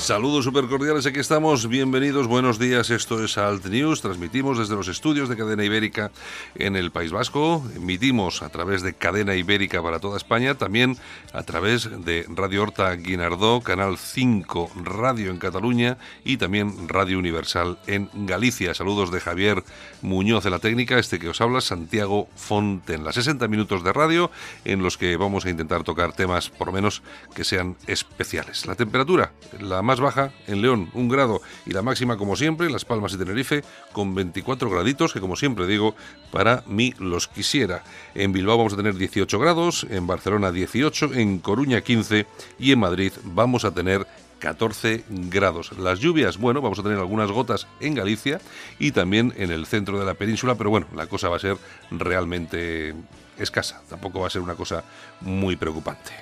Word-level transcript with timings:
Saludos 0.00 0.46
super 0.46 0.66
cordiales, 0.66 1.04
aquí 1.04 1.20
estamos, 1.20 1.68
bienvenidos, 1.68 2.26
buenos 2.26 2.58
días, 2.58 2.88
esto 2.88 3.22
es 3.22 3.36
Alt 3.36 3.66
News, 3.66 4.00
transmitimos 4.00 4.58
desde 4.58 4.74
los 4.74 4.88
estudios 4.88 5.28
de 5.28 5.36
Cadena 5.36 5.62
Ibérica 5.62 6.10
en 6.54 6.74
el 6.74 6.90
País 6.90 7.12
Vasco, 7.12 7.62
emitimos 7.76 8.42
a 8.42 8.48
través 8.48 8.80
de 8.80 8.94
Cadena 8.94 9.36
Ibérica 9.36 9.82
para 9.82 10.00
toda 10.00 10.16
España, 10.16 10.54
también 10.54 10.96
a 11.34 11.42
través 11.42 11.88
de 12.04 12.24
Radio 12.28 12.62
Horta 12.62 12.92
Guinardó, 12.94 13.60
Canal 13.60 13.98
5 13.98 14.70
Radio 14.82 15.30
en 15.30 15.36
Cataluña 15.36 15.98
y 16.24 16.38
también 16.38 16.88
Radio 16.88 17.18
Universal 17.18 17.78
en 17.86 18.08
Galicia. 18.14 18.74
Saludos 18.74 19.12
de 19.12 19.20
Javier 19.20 19.62
Muñoz 20.00 20.42
de 20.42 20.50
la 20.50 20.58
técnica, 20.58 20.98
este 20.98 21.18
que 21.18 21.28
os 21.28 21.40
habla, 21.40 21.60
Santiago 21.60 22.26
Fonten. 22.36 23.04
Las 23.04 23.16
60 23.16 23.46
minutos 23.48 23.84
de 23.84 23.92
radio 23.92 24.30
en 24.64 24.82
los 24.82 24.96
que 24.96 25.16
vamos 25.16 25.44
a 25.44 25.50
intentar 25.50 25.84
tocar 25.84 26.14
temas 26.14 26.48
por 26.48 26.68
lo 26.68 26.72
menos 26.72 27.02
que 27.34 27.44
sean 27.44 27.76
especiales. 27.86 28.66
La 28.66 28.74
temperatura, 28.74 29.32
la 29.60 29.82
más 29.82 29.99
baja 30.00 30.32
en 30.46 30.62
León, 30.62 30.90
un 30.94 31.08
grado, 31.08 31.40
y 31.66 31.72
la 31.72 31.82
máxima, 31.82 32.16
como 32.16 32.36
siempre, 32.36 32.70
Las 32.70 32.84
Palmas 32.84 33.12
y 33.14 33.18
Tenerife, 33.18 33.62
con 33.92 34.14
24 34.14 34.68
graditos, 34.70 35.12
que 35.12 35.20
como 35.20 35.36
siempre 35.36 35.66
digo, 35.66 35.94
para 36.30 36.62
mí 36.66 36.94
los 36.98 37.28
quisiera. 37.28 37.84
En 38.14 38.32
Bilbao 38.32 38.58
vamos 38.58 38.72
a 38.72 38.76
tener 38.76 38.96
18 38.96 39.38
grados, 39.38 39.86
en 39.90 40.06
Barcelona 40.06 40.52
18, 40.52 41.14
en 41.14 41.38
Coruña 41.38 41.80
15 41.80 42.26
y 42.58 42.72
en 42.72 42.78
Madrid 42.78 43.12
vamos 43.24 43.64
a 43.64 43.72
tener 43.72 44.06
14 44.40 45.04
grados. 45.08 45.78
Las 45.78 46.00
lluvias, 46.00 46.38
bueno, 46.38 46.60
vamos 46.60 46.78
a 46.78 46.82
tener 46.82 46.98
algunas 46.98 47.30
gotas 47.30 47.68
en 47.78 47.94
Galicia 47.94 48.40
y 48.78 48.90
también 48.90 49.32
en 49.36 49.52
el 49.52 49.66
centro 49.66 49.98
de 49.98 50.06
la 50.06 50.14
península, 50.14 50.56
pero 50.56 50.70
bueno, 50.70 50.86
la 50.96 51.06
cosa 51.06 51.28
va 51.28 51.36
a 51.36 51.40
ser 51.40 51.56
realmente 51.90 52.94
escasa, 53.38 53.82
tampoco 53.88 54.20
va 54.20 54.26
a 54.26 54.30
ser 54.30 54.42
una 54.42 54.54
cosa 54.54 54.82
muy 55.20 55.56
preocupante. 55.56 56.12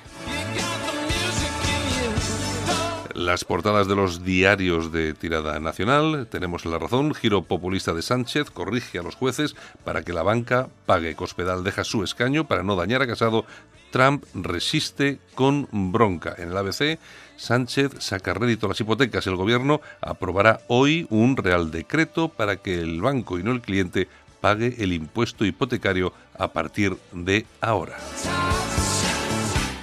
Las 3.15 3.45
portadas 3.45 3.89
de 3.89 3.97
los 3.97 4.25
diarios 4.25 4.93
de 4.93 5.15
tirada 5.15 5.59
nacional. 5.61 6.27
Tenemos 6.31 6.65
la 6.67 6.79
razón. 6.79 7.15
Giro 7.15 7.43
populista 7.43 7.95
de 7.95 8.03
Sánchez 8.03 8.51
corrige 8.51 8.99
a 8.99 9.03
los 9.03 9.15
jueces 9.15 9.57
para 9.85 10.03
que 10.03 10.13
la 10.13 10.23
banca 10.23 10.69
pague. 10.87 11.15
Cospedal 11.15 11.65
deja 11.65 11.85
su 11.85 12.05
escaño 12.05 12.47
para 12.47 12.63
no 12.63 12.77
dañar 12.77 13.03
a 13.03 13.07
Casado. 13.07 13.45
Trump 13.91 14.25
resiste 14.35 15.19
con 15.35 15.69
bronca. 15.73 16.35
En 16.37 16.51
el 16.51 16.57
ABC, 16.57 16.99
Sánchez 17.37 17.93
saca 18.01 18.35
rédito 18.35 18.67
a 18.67 18.71
las 18.71 18.81
hipotecas. 18.81 19.27
El 19.27 19.37
gobierno 19.37 19.81
aprobará 20.01 20.61
hoy 20.69 21.07
un 21.11 21.37
real 21.37 21.71
decreto 21.71 22.29
para 22.29 22.57
que 22.57 22.81
el 22.81 23.01
banco 23.01 23.39
y 23.39 23.43
no 23.43 23.53
el 23.53 23.63
cliente 23.63 24.09
pague 24.41 24.77
el 24.79 24.93
impuesto 24.93 25.45
hipotecario 25.45 26.13
a 26.39 26.49
partir 26.49 26.97
de 27.13 27.47
ahora. 27.61 27.97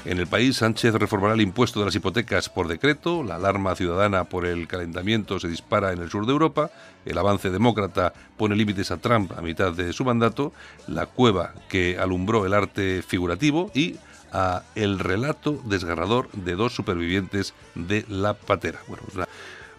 En 0.06 0.20
el 0.20 0.28
país, 0.28 0.58
Sánchez 0.58 0.94
reformará 0.94 1.34
el 1.34 1.42
impuesto 1.42 1.80
de 1.80 1.88
las 1.88 1.95
hipotecas 1.95 2.47
por 2.47 2.68
decreto, 2.68 3.24
la 3.24 3.35
alarma 3.35 3.75
ciudadana 3.75 4.25
por 4.25 4.46
el 4.46 4.68
calentamiento 4.68 5.40
se 5.40 5.47
dispara 5.47 5.94
en 5.94 6.00
el 6.00 6.12
sur 6.12 6.28
de 6.28 6.31
Europa, 6.31 6.69
el 7.06 7.18
avance 7.18 7.50
demócrata 7.50 8.13
pone 8.38 8.56
límites 8.56 8.91
a 8.91 8.97
Trump 8.97 9.31
a 9.35 9.41
mitad 9.41 9.74
de 9.74 9.94
su 9.94 10.06
mandato, 10.06 10.53
la 10.88 11.07
cueva 11.07 11.56
que 11.69 11.97
alumbró 11.97 12.46
el 12.46 12.53
arte 12.53 13.02
figurativo 13.02 13.72
y 13.74 13.96
a 14.31 14.62
el 14.75 15.00
relato 15.00 15.59
desgarrador 15.66 16.29
de 16.34 16.53
dos 16.53 16.75
supervivientes 16.75 17.56
de 17.74 18.06
la 18.08 18.35
patera. 18.35 18.79
Bueno, 18.88 19.03
es 19.08 19.16
una 19.16 19.28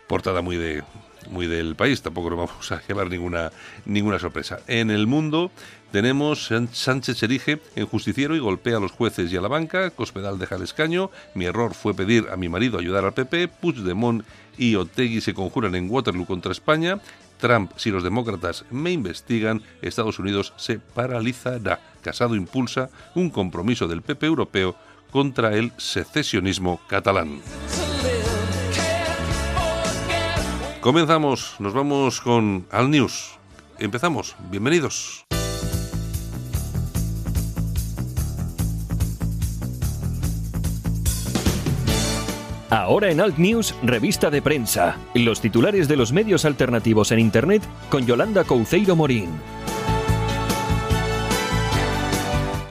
portada 0.09 0.43
muy 0.43 0.57
de 0.57 0.83
muy 1.31 1.47
del 1.47 1.75
país, 1.75 2.03
tampoco 2.03 2.31
nos 2.31 2.49
vamos 2.49 2.73
a 2.73 2.83
llevar 2.87 3.09
ninguna, 3.09 3.51
ninguna 3.85 4.19
sorpresa. 4.19 4.61
En 4.67 4.91
el 4.91 5.07
mundo 5.07 5.51
tenemos 5.93 6.51
Sánchez 6.73 7.23
erige 7.23 7.61
en 7.75 7.87
justiciero 7.87 8.37
y 8.37 8.39
golpea 8.39 8.77
a 8.77 8.81
los 8.81 8.93
jueces 8.93 9.33
y 9.33 9.37
a 9.37 9.41
la 9.41 9.49
banca, 9.49 9.91
Cospedal 9.91 10.39
deja 10.39 10.57
el 10.57 10.63
escaño, 10.63 11.11
mi 11.35 11.47
error 11.47 11.75
fue 11.75 11.95
pedir 11.95 12.27
a 12.31 12.37
mi 12.37 12.49
marido 12.49 12.79
ayudar 12.79 13.05
al 13.05 13.15
PP, 13.15 13.49
Puigdemont 13.49 14.25
y 14.59 14.75
Otegui 14.75 15.21
se 15.21 15.35
conjuran 15.35 15.75
en 15.75 15.91
Waterloo 15.91 16.27
contra 16.27 16.53
España, 16.53 17.01
Trump, 17.39 17.73
si 17.77 17.91
los 17.91 18.03
demócratas 18.03 18.65
me 18.71 18.91
investigan, 18.93 19.63
Estados 19.83 20.19
Unidos 20.19 20.53
se 20.57 20.79
paralizará. 20.79 21.81
Casado 22.03 22.35
impulsa 22.35 22.89
un 23.15 23.31
compromiso 23.31 23.89
del 23.89 24.03
PP 24.03 24.27
europeo 24.27 24.77
contra 25.11 25.55
el 25.55 25.73
secesionismo 25.77 26.81
catalán. 26.89 27.41
Comenzamos, 30.87 31.57
nos 31.59 31.75
vamos 31.75 32.21
con 32.21 32.65
Al 32.71 32.89
News. 32.93 33.33
Empezamos, 33.81 34.37
bienvenidos. 34.53 35.27
Ahora 42.71 43.11
en 43.11 43.21
Alt 43.21 43.37
News, 43.37 43.75
revista 43.83 44.31
de 44.31 44.41
prensa. 44.43 44.97
Los 45.13 45.41
titulares 45.41 45.89
de 45.89 45.97
los 45.97 46.13
medios 46.13 46.45
alternativos 46.45 47.11
en 47.11 47.19
Internet 47.19 47.65
con 47.91 48.07
Yolanda 48.07 48.45
Couceiro 48.45 48.95
Morín. 48.95 49.31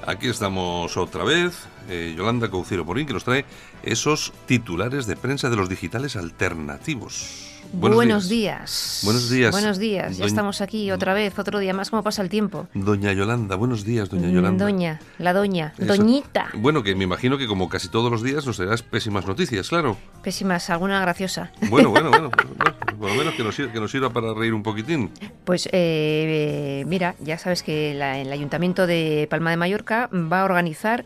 Aquí 0.07 0.29
estamos 0.29 0.95
otra 0.95 1.25
vez, 1.25 1.67
eh, 1.89 2.13
Yolanda 2.15 2.49
Couceiro 2.49 2.85
Morín, 2.85 3.07
que 3.07 3.13
nos 3.13 3.25
trae 3.25 3.43
esos 3.83 4.31
titulares 4.45 5.05
de 5.05 5.17
prensa 5.17 5.49
de 5.49 5.57
los 5.57 5.67
digitales 5.67 6.15
alternativos. 6.15 7.54
Buenos, 7.75 8.29
días. 8.29 9.01
Buenos 9.03 9.29
días. 9.29 9.51
Buenos 9.51 9.77
días. 9.77 10.17
Ya 10.17 10.25
estamos 10.25 10.61
aquí 10.61 10.91
otra 10.91 11.13
vez, 11.13 11.37
otro 11.37 11.59
día 11.59 11.73
más. 11.73 11.89
¿Cómo 11.89 12.03
pasa 12.03 12.21
el 12.21 12.29
tiempo? 12.29 12.67
Doña 12.73 13.11
Yolanda, 13.13 13.55
buenos 13.55 13.83
días, 13.83 14.09
doña 14.09 14.29
Yolanda. 14.29 14.63
Doña, 14.63 14.99
la 15.17 15.33
doña, 15.33 15.73
doñita. 15.77 16.49
Bueno, 16.55 16.83
que 16.83 16.95
me 16.95 17.03
imagino 17.03 17.37
que 17.37 17.47
como 17.47 17.67
casi 17.69 17.89
todos 17.89 18.09
los 18.09 18.23
días 18.23 18.45
nos 18.45 18.57
traerás 18.57 18.81
pésimas 18.81 19.27
noticias, 19.27 19.69
claro. 19.69 19.97
Pésimas, 20.23 20.69
alguna 20.69 21.01
graciosa. 21.01 21.51
Bueno, 21.69 21.89
bueno, 21.89 22.09
bueno. 22.09 22.31
por 22.99 23.09
lo 23.09 23.15
menos 23.15 23.33
que 23.33 23.43
nos, 23.43 23.55
que 23.55 23.79
nos, 23.79 23.91
sirva 23.91 24.09
para 24.09 24.33
reír 24.33 24.53
un 24.53 24.63
poquitín. 24.63 25.11
Pues 25.43 25.67
eh, 25.71 26.83
mira, 26.87 27.15
ya 27.19 27.37
sabes 27.37 27.61
que 27.61 27.93
la, 27.93 28.19
el 28.19 28.31
Ayuntamiento 28.31 28.87
de 28.87 29.27
Palma 29.29 29.51
de 29.51 29.57
Mallorca 29.57 30.09
va 30.13 30.41
a 30.41 30.45
organizar 30.45 31.05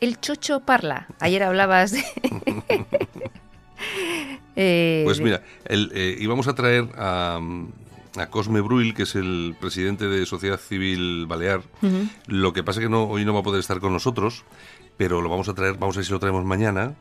el 0.00 0.20
Chocho 0.20 0.60
Parla. 0.60 1.08
Ayer 1.18 1.42
hablabas 1.42 1.92
de... 1.92 2.04
Eh, 4.56 5.02
pues 5.06 5.20
mira, 5.20 5.42
eh, 5.64 6.16
íbamos 6.18 6.46
a 6.48 6.54
traer 6.54 6.84
a, 6.96 7.40
Cosme 8.28 8.60
Bruil, 8.60 8.92
que 8.94 9.04
es 9.04 9.14
el 9.14 9.54
presidente 9.58 10.06
de 10.06 10.26
Sociedad 10.26 10.58
Civil 10.58 11.24
Balear. 11.26 11.62
Lo 12.26 12.52
que 12.52 12.62
pasa 12.62 12.80
es 12.80 12.86
que 12.86 12.90
no, 12.90 13.04
hoy 13.04 13.24
no 13.24 13.32
va 13.32 13.40
a 13.40 13.42
poder 13.42 13.60
estar 13.60 13.80
con 13.80 13.92
nosotros, 13.92 14.44
pero 14.98 15.22
lo 15.22 15.30
vamos 15.30 15.48
a 15.48 15.54
traer, 15.54 15.74
vamos 15.74 15.96
a 15.96 16.00
ver 16.00 16.04
si 16.04 16.12
lo 16.12 16.18
traemos 16.18 16.44
mañana 16.44 16.94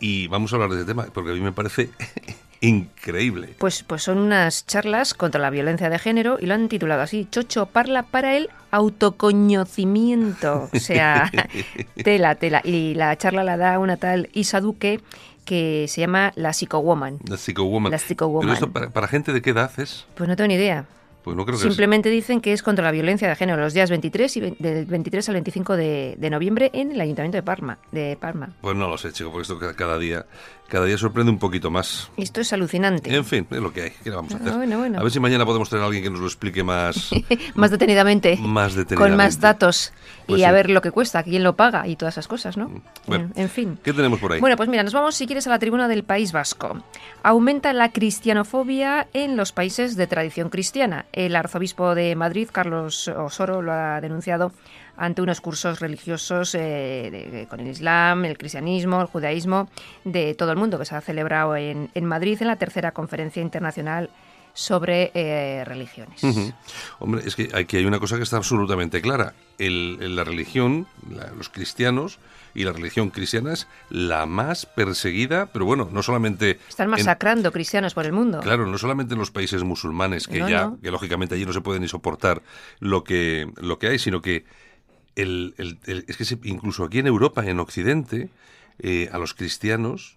y 0.00 0.26
vamos 0.28 0.52
a 0.52 0.56
hablar 0.56 0.70
de 0.70 0.76
ese 0.76 0.84
tema, 0.84 1.06
porque 1.12 1.30
a 1.30 1.34
mí 1.34 1.40
me 1.40 1.52
parece 1.52 1.90
increíble. 2.60 3.54
Pues, 3.58 3.82
pues 3.82 4.02
son 4.02 4.18
unas 4.18 4.66
charlas 4.66 5.14
contra 5.14 5.40
la 5.40 5.50
violencia 5.50 5.90
de 5.90 5.98
género 5.98 6.38
y 6.40 6.46
lo 6.46 6.54
han 6.54 6.68
titulado 6.68 7.02
así, 7.02 7.26
Chocho 7.30 7.66
parla 7.66 8.04
para 8.04 8.36
el 8.36 8.50
autoconocimiento. 8.70 10.68
O 10.72 10.78
sea, 10.78 11.30
tela, 12.04 12.34
tela. 12.34 12.60
Y 12.64 12.94
la 12.94 13.16
charla 13.16 13.44
la 13.44 13.56
da 13.56 13.78
una 13.78 13.96
tal 13.96 14.28
Isa 14.32 14.60
Duque, 14.60 15.00
que 15.48 15.86
se 15.88 16.02
llama 16.02 16.30
La 16.36 16.52
Psycho-Woman. 16.52 17.20
La 17.26 17.38
Psycho-Woman. 17.38 17.90
La 17.90 17.98
Psycho-Woman. 17.98 18.42
¿Pero 18.42 18.52
esto 18.52 18.92
para, 18.92 19.08
gente 19.08 19.32
de 19.32 19.40
qué 19.40 19.50
edad 19.50 19.70
es? 19.78 20.04
Pues 20.14 20.28
no 20.28 20.36
tengo 20.36 20.48
ni 20.48 20.54
idea. 20.54 20.84
Pues 21.22 21.36
no 21.36 21.44
creo 21.44 21.58
que 21.58 21.64
Simplemente 21.64 22.10
dicen 22.10 22.40
que 22.40 22.52
es 22.52 22.62
contra 22.62 22.84
la 22.84 22.90
violencia 22.90 23.28
de 23.28 23.36
género 23.36 23.60
los 23.60 23.74
días 23.74 23.90
23 23.90 24.36
y 24.36 24.40
del 24.58 24.86
23 24.86 25.28
al 25.28 25.34
25 25.34 25.76
de, 25.76 26.14
de, 26.18 26.30
noviembre 26.30 26.70
en 26.72 26.92
el 26.92 27.00
Ayuntamiento 27.00 27.36
de 27.36 27.42
Parma, 27.42 27.78
de 27.92 28.16
Parma. 28.18 28.50
Pues 28.60 28.76
no 28.76 28.88
lo 28.88 28.96
sé, 28.96 29.12
chico, 29.12 29.30
porque 29.30 29.42
esto 29.42 29.58
cada 29.76 29.98
día 29.98 30.26
cada 30.68 30.84
día 30.84 30.98
sorprende 30.98 31.32
un 31.32 31.38
poquito 31.38 31.70
más. 31.70 32.10
Esto 32.18 32.42
es 32.42 32.52
alucinante. 32.52 33.14
En 33.14 33.24
fin, 33.24 33.46
es 33.50 33.58
lo 33.58 33.72
que 33.72 33.84
hay. 33.84 33.90
¿Qué 34.04 34.10
le 34.10 34.16
vamos 34.16 34.34
a 34.34 34.36
hacer? 34.36 34.52
A 34.52 35.02
ver 35.02 35.10
si 35.10 35.18
mañana 35.18 35.46
podemos 35.46 35.70
tener 35.70 35.82
a 35.82 35.86
alguien 35.86 36.04
que 36.04 36.10
nos 36.10 36.20
lo 36.20 36.26
explique 36.26 36.62
más... 36.62 37.10
más 37.54 37.70
detenidamente. 37.70 38.36
Más 38.36 38.74
detenidamente. 38.74 38.96
Con 38.96 39.16
más 39.16 39.40
datos. 39.40 39.94
Pues 40.26 40.40
y 40.42 40.44
a 40.44 40.52
ver 40.52 40.68
lo 40.68 40.82
que 40.82 40.90
cuesta, 40.90 41.22
quién 41.22 41.42
lo 41.42 41.56
paga 41.56 41.88
y 41.88 41.96
todas 41.96 42.14
esas 42.14 42.28
cosas, 42.28 42.58
¿no? 42.58 42.70
Bueno, 43.06 43.30
en, 43.34 43.48
fin. 43.48 43.78
¿Qué 43.82 43.94
tenemos 43.94 44.20
por 44.20 44.34
ahí? 44.34 44.40
Bueno, 44.40 44.58
pues 44.58 44.68
mira, 44.68 44.82
nos 44.82 44.92
vamos, 44.92 45.14
si 45.14 45.26
quieres, 45.26 45.46
a 45.46 45.50
la 45.50 45.58
tribuna 45.58 45.88
del 45.88 46.04
País 46.04 46.32
Vasco. 46.32 46.82
Aumenta 47.22 47.72
la 47.72 47.90
cristianofobia 47.90 49.08
en 49.14 49.38
los 49.38 49.52
países 49.52 49.96
de 49.96 50.06
tradición 50.06 50.50
cristiana. 50.50 51.06
El 51.18 51.34
arzobispo 51.34 51.96
de 51.96 52.14
Madrid, 52.14 52.48
Carlos 52.52 53.08
Osoro, 53.08 53.60
lo 53.60 53.72
ha 53.72 54.00
denunciado 54.00 54.52
ante 54.96 55.20
unos 55.20 55.40
cursos 55.40 55.80
religiosos 55.80 56.54
eh, 56.54 57.44
con 57.50 57.58
el 57.58 57.66
Islam, 57.66 58.24
el 58.24 58.38
cristianismo, 58.38 59.00
el 59.00 59.08
judaísmo 59.08 59.68
de 60.04 60.36
todo 60.36 60.52
el 60.52 60.58
mundo 60.58 60.78
que 60.78 60.84
se 60.84 60.94
ha 60.94 61.00
celebrado 61.00 61.56
en, 61.56 61.90
Madrid 62.02 62.38
en 62.40 62.46
la 62.46 62.54
tercera 62.54 62.92
conferencia 62.92 63.42
internacional 63.42 64.10
sobre 64.58 65.12
eh, 65.14 65.64
religiones. 65.64 66.20
Hombre, 66.98 67.22
es 67.24 67.36
que 67.36 67.48
aquí 67.54 67.76
hay 67.76 67.86
una 67.86 68.00
cosa 68.00 68.16
que 68.16 68.24
está 68.24 68.38
absolutamente 68.38 69.00
clara. 69.00 69.34
El, 69.56 70.16
la 70.16 70.24
religión, 70.24 70.88
los 71.36 71.48
cristianos 71.48 72.18
y 72.54 72.64
la 72.64 72.72
religión 72.72 73.10
cristiana 73.10 73.52
es 73.52 73.68
la 73.88 74.26
más 74.26 74.66
perseguida, 74.66 75.46
pero 75.52 75.64
bueno, 75.64 75.88
no 75.92 76.02
solamente... 76.02 76.58
Están 76.68 76.90
masacrando 76.90 77.52
cristianos 77.52 77.94
por 77.94 78.04
el 78.04 78.12
mundo. 78.12 78.40
Claro, 78.40 78.66
no 78.66 78.78
solamente 78.78 79.14
en 79.14 79.20
los 79.20 79.30
países 79.30 79.62
musulmanes, 79.62 80.26
que 80.26 80.40
ya, 80.40 80.72
que 80.82 80.90
lógicamente 80.90 81.36
allí 81.36 81.46
no 81.46 81.52
se 81.52 81.60
puede 81.60 81.78
ni 81.78 81.86
soportar 81.86 82.42
lo 82.80 83.04
que, 83.04 83.48
lo 83.58 83.78
que 83.78 83.86
hay, 83.86 84.00
sino 84.00 84.20
que 84.20 84.44
el, 85.14 85.54
es 85.86 86.16
que 86.16 86.48
incluso 86.48 86.82
aquí 86.82 86.98
en 86.98 87.06
Europa, 87.06 87.46
en 87.46 87.60
Occidente, 87.60 88.28
eh, 88.80 89.08
a 89.12 89.18
los 89.18 89.34
cristianos 89.34 90.16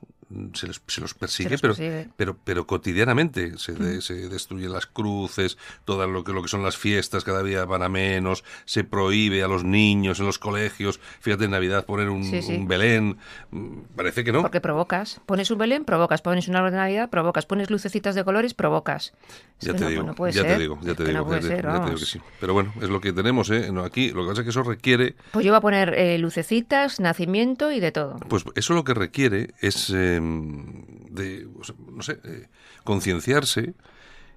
se, 0.53 0.67
se 0.87 1.01
los 1.01 1.13
persigue, 1.13 1.57
pero, 1.57 1.75
pero, 2.15 2.37
pero 2.43 2.67
cotidianamente 2.67 3.57
se, 3.57 3.73
destruyen 3.73 4.71
las 4.71 4.85
cruces, 4.85 5.57
todo 5.85 6.07
lo 6.07 6.23
que, 6.23 6.33
lo 6.33 6.41
que 6.41 6.47
son 6.47 6.63
las 6.63 6.77
fiestas 6.77 7.23
cada 7.23 7.43
día 7.43 7.65
van 7.65 7.83
a 7.83 7.89
menos, 7.89 8.43
se 8.65 8.83
prohíbe 8.83 9.43
a 9.43 9.47
los 9.47 9.63
niños 9.63 10.19
en 10.19 10.25
los 10.25 10.39
colegios, 10.39 10.99
fíjate 11.19 11.45
en 11.45 11.51
Navidad 11.51 11.85
poner 11.85 12.09
un, 12.09 12.67
Belén, 12.67 13.17
mm, 13.51 13.79
parece 13.95 14.23
que 14.23 14.31
no. 14.31 14.41
Porque 14.41 14.61
provocas, 14.61 15.21
pones 15.25 15.51
un 15.51 15.57
Belén, 15.57 15.85
provocas, 15.85 16.21
pones 16.21 16.47
un 16.47 16.55
árbol 16.55 16.71
de 16.71 16.77
Navidad, 16.77 17.09
provocas, 17.09 17.45
pones 17.45 17.69
lucecitas 17.69 18.15
de 18.15 18.23
colores, 18.23 18.53
provocas. 18.53 19.13
Ya, 19.59 19.75
te, 19.75 19.87
digo, 19.87 20.27
ya 20.29 20.43
te 20.43 20.57
digo, 20.57 20.79
ya 20.81 20.95
te 20.95 21.05
digo, 21.05 21.29
que 21.29 21.97
sí. 21.97 22.19
Pero 22.39 22.53
bueno, 22.53 22.73
es 22.81 22.89
lo 22.89 22.99
que 22.99 23.13
tenemos, 23.13 23.49
¿eh? 23.51 23.69
aquí 23.85 24.11
lo 24.11 24.23
que 24.23 24.29
pasa 24.29 24.41
es 24.41 24.45
que 24.45 24.49
eso 24.49 24.63
requiere... 24.63 25.15
Pues 25.31 25.45
yo 25.45 25.51
voy 25.51 25.57
a 25.57 25.61
poner 25.61 25.93
eh, 25.93 26.17
lucecitas, 26.17 26.99
nacimiento 26.99 27.71
y 27.71 27.79
de 27.79 27.91
todo. 27.91 28.17
Pues 28.27 28.43
eso 28.55 28.73
lo 28.73 28.83
que 28.83 28.93
requiere 28.93 29.53
es... 29.59 29.91
Eh, 29.93 30.20
de, 31.09 31.47
no 31.93 32.03
sé, 32.03 32.19
eh, 32.23 32.47
concienciarse 32.83 33.73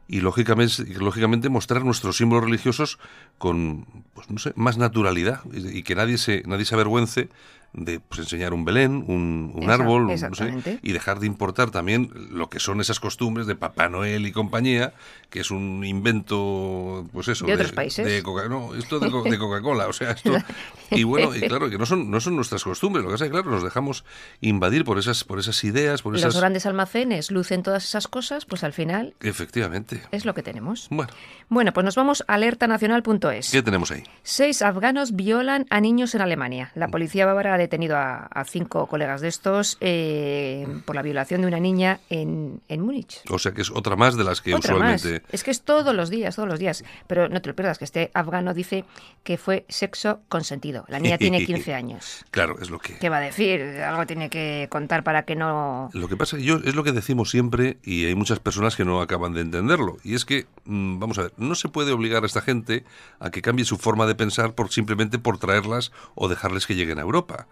y 0.07 0.21
lógicamente, 0.21 0.85
lógicamente 0.99 1.49
mostrar 1.49 1.85
nuestros 1.85 2.17
símbolos 2.17 2.45
religiosos 2.45 2.99
con, 3.39 3.87
pues, 4.13 4.31
no 4.31 4.39
sé, 4.39 4.53
más 4.57 4.77
naturalidad 4.77 5.41
y, 5.53 5.83
que 5.83 5.95
nadie 5.95 6.19
se, 6.19 6.43
nadie 6.47 6.65
se 6.65 6.75
avergüence 6.75 7.29
de 7.75 8.01
pues, 8.01 8.21
enseñar 8.21 8.55
un 8.55 8.65
Belén, 8.65 9.05
un, 9.07 9.53
un 9.55 9.71
árbol, 9.71 10.07
no 10.07 10.35
sé, 10.35 10.79
y 10.83 10.93
dejar 10.93 11.21
de 11.21 11.27
importar 11.27 11.71
también 11.71 12.11
lo 12.31 12.49
que 12.49 12.61
son 12.61 12.81
esas 12.81 13.01
costumbres 13.01 13.47
de 13.47 13.55
Papá 13.55 13.89
Noel 13.89 14.27
y 14.27 14.33
compañía, 14.33 14.95
que 15.31 15.41
es 15.41 15.51
un 15.51 15.85
invento, 15.85 17.07
pues 17.13 17.29
eso, 17.29 17.47
de, 17.47 17.55
otros 17.55 17.73
países. 17.73 18.07
De 18.07 18.23
Coca, 18.23 18.49
no, 18.49 18.75
esto 18.75 18.99
de, 18.99 19.11
Coca-Cola, 19.11 19.89
o 19.89 19.93
sea, 19.93 20.13
esto 20.13 20.33
y 20.91 21.03
bueno, 21.03 21.35
y 21.35 21.41
claro 21.41 21.69
que 21.69 21.79
no 21.79 21.87
son 21.87 22.11
no 22.11 22.21
son 22.21 22.37
nuestras 22.37 22.65
costumbres, 22.65 23.05
lo 23.05 23.11
que 23.11 23.15
pasa 23.15 23.25
es 23.25 23.31
que 23.31 23.35
claro, 23.37 23.51
nos 23.51 23.65
dejamos 23.65 24.05
invadir 24.41 24.85
por 24.85 24.99
esas 24.99 25.25
por 25.25 25.39
esas 25.39 25.63
ideas, 25.65 26.03
por 26.03 26.17
esas 26.17 26.35
Los 26.35 26.41
grandes 26.41 26.67
almacenes 26.67 27.31
lucen 27.31 27.63
todas 27.63 27.85
esas 27.85 28.09
cosas, 28.09 28.45
pues 28.45 28.65
al 28.65 28.73
final 28.73 29.15
Efectivamente. 29.21 30.03
Es 30.11 30.25
lo 30.25 30.35
que 30.35 30.43
tenemos. 30.43 30.89
Bueno. 30.91 31.13
Bueno, 31.49 31.73
pues 31.73 31.85
nos 31.85 31.95
vamos 31.95 32.25
a 32.27 32.35
alertanacional.es. 32.35 33.51
¿Qué 33.51 33.63
tenemos 33.63 33.91
ahí? 33.91 34.03
Seis 34.23 34.63
afganos 34.63 35.15
violan 35.15 35.67
a 35.71 35.81
niños 35.81 36.15
en 36.15 36.21
Alemania. 36.21 36.73
La 36.75 36.89
policía 36.89 37.27
bávara 37.27 37.55
detenido 37.65 37.97
a, 37.97 38.45
cinco 38.47 38.87
colegas 38.87 39.21
de 39.21 39.29
estos 39.29 39.79
eh, 39.81 40.67
por 40.85 40.95
la 40.95 41.03
violación 41.03 41.41
de 41.41 41.47
una 41.47 41.61
niña 41.61 42.01
en, 42.11 42.61
en, 42.69 42.81
Múnich. 42.83 43.23
O 43.31 43.39
sea 43.39 43.53
que 43.53 43.63
es 43.63 43.71
otra 43.71 43.97
más 43.97 44.17
de 44.17 44.25
las 44.25 44.41
que 44.41 44.55
usualmente. 44.55 45.23
Es 45.33 45.43
que 45.43 45.51
es 45.51 45.63
todos 45.63 45.95
los 45.95 46.11
días, 46.11 46.37
todos 46.37 46.49
los 46.49 46.59
días. 46.59 46.85
Pero 47.07 47.29
no 47.29 47.41
te 47.41 47.49
lo 47.49 47.57
pierdas, 47.57 47.79
que 47.79 47.85
este 47.85 48.11
afgano 48.13 48.53
dice 48.53 48.85
que 49.23 49.39
fue 49.39 49.65
sexo 49.69 50.21
consentido. 50.29 50.85
La 50.89 50.99
niña 50.99 51.19
tiene 51.19 51.45
15 51.47 51.75
años. 51.75 52.25
Claro, 52.31 52.57
es 52.61 52.71
lo 52.71 52.79
que. 52.79 52.99
¿Qué 52.99 53.09
va 53.09 53.17
a 53.17 53.21
decir? 53.21 53.61
Algo 53.81 54.07
tiene 54.07 54.29
que 54.29 54.69
contar 54.71 55.03
para 55.03 55.25
que 55.25 55.37
no. 55.37 55.91
Lo 55.95 56.09
que 56.09 56.17
pasa 56.17 56.37
es 56.37 56.43
que 56.43 56.47
yo, 56.47 56.57
es 56.65 56.75
lo 56.75 56.85
que 56.85 56.93
decimos 56.93 57.31
siempre 57.31 57.79
y 57.83 58.05
hay 58.05 58.15
muchas 58.15 58.41
personas 58.41 58.77
que 58.77 58.85
no 58.85 59.01
acaban 59.01 59.33
de 59.33 59.41
entenderlo. 59.41 59.97
Y 60.05 60.15
es 60.15 60.25
que, 60.25 60.47
mm, 60.67 60.99
vamos 60.99 61.19
a 61.19 61.23
ver, 61.23 61.33
no 61.39 61.55
se 61.55 61.69
puede 61.69 61.93
obligar 61.93 62.23
a 62.23 62.27
esta 62.27 62.43
gente 62.43 62.85
a 63.21 63.31
que 63.31 63.43
cambie 63.43 63.65
su 63.65 63.79
forma 63.79 64.07
de 64.07 64.15
pensar 64.15 64.55
por 64.55 64.71
simplemente 64.71 65.19
por 65.19 65.39
traerlas 65.39 65.93
o 66.15 66.29
dejarles 66.29 66.67
que 66.67 66.75
lleguen 66.75 66.99
a 66.99 67.03
Europa 67.03 67.44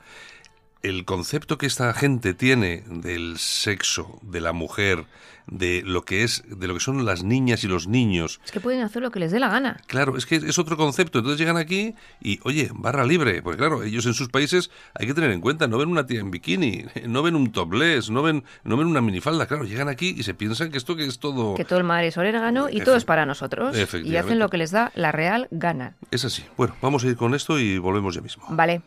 el 0.82 1.04
concepto 1.04 1.58
que 1.58 1.66
esta 1.66 1.92
gente 1.94 2.34
tiene 2.34 2.82
del 2.88 3.38
sexo, 3.38 4.18
de 4.22 4.40
la 4.40 4.52
mujer, 4.52 5.06
de 5.46 5.82
lo 5.84 6.04
que 6.04 6.22
es, 6.22 6.42
de 6.46 6.66
lo 6.66 6.74
que 6.74 6.80
son 6.80 7.04
las 7.04 7.22
niñas 7.22 7.64
y 7.64 7.68
los 7.68 7.86
niños. 7.86 8.40
Es 8.44 8.52
que 8.52 8.60
pueden 8.60 8.82
hacer 8.82 9.02
lo 9.02 9.10
que 9.10 9.20
les 9.20 9.32
dé 9.32 9.40
la 9.40 9.48
gana. 9.48 9.80
Claro, 9.86 10.16
es 10.16 10.26
que 10.26 10.36
es 10.36 10.58
otro 10.58 10.76
concepto. 10.76 11.18
Entonces 11.18 11.38
llegan 11.38 11.56
aquí 11.56 11.94
y, 12.20 12.40
oye, 12.44 12.70
barra 12.74 13.04
libre. 13.04 13.42
Porque 13.42 13.58
claro, 13.58 13.82
ellos 13.82 14.06
en 14.06 14.14
sus 14.14 14.28
países 14.28 14.70
hay 14.94 15.06
que 15.06 15.14
tener 15.14 15.30
en 15.30 15.40
cuenta, 15.40 15.68
no 15.68 15.78
ven 15.78 15.88
una 15.88 16.06
tía 16.06 16.20
en 16.20 16.30
bikini, 16.30 16.84
no 17.06 17.22
ven 17.22 17.36
un 17.36 17.52
topless, 17.52 18.10
no 18.10 18.22
ven, 18.22 18.44
no 18.64 18.76
ven 18.76 18.86
una 18.86 19.00
minifalda. 19.00 19.46
Claro, 19.46 19.64
llegan 19.64 19.88
aquí 19.88 20.14
y 20.16 20.22
se 20.24 20.34
piensan 20.34 20.70
que 20.70 20.78
esto 20.78 20.96
que 20.96 21.04
es 21.04 21.18
todo. 21.18 21.54
Que 21.54 21.64
todo 21.64 21.78
el 21.78 21.84
mar 21.84 22.04
es 22.04 22.16
orégano 22.16 22.68
y 22.70 22.80
todo 22.80 22.96
es 22.96 23.04
para 23.04 23.26
nosotros. 23.26 23.76
Y 24.04 24.16
hacen 24.16 24.38
lo 24.38 24.48
que 24.48 24.56
les 24.56 24.70
da 24.70 24.90
la 24.94 25.12
real 25.12 25.48
gana. 25.50 25.94
Es 26.10 26.24
así. 26.24 26.44
Bueno, 26.56 26.74
vamos 26.82 27.04
a 27.04 27.08
ir 27.08 27.16
con 27.16 27.34
esto 27.34 27.58
y 27.58 27.78
volvemos 27.78 28.14
ya 28.14 28.20
mismo. 28.20 28.44
Vale. 28.48 28.82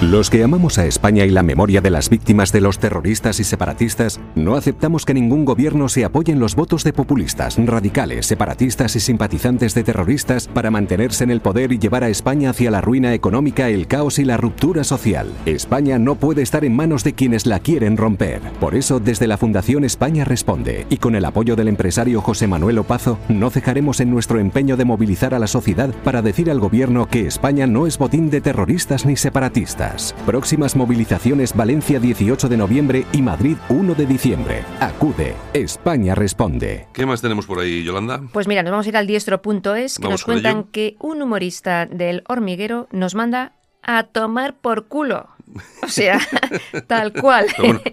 Los 0.00 0.30
que 0.30 0.42
amamos 0.42 0.78
a 0.78 0.86
España 0.86 1.24
y 1.24 1.30
la 1.30 1.42
memoria 1.42 1.80
de 1.80 1.90
las 1.90 2.08
víctimas 2.08 2.52
de 2.52 2.60
los 2.60 2.78
terroristas 2.78 3.38
y 3.40 3.44
separatistas, 3.44 4.20
no 4.34 4.54
aceptamos 4.54 5.04
que 5.04 5.14
ningún 5.14 5.44
gobierno 5.44 5.88
se 5.88 6.04
apoye 6.04 6.32
en 6.32 6.40
los 6.40 6.54
votos 6.54 6.84
de 6.84 6.92
populistas, 6.92 7.56
radicales, 7.58 8.26
separatistas 8.26 8.96
y 8.96 9.00
simpatizantes 9.00 9.74
de 9.74 9.82
terroristas 9.82 10.46
para 10.48 10.70
mantenerse 10.70 11.24
en 11.24 11.30
el 11.30 11.40
poder 11.40 11.72
y 11.72 11.78
llevar 11.78 12.04
a 12.04 12.08
España 12.08 12.50
hacia 12.50 12.70
la 12.70 12.80
ruina 12.80 13.14
económica, 13.14 13.68
el 13.68 13.86
caos 13.86 14.18
y 14.18 14.24
la 14.24 14.36
ruptura 14.36 14.84
social. 14.84 15.30
España 15.46 15.98
no 15.98 16.14
puede 16.16 16.42
estar 16.42 16.64
en 16.64 16.76
manos 16.76 17.02
de 17.02 17.14
quienes 17.14 17.46
la 17.46 17.60
quieren 17.60 17.96
romper. 17.96 18.40
Por 18.60 18.74
eso, 18.74 19.00
desde 19.00 19.26
la 19.26 19.38
Fundación 19.38 19.84
España 19.84 20.24
Responde 20.24 20.86
y 20.88 20.96
con 20.96 21.14
el 21.14 21.24
apoyo 21.24 21.56
del 21.56 21.68
empresario 21.68 22.20
José 22.20 22.46
Manuel 22.46 22.78
Opazo, 22.78 23.18
no 23.28 23.50
cejaremos 23.50 24.00
en 24.00 24.10
nuestro 24.10 24.38
empeño 24.38 24.76
de 24.76 24.84
movilizar 24.84 25.34
a 25.34 25.38
la 25.38 25.46
sociedad 25.46 25.90
para 26.04 26.22
decir 26.22 26.50
al 26.50 26.60
gobierno 26.60 27.06
que 27.08 27.26
España 27.26 27.66
no 27.66 27.86
es 27.86 27.98
botín 27.98 28.30
de 28.30 28.40
terroristas 28.40 29.06
ni 29.06 29.16
separatistas 29.16 29.63
Próximas 30.26 30.76
movilizaciones 30.76 31.54
Valencia 31.56 31.98
18 31.98 32.48
de 32.48 32.56
noviembre 32.56 33.06
y 33.12 33.22
Madrid 33.22 33.56
1 33.68 33.94
de 33.94 34.06
diciembre. 34.06 34.62
Acude. 34.80 35.34
España 35.52 36.14
responde. 36.14 36.86
¿Qué 36.92 37.06
más 37.06 37.22
tenemos 37.22 37.46
por 37.46 37.58
ahí, 37.60 37.82
Yolanda? 37.82 38.22
Pues 38.32 38.46
mira, 38.46 38.62
nos 38.62 38.70
vamos 38.72 38.86
a 38.86 38.88
ir 38.88 38.96
al 38.96 39.06
diestro.es 39.06 39.98
que 39.98 40.08
nos 40.08 40.24
cuentan 40.24 40.64
que 40.64 40.96
un 41.00 41.22
humorista 41.22 41.86
del 41.86 42.22
hormiguero 42.28 42.88
nos 42.92 43.14
manda 43.14 43.52
a 43.82 44.04
tomar 44.04 44.56
por 44.56 44.86
culo. 44.86 45.28
O 45.82 45.88
sea, 45.88 46.18
tal 46.86 47.12
cual. 47.12 47.46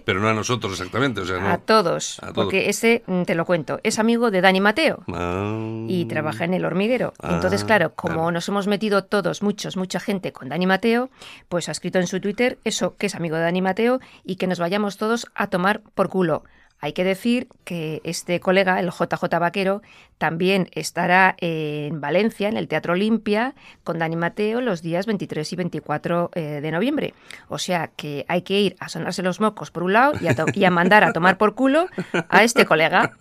Pero, 0.04 0.20
no 0.20 0.28
a 0.28 0.34
nosotros 0.34 0.72
exactamente. 0.72 1.20
O 1.20 1.26
sea, 1.26 1.52
a, 1.52 1.58
todos, 1.58 2.20
Porque 2.34 2.68
ese, 2.68 3.02
mm, 3.06 3.22
te 3.22 3.34
lo 3.34 3.44
cuento, 3.44 3.80
es 3.82 3.98
amigo 3.98 4.30
de 4.30 4.40
Dani 4.40 4.60
Mateo 4.60 5.04
ah. 5.12 5.84
y 5.88 6.06
trabaja 6.06 6.44
en 6.44 6.54
el 6.54 6.64
hormiguero. 6.64 7.12
Entonces, 7.22 7.62
ah, 7.62 7.66
claro, 7.66 7.94
como 7.94 8.30
nos 8.30 8.48
hemos 8.48 8.66
metido 8.66 9.04
todos, 9.04 9.42
muchos, 9.42 9.76
mucha 9.76 10.00
gente 10.00 10.32
con 10.32 10.48
Dani 10.48 10.66
Mateo, 10.66 11.10
pues 11.48 11.68
ha 11.68 11.72
escrito 11.72 11.98
en 11.98 12.06
su 12.06 12.20
Twitter 12.20 12.58
eso, 12.64 12.96
que 12.96 13.06
es 13.06 13.14
amigo 13.14 13.36
de 13.36 13.42
Dani 13.42 13.62
Mateo 13.62 14.00
y 14.24 14.36
que 14.36 14.46
nos 14.46 14.58
vayamos 14.58 14.96
todos 14.96 15.26
a 15.34 15.48
tomar 15.48 15.82
por 15.94 16.08
culo. 16.08 16.44
Hay 16.82 16.94
que 16.94 17.04
decir 17.04 17.46
que 17.64 18.00
este 18.02 18.40
colega, 18.40 18.80
el 18.80 18.90
JJ 18.90 19.38
Vaquero, 19.38 19.82
también 20.22 20.68
estará 20.70 21.34
en 21.38 22.00
Valencia, 22.00 22.48
en 22.48 22.56
el 22.56 22.68
Teatro 22.68 22.92
Olimpia, 22.92 23.56
con 23.82 23.98
Dani 23.98 24.14
Mateo 24.14 24.60
los 24.60 24.80
días 24.80 25.04
23 25.04 25.52
y 25.52 25.56
24 25.56 26.30
eh, 26.36 26.60
de 26.62 26.70
noviembre. 26.70 27.12
O 27.48 27.58
sea 27.58 27.88
que 27.88 28.24
hay 28.28 28.42
que 28.42 28.60
ir 28.60 28.76
a 28.78 28.88
sonarse 28.88 29.24
los 29.24 29.40
mocos 29.40 29.72
por 29.72 29.82
un 29.82 29.94
lado 29.94 30.12
y 30.54 30.64
a, 30.64 30.70
mandar 30.70 31.02
a 31.02 31.12
tomar 31.12 31.38
por 31.38 31.56
culo 31.56 31.88
a 32.28 32.44
este 32.44 32.66
colega. 32.66 33.16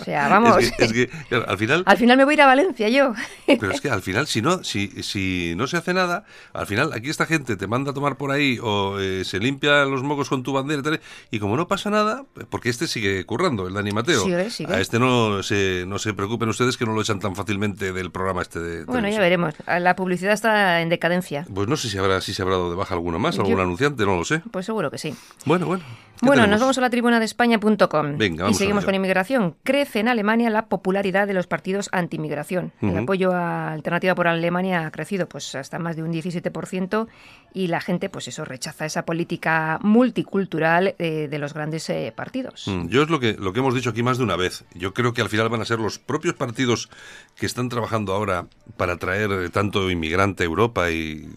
O 0.00 0.04
sea, 0.04 0.28
vamos. 0.28 0.56
Es 0.78 0.92
que, 0.94 1.10
al 1.46 1.58
final. 1.58 1.82
Al 1.84 1.98
final 1.98 2.16
me 2.16 2.24
voy 2.24 2.32
a 2.32 2.36
ir 2.36 2.40
a 2.40 2.46
Valencia 2.46 2.88
yo. 2.88 3.12
Pero 3.46 3.70
es 3.70 3.82
que 3.82 3.90
al 3.90 4.00
final, 4.00 4.26
si 4.26 4.40
no, 4.40 4.64
si, 4.64 5.02
si 5.02 5.52
no 5.58 5.66
se 5.66 5.76
hace 5.76 5.92
nada, 5.92 6.24
al 6.54 6.66
final 6.66 6.94
aquí 6.94 7.10
esta 7.10 7.26
gente 7.26 7.56
te 7.56 7.66
manda 7.66 7.90
a 7.90 7.94
tomar 7.94 8.16
por 8.16 8.30
ahí 8.30 8.58
o 8.62 8.98
eh, 8.98 9.26
se 9.26 9.40
limpia 9.40 9.84
los 9.84 10.02
mocos 10.02 10.30
con 10.30 10.42
tu 10.42 10.54
bandera 10.54 10.80
y 10.80 10.82
tal, 10.82 11.00
y 11.30 11.38
como 11.38 11.58
no 11.58 11.68
pasa 11.68 11.90
nada, 11.90 12.24
porque 12.48 12.70
este 12.70 12.86
sigue 12.86 13.26
currando, 13.26 13.68
el 13.68 13.74
Dani 13.74 13.90
Mateo. 13.90 14.24
A 14.26 14.80
este 14.80 14.98
no 14.98 15.42
se, 15.42 15.84
no 15.86 15.98
se 15.98 16.14
ustedes 16.48 16.76
que 16.76 16.84
no 16.84 16.92
lo 16.92 17.00
echan 17.00 17.20
tan 17.20 17.34
fácilmente 17.34 17.92
del 17.92 18.10
programa 18.10 18.42
este 18.42 18.60
de 18.60 18.84
Bueno, 18.84 19.08
ya 19.08 19.20
veremos. 19.20 19.54
La 19.66 19.96
publicidad 19.96 20.32
está 20.32 20.80
en 20.80 20.88
decadencia. 20.88 21.46
Pues 21.52 21.68
no 21.68 21.76
sé 21.76 21.88
si 21.88 21.98
habrá, 21.98 22.20
si 22.20 22.34
se 22.34 22.42
habrá 22.42 22.56
dado 22.56 22.70
de 22.70 22.76
baja 22.76 22.94
alguna 22.94 23.18
más, 23.18 23.38
algún 23.38 23.60
anunciante, 23.60 24.04
no 24.04 24.16
lo 24.16 24.24
sé. 24.24 24.42
Pues 24.50 24.66
seguro 24.66 24.90
que 24.90 24.98
sí. 24.98 25.14
Bueno, 25.44 25.66
bueno. 25.66 25.84
Bueno, 26.22 26.46
nos 26.46 26.60
vamos 26.60 26.78
a 26.78 26.80
la 26.80 26.90
tribuna 26.90 27.18
de 27.18 27.26
España.com 27.26 28.16
y 28.20 28.54
seguimos 28.54 28.84
con 28.84 28.94
inmigración. 28.94 29.56
Crece 29.62 30.00
en 30.00 30.08
Alemania 30.08 30.50
la 30.50 30.66
popularidad 30.66 31.26
de 31.26 31.34
los 31.34 31.46
partidos 31.46 31.88
anti-inmigración. 31.92 32.72
El 32.80 32.96
apoyo 32.96 33.32
a 33.32 33.72
Alternativa 33.72 34.14
por 34.14 34.28
Alemania 34.28 34.86
ha 34.86 34.90
crecido 34.90 35.28
pues 35.28 35.54
hasta 35.54 35.78
más 35.78 35.96
de 35.96 36.02
un 36.02 36.12
17% 36.12 37.06
y 37.52 37.66
la 37.68 37.80
gente 37.80 38.08
pues 38.08 38.28
eso 38.28 38.44
rechaza 38.44 38.86
esa 38.86 39.04
política 39.04 39.78
multicultural 39.82 40.94
eh, 40.98 41.28
de 41.30 41.38
los 41.38 41.54
grandes 41.54 41.88
eh, 41.90 42.12
partidos. 42.14 42.66
Mm, 42.66 42.88
yo 42.88 43.02
es 43.02 43.10
lo 43.10 43.20
que, 43.20 43.34
lo 43.34 43.52
que 43.52 43.60
hemos 43.60 43.74
dicho 43.74 43.90
aquí 43.90 44.02
más 44.02 44.18
de 44.18 44.24
una 44.24 44.36
vez. 44.36 44.64
Yo 44.74 44.94
creo 44.94 45.12
que 45.12 45.22
al 45.22 45.28
final 45.28 45.48
van 45.48 45.60
a 45.60 45.64
ser 45.64 45.78
los 45.78 45.98
propios 45.98 46.34
partidos 46.36 46.88
que 47.36 47.44
están 47.44 47.68
trabajando 47.68 48.14
ahora 48.14 48.46
para 48.78 48.96
traer 48.96 49.30
eh, 49.30 49.48
tanto 49.50 49.90
inmigrante 49.90 50.42
a 50.42 50.46
Europa 50.46 50.90
y 50.90 51.28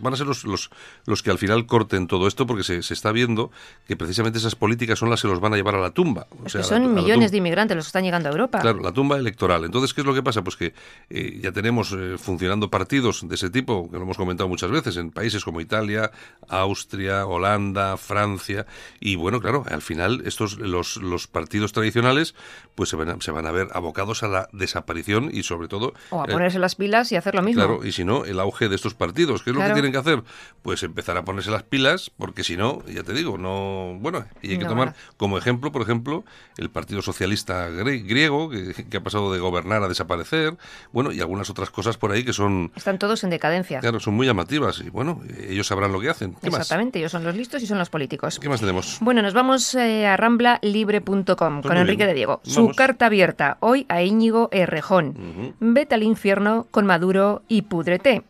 van 0.00 0.12
a 0.12 0.16
ser 0.16 0.26
los, 0.26 0.44
los, 0.44 0.70
los, 1.06 1.22
que 1.22 1.30
al 1.30 1.38
final 1.38 1.66
corten 1.66 2.08
todo 2.08 2.26
esto 2.26 2.44
porque 2.46 2.64
se, 2.64 2.82
se, 2.82 2.92
está 2.92 3.12
viendo 3.12 3.52
que 3.86 3.96
precisamente 3.96 4.38
esas 4.38 4.56
políticas 4.56 4.98
son 4.98 5.10
las 5.10 5.22
que 5.22 5.28
los 5.28 5.40
van 5.40 5.54
a 5.54 5.56
llevar 5.56 5.76
a 5.76 5.80
la 5.80 5.90
tumba. 5.90 6.26
O 6.44 6.48
sea, 6.48 6.64
son 6.64 6.92
millones 6.92 7.30
de 7.30 7.38
inmigrantes 7.38 7.76
los 7.76 7.86
que 7.86 7.90
están 7.90 8.02
llegando 8.02 8.28
a 8.28 8.32
Europa. 8.32 8.58
Claro, 8.58 8.80
la 8.80 8.92
tumba 8.92 9.16
electoral. 9.16 9.64
Entonces, 9.64 9.94
¿qué 9.94 10.00
es 10.00 10.06
lo 10.06 10.12
que 10.12 10.24
pasa? 10.24 10.42
Pues 10.42 10.56
que 10.56 10.74
eh, 11.10 11.38
ya 11.40 11.52
tenemos 11.52 11.92
eh, 11.92 12.16
funcionando 12.18 12.68
partidos 12.68 13.26
de 13.28 13.36
ese 13.36 13.48
tipo, 13.48 13.88
que 13.90 13.96
lo 13.96 14.02
hemos 14.02 14.16
comentado 14.16 14.48
muchas 14.48 14.72
veces, 14.72 14.96
en 14.96 15.12
países 15.12 15.44
como 15.44 15.60
Italia, 15.60 16.10
Austria, 16.48 17.26
Holanda, 17.26 17.96
Francia, 17.96 18.66
y 18.98 19.14
bueno, 19.14 19.40
claro, 19.40 19.64
al 19.70 19.82
final 19.82 20.22
estos 20.26 20.58
los, 20.58 20.96
los 20.96 21.28
partidos 21.28 21.72
tradicionales 21.72 22.34
pues 22.74 22.88
se 22.88 22.96
van, 22.96 23.08
a, 23.08 23.16
se 23.20 23.30
van 23.30 23.46
a 23.46 23.52
ver 23.52 23.68
abocados 23.72 24.24
a 24.24 24.28
la 24.28 24.33
desaparición 24.52 25.30
y 25.32 25.42
sobre 25.42 25.68
todo... 25.68 25.94
O 26.10 26.22
a 26.22 26.26
ponerse 26.26 26.58
las 26.58 26.74
pilas 26.74 27.10
y 27.12 27.16
hacer 27.16 27.34
lo 27.34 27.42
mismo. 27.42 27.64
Claro, 27.64 27.84
y 27.84 27.92
si 27.92 28.04
no, 28.04 28.24
el 28.24 28.40
auge 28.40 28.68
de 28.68 28.76
estos 28.76 28.94
partidos. 28.94 29.42
¿Qué 29.42 29.50
es 29.50 29.56
lo 29.56 29.62
que 29.62 29.72
tienen 29.72 29.92
que 29.92 29.98
hacer? 29.98 30.22
Pues 30.62 30.82
empezar 30.82 31.16
a 31.16 31.24
ponerse 31.24 31.50
las 31.50 31.62
pilas, 31.62 32.10
porque 32.16 32.44
si 32.44 32.56
no, 32.56 32.84
ya 32.86 33.02
te 33.02 33.12
digo, 33.12 33.38
no... 33.38 33.96
Bueno, 34.00 34.24
y 34.42 34.52
hay 34.52 34.58
que 34.58 34.64
tomar 34.64 34.94
como 35.16 35.38
ejemplo, 35.38 35.72
por 35.72 35.82
ejemplo, 35.82 36.24
el 36.56 36.70
Partido 36.70 37.02
Socialista 37.02 37.68
griego, 37.68 38.50
que, 38.50 38.74
que, 38.88 38.96
ha 38.96 39.02
pasado 39.02 39.32
de 39.32 39.38
gobernar 39.38 39.82
a 39.82 39.88
desaparecer, 39.88 40.56
bueno, 40.92 41.12
y 41.12 41.20
algunas 41.20 41.50
otras 41.50 41.70
cosas 41.70 41.96
por 41.96 42.12
ahí 42.12 42.24
que 42.24 42.32
son... 42.32 42.72
Están 42.76 42.98
todos 42.98 43.24
en 43.24 43.30
decadencia. 43.30 43.80
Claro, 43.80 44.00
son 44.00 44.14
muy 44.14 44.26
llamativas, 44.26 44.80
y 44.80 44.90
bueno, 44.90 45.20
ellos 45.48 45.66
sabrán 45.66 45.92
lo 45.92 46.00
que 46.00 46.10
hacen. 46.10 46.36
Exactamente, 46.42 46.98
ellos 46.98 47.12
son 47.12 47.24
los 47.24 47.36
listos 47.36 47.62
y 47.62 47.66
son 47.66 47.78
los 47.78 47.90
políticos. 47.90 48.38
¿Qué 48.38 48.48
más 48.48 48.60
tenemos? 48.60 48.98
Bueno, 49.00 49.22
nos 49.22 49.34
vamos 49.34 49.74
eh, 49.74 50.06
a 50.06 50.16
ramblalibre.com 50.16 51.60
pues 51.60 51.70
con 51.70 51.76
Enrique 51.76 52.06
de 52.06 52.14
Diego. 52.14 52.40
Su 52.44 52.70
carta 52.70 53.06
abierta, 53.06 53.58
hoy 53.60 53.86
a 53.88 54.02
Íñigo 54.24 54.48
Errejón. 54.52 55.54
Vete 55.60 55.94
al 55.94 56.02
infierno 56.02 56.66
con 56.70 56.86
Maduro 56.86 57.42
y 57.46 57.62
púdrete. 57.62 58.22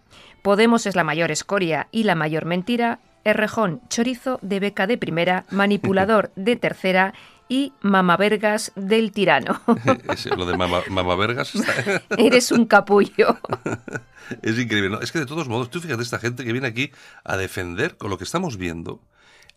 Podemos 0.42 0.86
es 0.86 0.96
la 0.96 1.04
mayor 1.04 1.30
escoria 1.30 1.86
y 1.92 2.02
la 2.02 2.16
mayor 2.16 2.46
mentira. 2.46 2.98
Errejón, 3.22 3.80
chorizo 3.88 4.40
de 4.42 4.58
beca 4.58 4.88
de 4.88 4.98
primera, 4.98 5.44
manipulador 5.50 6.32
de 6.34 6.56
tercera 6.56 7.14
y 7.48 7.72
mamavergas 7.80 8.72
del 8.74 9.12
tirano. 9.12 9.60
lo 10.36 10.46
de 10.46 10.56
mama, 10.56 10.82
mamavergas 10.90 11.52
Eres 12.18 12.50
un 12.50 12.66
capullo. 12.66 13.38
es 14.42 14.58
increíble. 14.58 14.98
Es 15.00 15.12
que 15.12 15.20
de 15.20 15.26
todos 15.26 15.46
modos, 15.46 15.70
tú 15.70 15.80
fíjate 15.80 16.02
esta 16.02 16.18
gente 16.18 16.44
que 16.44 16.52
viene 16.52 16.66
aquí 16.66 16.90
a 17.22 17.36
defender 17.36 17.96
con 17.96 18.10
lo 18.10 18.18
que 18.18 18.24
estamos 18.24 18.56
viendo 18.56 19.00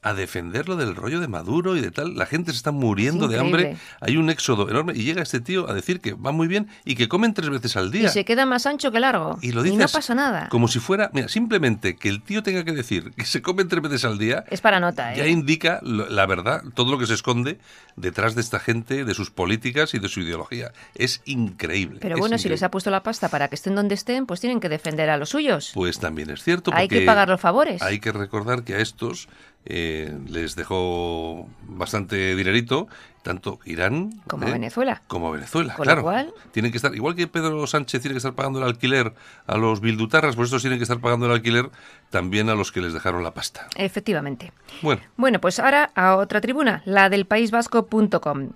a 0.03 0.13
defenderlo 0.13 0.75
del 0.75 0.95
rollo 0.95 1.19
de 1.19 1.27
Maduro 1.27 1.75
y 1.75 1.81
de 1.81 1.91
tal. 1.91 2.15
La 2.15 2.25
gente 2.25 2.51
se 2.51 2.57
está 2.57 2.71
muriendo 2.71 3.27
de 3.27 3.39
hambre. 3.39 3.77
Hay 3.99 4.17
un 4.17 4.29
éxodo 4.29 4.69
enorme. 4.69 4.93
Y 4.95 5.03
llega 5.03 5.21
este 5.21 5.39
tío 5.39 5.69
a 5.69 5.73
decir 5.73 5.99
que 5.99 6.13
va 6.13 6.31
muy 6.31 6.47
bien 6.47 6.67
y 6.85 6.95
que 6.95 7.07
comen 7.07 7.33
tres 7.33 7.49
veces 7.49 7.75
al 7.75 7.91
día. 7.91 8.07
Y 8.07 8.09
se 8.09 8.23
queda 8.23 8.45
más 8.45 8.65
ancho 8.65 8.91
que 8.91 8.99
largo. 8.99 9.37
Y, 9.41 9.51
lo 9.51 9.63
no 9.63 9.87
pasa 9.87 10.15
nada. 10.15 10.47
Como 10.49 10.67
si 10.67 10.79
fuera. 10.79 11.09
Mira, 11.13 11.27
simplemente 11.27 11.95
que 11.95 12.09
el 12.09 12.21
tío 12.21 12.43
tenga 12.43 12.63
que 12.63 12.71
decir 12.71 13.11
que 13.17 13.25
se 13.25 13.41
comen 13.41 13.67
tres 13.67 13.81
veces 13.81 14.05
al 14.05 14.17
día. 14.17 14.45
Es 14.49 14.61
para 14.61 14.79
nota, 14.79 15.13
Ya 15.15 15.25
¿eh? 15.25 15.29
indica 15.29 15.79
la 15.83 16.25
verdad, 16.25 16.63
todo 16.73 16.91
lo 16.91 16.97
que 16.97 17.07
se 17.07 17.13
esconde 17.13 17.59
detrás 17.95 18.35
de 18.35 18.41
esta 18.41 18.59
gente, 18.59 19.03
de 19.03 19.13
sus 19.13 19.31
políticas 19.31 19.93
y 19.93 19.99
de 19.99 20.07
su 20.07 20.21
ideología. 20.21 20.71
Es 20.95 21.21
increíble. 21.25 21.99
Pero 22.01 22.17
bueno, 22.17 22.37
si 22.37 22.49
les 22.49 22.63
ha 22.63 22.71
puesto 22.71 22.91
la 22.91 23.03
pasta 23.03 23.29
para 23.29 23.47
que 23.47 23.55
estén 23.55 23.75
donde 23.75 23.95
estén, 23.95 24.25
pues 24.25 24.39
tienen 24.39 24.59
que 24.59 24.69
defender 24.69 25.09
a 25.09 25.17
los 25.17 25.29
suyos. 25.29 25.71
Pues 25.73 25.99
también 25.99 26.29
es 26.29 26.43
cierto. 26.43 26.71
Hay 26.73 26.87
que 26.87 27.01
pagar 27.01 27.27
los 27.27 27.41
favores. 27.41 27.81
Hay 27.81 27.99
que 27.99 28.11
recordar 28.11 28.63
que 28.63 28.75
a 28.75 28.79
estos 28.79 29.27
eh, 29.69 30.17
les 30.27 30.55
dejó 30.55 31.47
bastante 31.63 32.35
dinerito, 32.35 32.87
tanto 33.21 33.59
Irán 33.65 34.21
como 34.27 34.47
¿eh? 34.47 34.51
Venezuela. 34.51 35.01
Como 35.07 35.31
Venezuela, 35.31 35.75
claro. 35.75 36.33
Tienen 36.51 36.71
que 36.71 36.77
estar, 36.77 36.95
igual 36.95 37.15
que 37.15 37.27
Pedro 37.27 37.67
Sánchez 37.67 38.01
tiene 38.01 38.13
que 38.13 38.19
estar 38.19 38.33
pagando 38.33 38.59
el 38.59 38.65
alquiler 38.65 39.13
a 39.45 39.57
los 39.57 39.81
bildutarras, 39.81 40.37
por 40.37 40.45
eso 40.45 40.59
tienen 40.59 40.79
que 40.79 40.83
estar 40.83 40.99
pagando 40.99 41.25
el 41.25 41.33
alquiler 41.33 41.69
también 42.09 42.49
a 42.49 42.55
los 42.55 42.71
que 42.71 42.81
les 42.81 42.93
dejaron 42.93 43.23
la 43.23 43.33
pasta. 43.33 43.67
Efectivamente. 43.75 44.53
Bueno. 44.81 45.01
Bueno, 45.17 45.41
pues 45.41 45.59
ahora 45.59 45.91
a 45.95 46.15
otra 46.15 46.39
tribuna, 46.39 46.81
la 46.85 47.09
del 47.09 47.25
paísvasco.com. 47.25 48.51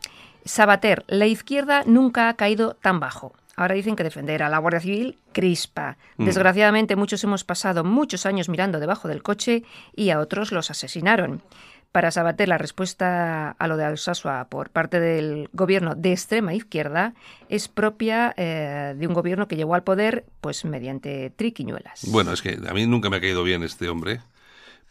Sabater, 0.46 1.04
la 1.08 1.28
izquierda 1.28 1.84
nunca 1.86 2.30
ha 2.30 2.36
caído 2.36 2.76
tan 2.82 3.00
bajo. 3.00 3.34
Ahora 3.62 3.76
dicen 3.76 3.96
que 3.96 4.04
defender 4.04 4.42
a 4.42 4.50
la 4.50 4.58
Guardia 4.58 4.80
Civil 4.80 5.20
crispa. 5.34 6.00
Mm. 6.18 6.26
Desgraciadamente 6.26 6.96
muchos 6.96 7.24
hemos 7.24 7.44
pasado 7.44 7.84
muchos 7.84 8.26
años 8.26 8.50
mirando 8.50 8.80
debajo 8.80 9.08
del 9.08 9.22
coche 9.22 9.64
y 9.96 10.10
a 10.10 10.18
otros 10.18 10.52
los 10.52 10.72
asesinaron. 10.72 11.44
Para 11.92 12.10
Sabater, 12.10 12.48
la 12.48 12.58
respuesta 12.58 13.52
a 13.52 13.68
lo 13.68 13.78
de 13.78 13.84
Alsasua 13.84 14.48
por 14.50 14.72
parte 14.72 15.00
del 15.00 15.48
gobierno 15.54 15.94
de 15.94 16.12
extrema 16.12 16.56
izquierda 16.56 17.14
es 17.50 17.68
propia 17.68 18.34
eh, 18.36 18.96
de 18.98 19.08
un 19.08 19.14
gobierno 19.14 19.48
que 19.48 19.56
llegó 19.56 19.76
al 19.76 19.84
poder 19.84 20.26
pues 20.42 20.66
mediante 20.66 21.30
triquiñuelas. 21.30 22.06
Bueno, 22.08 22.34
es 22.34 22.42
que 22.42 22.58
a 22.68 22.74
mí 22.74 22.88
nunca 22.88 23.12
me 23.12 23.18
ha 23.18 23.22
caído 23.22 23.44
bien 23.44 23.62
este 23.62 23.90
hombre. 23.90 24.22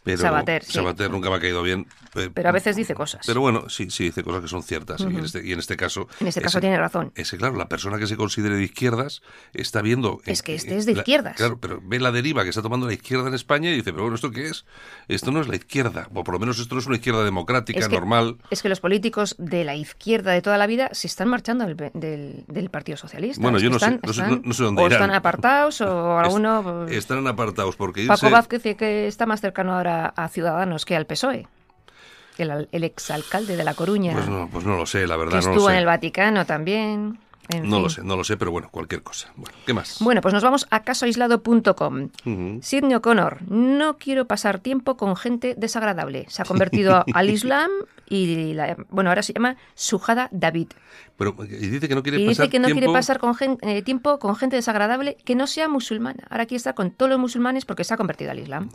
Pero 0.03 0.17
Sabater, 0.17 0.63
nunca 1.11 1.29
me 1.29 1.35
ha 1.35 1.39
caído 1.39 1.61
bien. 1.61 1.85
Pero 2.33 2.49
a 2.49 2.51
veces 2.51 2.75
dice 2.75 2.95
cosas. 2.95 3.23
Pero 3.25 3.39
bueno, 3.39 3.69
sí, 3.69 3.89
sí 3.91 4.05
dice 4.05 4.23
cosas 4.23 4.41
que 4.41 4.47
son 4.47 4.63
ciertas. 4.63 4.99
y, 5.01 5.03
en 5.03 5.19
este, 5.19 5.47
y, 5.47 5.51
en 5.51 5.59
este, 5.59 5.77
caso. 5.77 6.07
En 6.19 6.27
este 6.27 6.41
caso 6.41 6.59
tiene 6.59 6.77
razón. 6.77 7.11
Ese, 7.15 7.37
claro, 7.37 7.55
la 7.55 7.69
persona 7.69 7.99
que 7.99 8.07
se 8.07 8.17
considere 8.17 8.55
de 8.55 8.63
izquierdas 8.63 9.21
está 9.53 9.81
viendo. 9.81 10.19
Es 10.25 10.41
que 10.41 10.55
este 10.55 10.75
es 10.75 10.87
de 10.87 10.93
izquierdas. 10.93 11.37
Claro, 11.37 11.59
pero 11.59 11.79
ve 11.83 11.99
la 11.99 12.11
deriva 12.11 12.43
que 12.43 12.49
está 12.49 12.63
tomando 12.63 12.87
la 12.87 12.93
izquierda 12.93 13.27
en 13.27 13.35
España 13.35 13.69
y 13.69 13.75
dice, 13.75 13.91
pero 13.91 14.03
bueno, 14.03 14.15
¿esto 14.15 14.31
qué 14.31 14.47
es? 14.47 14.65
Esto 15.07 15.31
no 15.31 15.39
es 15.39 15.47
la 15.47 15.55
izquierda. 15.55 16.09
O 16.13 16.23
por 16.23 16.33
lo 16.33 16.39
menos 16.39 16.59
esto 16.59 16.73
no 16.73 16.81
es 16.81 16.87
una 16.87 16.95
izquierda 16.95 17.23
democrática, 17.23 17.87
normal. 17.87 18.37
Es 18.49 18.63
que 18.63 18.69
los 18.69 18.79
políticos 18.79 19.35
de 19.37 19.63
la 19.63 19.75
izquierda 19.75 20.31
de 20.31 20.41
toda 20.41 20.57
la 20.57 20.65
vida 20.65 20.89
se 20.93 21.07
están 21.07 21.27
marchando 21.27 21.65
del, 21.65 22.43
del, 22.47 22.69
Partido 22.71 22.97
Socialista. 22.97 23.41
Bueno, 23.41 23.59
yo 23.59 23.69
no, 23.69 23.77
sé, 23.77 23.99
no, 24.01 24.13
sé, 24.13 24.63
dónde 24.63 24.81
o 24.81 24.85
irán. 24.87 25.01
están 25.01 25.11
apartados 25.11 25.81
o 25.81 26.17
alguno. 26.19 26.87
Están 26.87 27.27
apartados 27.27 27.75
porque. 27.75 28.07
Paco 28.07 28.29
Vázquez, 28.29 28.63
que 28.75 29.07
está 29.07 29.25
más 29.25 29.41
cercano 29.41 29.73
ahora 29.75 29.90
a 30.15 30.27
Ciudadanos 30.29 30.85
que 30.85 30.95
al 30.95 31.05
PSOE. 31.05 31.47
El, 32.37 32.67
el 32.71 32.83
exalcalde 32.83 33.55
de 33.55 33.63
La 33.63 33.73
Coruña. 33.73 34.13
Pues 34.13 34.27
no, 34.27 34.49
pues 34.51 34.65
no 34.65 34.75
lo 34.75 34.85
sé, 34.85 35.05
la 35.05 35.15
verdad. 35.15 35.41
Que 35.41 35.49
estuvo 35.49 35.69
en 35.69 35.75
el 35.75 35.85
Vaticano 35.85 36.45
también. 36.45 37.19
no 37.63 37.79
lo 37.79 37.89
sé, 37.89 38.03
no 38.03 38.15
lo 38.15 38.23
sé, 38.23 38.37
pero 38.37 38.51
bueno, 38.51 38.69
cualquier 38.71 39.03
cosa. 39.03 39.31
Bueno, 39.35 39.55
¿qué 39.65 39.73
más? 39.73 39.97
Bueno, 39.99 40.21
pues 40.21 40.33
nos 40.33 40.41
vamos 40.41 40.65
a 40.71 40.81
casoaislado.com. 40.81 42.09
Sidney 42.61 42.95
O'Connor, 42.95 43.39
no 43.49 43.97
quiero 43.97 44.25
pasar 44.25 44.59
tiempo 44.59 44.97
con 44.97 45.15
gente 45.15 45.55
desagradable. 45.55 46.25
Se 46.29 46.41
ha 46.41 46.45
convertido 46.45 47.03
al 47.13 47.29
Islam 47.29 47.69
y, 48.09 48.53
la, 48.53 48.75
bueno, 48.89 49.09
ahora 49.09 49.23
se 49.23 49.33
llama 49.33 49.57
Sujada 49.75 50.27
David. 50.31 50.67
Pero 51.17 51.35
y 51.43 51.67
dice 51.67 51.87
que 51.87 51.95
no 51.95 52.03
quiere 52.03 52.19
y 52.19 52.27
pasar 52.27 52.45
dice 52.45 52.51
que 52.51 52.59
no 52.59 52.65
tiempo... 52.65 52.79
quiere 52.79 52.93
pasar 52.93 53.19
con 53.19 53.35
eh, 53.61 53.81
tiempo 53.83 54.19
con 54.19 54.35
gente 54.35 54.55
desagradable 54.55 55.15
que 55.23 55.35
no 55.35 55.47
sea 55.47 55.69
musulmana. 55.69 56.23
Ahora 56.29 56.43
aquí 56.43 56.55
está 56.55 56.73
con 56.73 56.91
todos 56.91 57.09
los 57.09 57.19
musulmanes 57.19 57.65
porque 57.65 57.83
se 57.83 57.93
ha 57.93 57.97
convertido 57.97 58.31
al 58.31 58.39
Islam. 58.39 58.69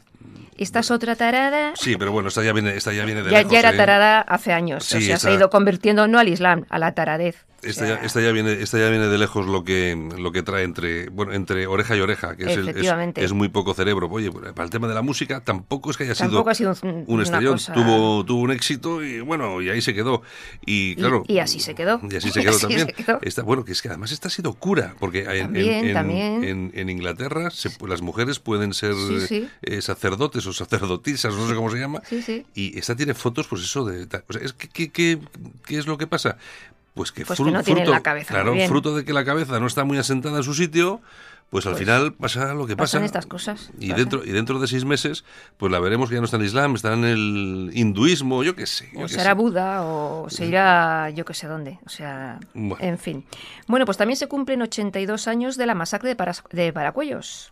Esta 0.59 0.81
es 0.81 0.91
otra 0.91 1.17
tarada. 1.17 1.73
Sí, 1.77 1.97
pero 1.97 2.13
bueno, 2.13 2.29
esta 2.29 2.43
ya 2.43 2.53
viene, 2.53 2.77
esta 2.77 2.93
ya 2.93 3.05
viene 3.05 3.23
de 3.23 3.31
ya, 3.31 3.39
lejos, 3.39 3.53
ya 3.53 3.59
era 3.59 3.71
¿eh? 3.73 3.77
tarada 3.77 4.21
hace 4.21 4.53
años. 4.53 4.85
Sí, 4.85 4.97
o 4.97 5.01
sea, 5.01 5.15
esta- 5.17 5.29
se 5.29 5.35
ha 5.35 5.37
ido 5.37 5.51
convirtiendo 5.51 6.09
no 6.09 6.19
al 6.19 6.29
Islam, 6.29 6.65
a 6.71 6.79
la 6.79 6.93
taradez. 6.95 7.45
O 7.63 7.67
Esta, 7.67 7.87
sea, 7.87 7.99
ya, 8.01 8.05
esta 8.07 8.21
ya 8.21 8.33
viene, 8.33 8.53
esta 8.63 8.79
ya 8.79 8.91
viene 8.91 9.09
de 9.09 9.17
lejos 9.19 9.47
lo 9.47 9.65
que, 9.65 9.97
lo 10.19 10.31
que 10.31 10.43
trae 10.43 10.63
entre, 10.63 11.09
bueno, 11.09 11.33
entre 11.33 11.67
oreja 11.67 11.97
y 11.97 12.01
oreja, 12.01 12.37
que 12.37 12.45
es, 12.45 12.57
el- 12.59 12.69
es, 13.17 13.33
muy 13.33 13.49
poco 13.49 13.73
cerebro. 13.73 14.09
Oye, 14.11 14.31
para 14.31 14.65
el 14.65 14.71
tema 14.71 14.87
de 14.89 14.95
la 14.95 15.01
música 15.03 15.41
tampoco 15.41 15.91
es 15.91 15.97
que 15.97 16.05
haya 16.05 16.15
Tampoco 16.15 16.55
sido 16.55 16.71
ha 16.71 16.75
sido 16.75 16.91
un- 16.91 16.99
un 16.99 17.05
una 17.09 17.23
estrellón. 17.23 17.55
cosa- 17.55 17.73
Tuvo, 17.73 18.25
tuvo 18.27 18.43
un 18.43 18.51
éxito 18.53 19.03
y 19.03 19.21
bueno, 19.21 19.61
y 19.63 19.71
ahí 19.71 19.81
se 19.81 19.95
quedó. 19.95 20.23
Y 20.67 20.97
claro. 20.97 21.25
y 21.27 21.39
así 21.39 21.59
se 21.59 21.75
quedó. 21.75 21.99
Y 22.09 22.15
así 22.17 22.31
se 22.31 22.41
quedó 22.43 22.51
Así 22.57 22.61
también. 22.61 22.87
se 22.87 22.93
quedó. 22.93 23.45
Bueno, 23.45 23.65
que 23.65 23.73
es 23.73 23.81
que 23.83 23.89
además 23.89 24.13
esta 24.13 24.29
ha 24.29 24.31
sido 24.31 24.53
cura, 24.53 24.95
porque 25.01 25.21
en- 25.21 25.45
También, 25.47 25.87
en- 25.87 25.95
también. 25.95 26.45
en- 26.45 26.73
en 26.75 26.91
Inglaterra 26.91 27.51
se- 27.51 27.71
las 27.89 28.03
mujeres 28.03 28.39
pueden 28.39 28.75
ser 28.75 28.95
Sí, 28.95 29.21
sí. 29.27 29.49
eh, 29.63 29.81
sacerdotes 29.81 30.47
o 30.47 30.53
sacerdotisas, 30.53 31.35
no 31.35 31.49
sé 31.49 31.55
cómo 31.55 31.71
se 31.71 31.79
llama. 31.79 32.03
Sí, 32.09 32.21
sí. 32.23 32.45
Y 32.55 32.79
esta 32.79 32.95
tiene 32.95 33.15
fotos, 33.15 33.47
pues 33.49 33.63
eso 33.63 33.85
de... 33.85 34.05
O 34.05 34.33
sea, 34.33 34.43
es 34.43 34.53
que, 34.53 34.69
¿qué, 34.69 34.91
qué, 34.91 35.19
qué 35.67 35.79
es 35.79 35.87
lo 35.87 35.97
que 35.99 36.07
pasa? 36.07 36.37
Pues 36.97 37.12
que, 37.12 37.25
Pues 37.25 37.37
que 37.38 37.45
fru- 37.45 37.53
no 37.53 37.62
fruto, 37.62 37.91
la 37.93 38.00
cabeza 38.03 38.33
muy 38.33 38.41
claro, 38.41 38.53
bien. 38.55 38.69
fruto 38.69 38.97
de 38.97 39.05
que 39.05 39.12
la 39.12 39.25
cabeza 39.25 39.61
no 39.61 39.67
está 39.69 39.85
muy 39.85 39.99
asentada 39.99 40.38
en 40.38 40.43
su 40.43 40.55
sitio, 40.55 41.00
pues 41.50 41.65
al 41.67 41.73
Pues 41.75 41.85
final 41.85 42.15
pasa 42.15 42.55
lo 42.55 42.67
que 42.67 42.75
pasa. 42.75 42.95
pasan 42.97 43.05
estas 43.05 43.26
cosas, 43.26 43.71
Y 43.79 43.93
dentro, 43.93 44.25
y 44.25 44.31
dentro 44.33 44.59
de 44.59 44.67
seis 44.67 44.85
meses, 44.87 45.23
pues 45.59 45.71
la 45.71 45.79
veremos 45.79 46.09
que 46.09 46.15
ya 46.15 46.21
no 46.21 46.25
está 46.25 46.38
en 46.38 46.43
el 46.43 46.49
Islam, 46.49 46.75
está 46.75 46.95
en 46.95 47.05
el 47.05 47.71
hinduismo, 47.75 48.43
yo 48.43 48.57
qué 48.57 48.67
sé. 48.67 48.88
yo 48.95 49.00
O 49.00 49.03
qué 49.03 49.09
será. 49.11 49.35
Buda 49.35 49.83
o 49.83 50.31
se 50.31 50.47
irá 50.47 51.11
yo 51.11 51.25
que 51.26 51.35
sé 51.35 51.47
dónde. 51.49 51.79
O 51.85 51.91
sea, 51.91 52.41
Bueno. 52.55 52.79
en 52.83 52.99
fin. 52.99 53.25
Bueno, 53.69 53.85
pues 53.85 53.99
también 53.99 54.17
se 54.17 54.26
cumplen 54.26 54.62
82 54.62 55.29
años 55.29 55.57
de 55.59 55.67
la 55.67 55.75
masacre 55.75 56.09
de, 56.09 56.17
Paras- 56.17 56.43
de 56.50 56.73
Paracuellos. 56.73 57.50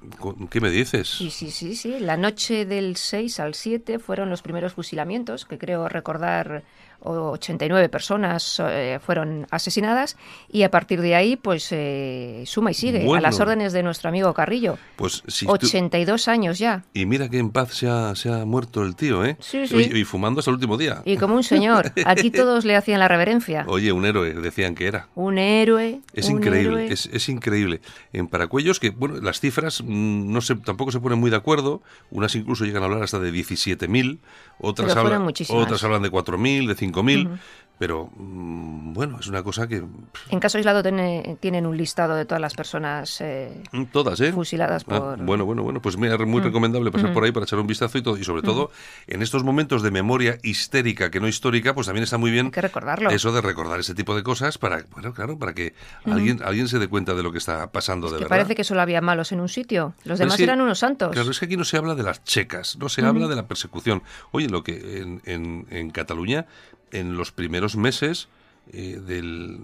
¿Qué 0.51 0.61
me 0.63 0.71
dices? 0.71 1.07
Sí, 1.09 1.31
sí, 1.31 1.51
sí, 1.51 1.77
sí. 1.77 2.01
La 2.01 2.17
noche 2.17 2.65
del 2.65 2.97
6 2.97 3.39
al 3.41 3.55
7 3.55 3.99
fueron 3.99 4.31
los 4.31 4.41
primeros 4.41 4.73
fusilamientos, 4.73 5.45
que 5.45 5.59
creo 5.59 5.87
recordar 5.89 6.65
89 7.05 7.89
personas 7.89 8.61
eh, 8.65 8.99
fueron 9.05 9.47
asesinadas 9.51 10.17
y 10.51 10.63
a 10.63 10.71
partir 10.71 11.01
de 11.01 11.15
ahí 11.15 11.37
pues 11.37 11.69
eh, 11.71 12.45
suma 12.47 12.71
y 12.71 12.75
sigue 12.75 13.07
a 13.15 13.21
las 13.21 13.41
órdenes 13.41 13.73
de 13.73 13.83
nuestro 13.83 14.09
amigo 14.09 14.33
Carrillo. 14.35 14.79
Pues 14.97 15.23
si 15.27 15.47
82 15.47 16.29
años 16.29 16.59
ya. 16.59 16.85
Y 16.95 17.07
mira 17.07 17.29
que 17.29 17.39
en 17.39 17.51
paz 17.51 17.75
se 17.75 17.89
ha, 17.89 18.15
se 18.15 18.31
ha 18.31 18.45
muerto 18.45 18.83
el 18.83 18.97
tío, 18.97 19.25
¿eh? 19.25 19.37
Sí, 19.41 19.67
sí. 19.67 19.91
Y, 19.95 20.05
fumando 20.05 20.41
hasta 20.41 20.51
el 20.51 20.55
último 20.55 20.77
día. 20.77 21.03
Y 21.05 21.17
como 21.17 21.35
un 21.35 21.45
señor. 21.45 21.93
Aquí 22.07 22.31
todos 22.31 22.65
le 22.65 22.77
hacían 22.77 23.01
la 23.01 23.09
reverencia. 23.09 23.65
Oye, 23.69 23.93
un 23.93 24.05
héroe, 24.07 24.33
decían 24.35 24.75
que 24.75 24.87
era. 24.87 25.09
Un 25.15 25.39
héroe. 25.39 26.01
Es 26.13 26.29
increíble, 26.29 26.87
Es, 26.93 27.07
es, 27.13 27.29
increíble. 27.29 27.81
En 28.13 28.29
Paracuellos, 28.29 28.81
que 28.81 28.91
bueno, 28.91 29.17
las 29.21 29.41
cifras 29.41 29.83
mm, 29.83 30.33
no 30.33 30.41
se, 30.41 30.55
tampoco 30.57 30.91
se 30.93 31.01
ponen 31.01 31.19
muy 31.19 31.31
de 31.31 31.37
acuerdo, 31.37 31.83
unas 32.11 32.35
incluso 32.35 32.65
llegan 32.65 32.83
a 32.83 32.87
hablar 32.87 33.03
hasta 33.03 33.19
de 33.19 33.33
17.000, 33.33 34.19
otras, 34.59 34.97
hablan, 34.97 35.27
otras 35.27 35.85
hablan 35.85 36.03
de 36.03 36.11
4.000, 36.11 36.67
de 36.69 36.77
5.000. 36.77 36.94
Pero 37.79 38.11
mm, 38.17 38.93
bueno, 38.93 39.19
es 39.19 39.27
una 39.27 39.43
cosa 39.43 39.67
que... 39.67 39.83
En 40.31 40.41
caso 40.41 40.59
aislado 40.59 40.83
tienen 40.83 41.67
un 41.67 41.77
listado 41.77 42.15
de 42.15 42.25
todas 42.25 42.41
las 42.41 42.55
personas 42.55 43.21
eh, 43.21 43.63
mm, 43.73 43.85
todas, 43.87 44.21
¿eh? 44.21 44.33
fusiladas 44.33 44.85
ah, 44.89 45.17
por... 45.17 45.23
bueno, 45.23 45.45
bueno, 45.45 45.65
bueno, 45.65 45.83
pues 45.83 45.97
mira, 45.97 46.17
muy 46.19 46.41
recomendable 46.41 46.93
pasar 46.93 47.13
por 47.13 47.25
ahí 47.25 47.33
para 47.33 47.45
echar 47.45 47.59
un 47.59 47.67
vistazo 47.67 47.99
y 47.99 48.03
todo. 48.03 48.17
Y 48.17 48.25
sobre 48.25 48.43
todo, 48.43 48.71
en 49.09 49.23
estos 49.23 49.43
momentos 49.43 49.83
de 49.83 49.91
memoria 49.91 50.39
histérica 50.43 51.11
que 51.11 51.19
no 51.19 51.27
histórica, 51.27 51.75
pues 51.75 51.87
también 51.87 52.05
está 52.05 52.17
muy 52.17 52.31
bien... 52.31 52.53
que 52.53 52.61
recordarlo. 52.61 53.11
Eso 53.11 53.33
de 53.33 53.41
recordar 53.41 53.81
ese 53.81 53.95
tipo 53.95 54.15
de 54.15 54.23
cosas 54.23 54.57
para, 54.57 54.85
bueno, 54.93 55.13
claro, 55.13 55.37
para 55.37 55.53
que 55.53 55.75
alguien, 56.05 56.41
alguien 56.45 56.69
se 56.69 56.79
dé 56.79 56.87
cuenta 56.87 57.15
de 57.15 57.25
lo 57.25 57.33
que 57.33 57.39
está 57.39 57.73
pasando 57.73 58.07
de 58.07 58.19
que 58.19 58.25
verdad. 58.25 58.29
parece 58.29 58.55
que 58.55 58.63
solo 58.63 58.83
había 58.83 59.01
malos 59.01 59.33
en 59.33 59.41
un 59.41 59.49
sitio. 59.49 59.95
Los 60.05 60.21
demás 60.21 60.39
eran 60.39 60.61
unos 60.61 60.79
santos. 60.79 61.11
Claro, 61.11 61.31
es 61.31 61.41
que 61.41 61.47
aquí 61.47 61.57
no 61.57 61.65
se 61.65 61.77
habla 61.77 61.97
de 61.97 62.05
las 62.05 62.23
checas, 62.23 62.79
no 62.79 62.89
se 62.89 63.05
habla 63.05 63.27
de 63.27 63.35
la 63.35 63.49
persecución. 63.49 64.03
Oye, 64.31 64.49
lo 64.49 64.63
que 64.63 65.01
en, 65.01 65.21
en, 65.25 65.67
en 65.71 65.91
Cataluña, 65.91 66.47
en 66.93 67.17
los 67.17 67.33
primeros 67.33 67.76
meses 67.76 68.29
eh, 68.73 68.99
del, 69.07 69.59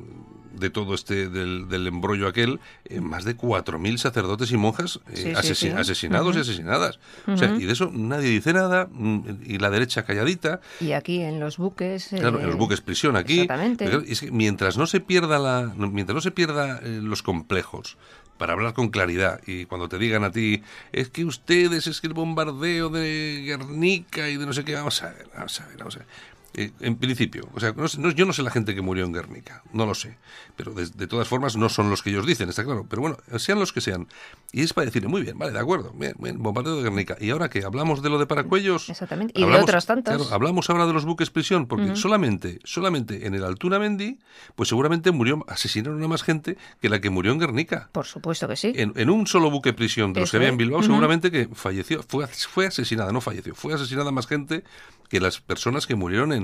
de 0.53 0.69
todo 0.69 0.95
este 0.95 1.31
del, 1.31 1.69
del 1.71 1.87
embrollo 1.87 2.29
aquel, 2.29 2.61
eh, 2.85 3.01
más 3.01 3.25
de 3.25 3.35
4.000 3.35 3.97
sacerdotes 3.97 4.53
y 4.53 4.59
monjas 4.59 5.01
eh, 5.15 5.33
asesinados 5.35 6.37
y 6.37 6.41
asesinadas. 6.41 6.99
o 7.27 7.37
sea, 7.37 7.57
y 7.59 7.65
de 7.65 7.73
eso 7.73 7.91
nadie 7.91 8.29
dice 8.29 8.53
nada, 8.53 8.89
mm, 8.93 9.21
y 9.47 9.59
la 9.59 9.71
derecha 9.71 10.05
calladita. 10.05 10.61
Y 10.81 10.93
aquí 10.93 11.23
en 11.23 11.41
los 11.41 11.57
buques... 11.57 12.09
Claro, 12.09 12.41
en 12.41 12.47
los 12.49 12.57
buques 12.57 12.83
prisión 12.83 13.17
aquí. 13.17 13.41
Exactamente. 13.41 13.89
Es 14.07 14.21
que 14.21 14.31
mientras 14.31 14.77
no 14.77 14.87
se 14.87 15.01
pierda 15.01 15.39
la, 15.39 15.73
mientras 15.77 16.15
no 16.15 16.21
se 16.21 16.31
pierda 16.31 16.81
los 16.83 17.23
complejos, 17.23 17.97
para 18.41 18.55
hablar 18.55 18.73
con 18.73 18.89
claridad 18.89 19.39
y 19.47 19.67
cuando 19.67 19.87
te 19.91 19.99
digan 19.99 20.25
a 20.25 20.31
ti 20.31 20.63
es 20.93 21.11
que 21.11 21.27
ustedes 21.27 21.87
es 21.87 22.01
que 22.01 22.07
el 22.07 22.15
bombardeo 22.15 22.89
de 22.89 23.43
Guernica 23.45 24.31
y 24.31 24.39
de 24.39 24.47
no 24.47 24.55
sé 24.55 24.65
qué 24.65 24.75
vamos 24.75 25.03
a 25.03 25.11
ver 25.11 25.29
vamos 25.37 25.61
a 25.61 25.67
ver 25.67 25.77
vamos 25.77 25.97
a 25.97 25.99
ver 25.99 26.09
eh, 26.55 26.73
en 26.81 26.97
principio, 26.97 27.49
o 27.55 27.61
sea, 27.61 27.73
yo 28.15 28.27
no 28.27 28.33
sé 28.33 28.43
la 28.43 28.51
gente 28.51 28.75
que 28.75 28.81
murió 28.81 29.05
en 29.05 29.13
Guernica, 29.13 29.63
no 29.73 29.87
lo 29.87 29.95
sé, 29.95 30.19
pero 30.57 30.73
de, 30.73 31.07
todas 31.07 31.29
formas 31.29 31.57
no 31.57 31.69
son 31.69 31.91
los 31.91 32.03
que 32.03 32.11
ellos 32.11 32.27
dicen, 32.27 32.49
está 32.49 32.65
claro, 32.65 32.87
pero 32.91 33.03
bueno, 33.03 33.19
sean 33.37 33.61
los 33.61 33.73
que 33.73 33.81
sean. 33.81 34.09
Y 34.53 34.63
es 34.63 34.73
para 34.73 34.87
decirle, 34.87 35.09
muy 35.09 35.23
bien, 35.23 35.39
vale, 35.39 35.53
de 35.53 35.61
acuerdo, 35.61 35.93
bien, 35.95 36.15
bien, 36.19 36.43
bombardeo 36.43 36.77
de 36.77 36.83
Guernica. 36.83 37.17
Y 37.21 37.31
ahora 37.31 37.49
que 37.49 37.65
hablamos 37.65 38.03
de 38.03 38.11
lo 38.11 38.19
de 38.19 38.27
Paracuellos... 38.27 38.91
Exactamente, 38.91 39.33
y 39.37 39.45
de 39.45 39.57
otras 39.57 39.87
tantas. 39.87 40.17
Claro, 40.17 40.35
hablamos 40.35 40.69
ahora 40.71 40.87
de 40.87 40.93
los 40.93 41.05
buques 41.05 41.31
prisión, 41.31 41.67
porque 41.67 41.95
solamente, 41.95 42.59
solamente 42.65 43.27
en 43.27 43.35
el 43.35 43.45
Altuna 43.45 43.79
Mendy, 43.79 44.19
pues 44.57 44.69
seguramente 44.69 45.13
murió, 45.13 45.45
asesinaron 45.47 46.03
a 46.03 46.09
más 46.09 46.25
gente 46.25 46.59
que 46.81 46.89
la 46.89 47.01
que 47.01 47.11
murió 47.11 47.31
en 47.31 47.39
Guernica. 47.39 47.91
Por 47.93 48.07
supuesto 48.07 48.49
que 48.49 48.57
sí. 48.57 48.73
En, 48.75 49.11
un 49.11 49.27
solo 49.29 49.51
buque 49.51 49.73
prisión 49.73 50.13
de 50.13 50.21
los 50.21 50.31
que 50.31 50.39
había 50.39 50.49
en 50.49 50.57
Bilbao, 50.57 50.83
seguramente 50.83 51.31
que 51.31 51.49
falleció, 51.53 52.03
fue, 52.03 52.27
fue 52.27 52.67
asesinada, 52.67 53.13
no 53.13 53.21
falleció, 53.21 53.55
fue 53.55 53.75
asesinada 53.75 54.11
más 54.11 54.27
gente 54.27 54.65
que 55.09 55.21
las 55.21 55.41
personas 55.41 55.87
que 55.87 55.97
murieron 55.97 56.33
en, 56.33 56.40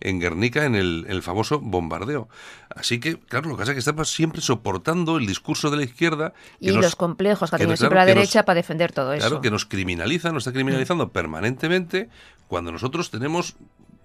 en 0.00 0.20
Guernica 0.20 0.64
en 0.64 0.74
el, 0.74 1.22
famoso 1.22 1.60
bombardeo. 1.60 2.28
Así 2.74 3.00
que, 3.00 3.18
claro, 3.18 3.48
lo 3.48 3.56
que 3.56 3.60
pasa 3.60 3.72
es 3.72 3.76
que 3.76 3.80
estamos 3.80 4.10
siempre 4.10 4.40
soportando 4.40 5.16
el 5.16 5.26
discurso 5.26 5.70
de 5.70 5.78
la 5.78 5.82
izquierda. 5.84 6.32
y 6.60 6.70
los 6.70 6.96
complejos 6.96 7.50
que 7.50 7.56
ha 7.56 7.58
tenido 7.58 7.76
siempre 7.76 7.98
la 7.98 8.06
derecha 8.06 8.44
para 8.44 8.56
defender 8.56 8.92
todo 8.92 9.12
eso. 9.12 9.26
Claro, 9.26 9.40
que 9.40 9.50
nos 9.50 9.64
criminaliza, 9.64 10.32
nos 10.32 10.42
está 10.42 10.52
criminalizando 10.52 11.10
permanentemente 11.10 12.08
cuando 12.46 12.72
nosotros 12.72 13.10
tenemos 13.10 13.56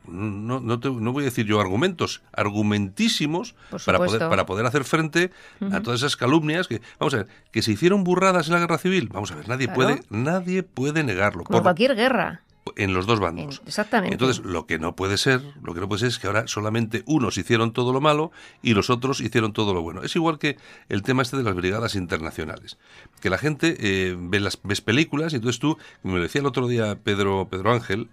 no, 0.08 0.60
no, 0.60 0.78
no, 0.78 1.14
voy 1.14 1.24
a 1.24 1.26
decir 1.26 1.46
yo 1.46 1.60
argumentos, 1.62 2.22
argumentísimos 2.34 3.56
para 3.86 4.00
poder, 4.00 4.20
para 4.30 4.46
poder 4.46 4.66
hacer 4.66 4.84
frente 4.84 5.32
a 5.72 5.82
todas 5.82 6.02
esas 6.02 6.18
calumnias 6.18 6.68
que, 6.68 6.82
vamos 7.00 7.14
a 7.14 7.18
ver, 7.18 7.28
que 7.52 7.62
se 7.62 7.72
hicieron 7.72 8.04
burradas 8.04 8.48
en 8.48 8.54
la 8.54 8.60
guerra 8.60 8.78
civil, 8.78 9.10
vamos 9.12 9.32
a 9.32 9.36
ver, 9.36 9.48
nadie 9.48 9.68
puede, 9.70 10.02
nadie 10.10 10.64
puede 10.64 11.04
negarlo. 11.04 11.46
por 11.46 11.64
cualquier 11.64 11.96
guerra 11.96 12.42
en 12.76 12.94
los 12.94 13.06
dos 13.06 13.20
bandos. 13.20 13.62
exactamente. 13.66 14.14
Entonces, 14.14 14.44
lo 14.44 14.66
que 14.66 14.80
no 14.80 14.96
puede 14.96 15.18
ser, 15.18 15.42
lo 15.62 15.74
que 15.74 15.82
no 15.82 15.88
puede 15.88 16.00
ser 16.00 16.10
es 16.10 16.20
que 16.20 16.28
ahora 16.28 16.48
solamente 16.48 17.04
unos 17.06 17.38
hicieron 17.38 17.74
todo 17.74 17.94
lo 17.94 18.02
malo 18.02 18.32
y 18.62 18.74
los 18.74 18.90
otros 18.90 19.22
hicieron 19.22 19.54
todo 19.54 19.74
lo 19.74 19.82
bueno. 19.82 20.04
Es 20.04 20.16
igual 20.16 20.40
que 20.40 20.58
el 20.90 21.04
tema 21.04 21.22
este 21.22 21.38
de 21.38 21.44
las 21.44 21.56
brigadas 21.56 21.96
internacionales. 21.96 22.78
Que 23.22 23.30
la 23.30 23.38
gente 23.38 23.76
eh, 23.80 24.16
ve 24.18 24.40
las 24.40 24.60
ves 24.64 24.82
películas 24.82 25.34
y 25.34 25.38
entonces 25.38 25.60
tú, 25.60 25.78
me 26.04 26.20
decía 26.20 26.42
el 26.42 26.48
otro 26.48 26.68
día 26.68 26.98
Pedro 27.04 27.48
Pedro 27.50 27.74
Ángel, 27.74 28.10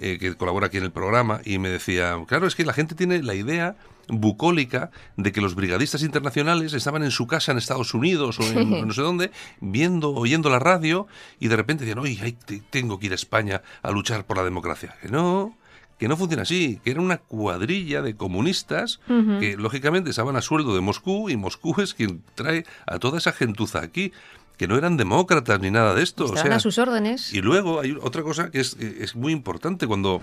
eh, 0.00 0.18
que 0.18 0.34
colabora 0.34 0.66
aquí 0.66 0.76
en 0.76 0.84
el 0.84 0.92
programa, 0.92 1.40
y 1.44 1.58
me 1.58 1.68
decía, 1.68 2.16
claro, 2.26 2.46
es 2.46 2.54
que 2.54 2.64
la 2.64 2.72
gente 2.72 2.94
tiene 2.94 3.22
la 3.22 3.34
idea 3.34 3.76
bucólica 4.08 4.90
de 5.16 5.32
que 5.32 5.40
los 5.40 5.54
brigadistas 5.54 6.02
internacionales 6.02 6.72
estaban 6.72 7.02
en 7.02 7.10
su 7.10 7.26
casa 7.26 7.52
en 7.52 7.58
Estados 7.58 7.94
Unidos 7.94 8.38
o 8.38 8.42
en 8.42 8.86
no 8.86 8.92
sé 8.92 9.02
dónde, 9.02 9.30
viendo, 9.60 10.12
oyendo 10.14 10.50
la 10.50 10.58
radio 10.58 11.06
y 11.40 11.48
de 11.48 11.56
repente 11.56 11.84
decían, 11.84 11.98
oye, 11.98 12.36
tengo 12.70 12.98
que 12.98 13.06
ir 13.06 13.12
a 13.12 13.16
España 13.16 13.62
a 13.82 13.90
luchar 13.90 14.24
por 14.24 14.36
la 14.36 14.44
democracia. 14.44 14.96
Que 15.00 15.08
no, 15.08 15.56
que 15.98 16.08
no 16.08 16.16
funciona 16.16 16.42
así, 16.42 16.80
que 16.84 16.90
era 16.90 17.00
una 17.00 17.18
cuadrilla 17.18 18.02
de 18.02 18.16
comunistas 18.16 19.00
que 19.06 19.56
lógicamente 19.56 20.10
estaban 20.10 20.36
a 20.36 20.42
sueldo 20.42 20.74
de 20.74 20.80
Moscú 20.80 21.30
y 21.30 21.36
Moscú 21.36 21.80
es 21.80 21.94
quien 21.94 22.22
trae 22.34 22.64
a 22.86 22.98
toda 22.98 23.18
esa 23.18 23.32
gentuza 23.32 23.80
aquí 23.80 24.12
que 24.56 24.68
no 24.68 24.76
eran 24.76 24.96
demócratas 24.96 25.60
ni 25.60 25.70
nada 25.70 25.94
de 25.94 26.02
esto. 26.02 26.26
Estaban 26.26 26.52
a 26.52 26.60
sus 26.60 26.78
órdenes. 26.78 27.32
Y 27.32 27.40
luego 27.40 27.80
hay 27.80 27.96
otra 28.00 28.22
cosa 28.22 28.50
que 28.50 28.60
es, 28.60 28.74
es 28.74 29.16
muy 29.16 29.32
importante 29.32 29.86
cuando 29.86 30.22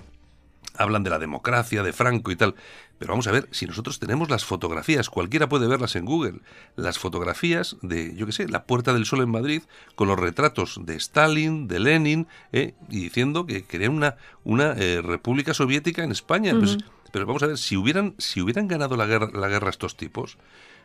hablan 0.76 1.02
de 1.02 1.10
la 1.10 1.18
democracia, 1.18 1.82
de 1.82 1.92
Franco 1.92 2.30
y 2.30 2.36
tal. 2.36 2.54
Pero 2.98 3.12
vamos 3.12 3.26
a 3.26 3.32
ver, 3.32 3.48
si 3.50 3.66
nosotros 3.66 3.98
tenemos 3.98 4.30
las 4.30 4.44
fotografías, 4.44 5.10
cualquiera 5.10 5.48
puede 5.48 5.66
verlas 5.66 5.96
en 5.96 6.04
Google, 6.04 6.40
las 6.76 6.98
fotografías 6.98 7.76
de, 7.82 8.14
yo 8.14 8.26
qué 8.26 8.32
sé, 8.32 8.48
la 8.48 8.64
Puerta 8.64 8.92
del 8.92 9.06
Sol 9.06 9.22
en 9.22 9.30
Madrid, 9.30 9.62
con 9.96 10.06
los 10.08 10.18
retratos 10.18 10.80
de 10.84 10.94
Stalin, 10.96 11.66
de 11.66 11.80
Lenin, 11.80 12.28
eh, 12.52 12.74
y 12.88 13.00
diciendo 13.00 13.44
que 13.44 13.64
querían 13.64 13.92
una, 13.92 14.16
una 14.44 14.74
eh, 14.76 15.02
república 15.02 15.52
soviética 15.52 16.04
en 16.04 16.12
España. 16.12 16.54
Pues, 16.56 16.78
pero 17.12 17.26
vamos 17.26 17.42
a 17.42 17.48
ver, 17.48 17.58
si 17.58 17.76
hubieran, 17.76 18.14
si 18.18 18.40
hubieran 18.40 18.68
ganado 18.68 18.96
la 18.96 19.06
guerra, 19.06 19.30
la 19.34 19.48
guerra 19.48 19.70
estos 19.70 19.96
tipos, 19.96 20.38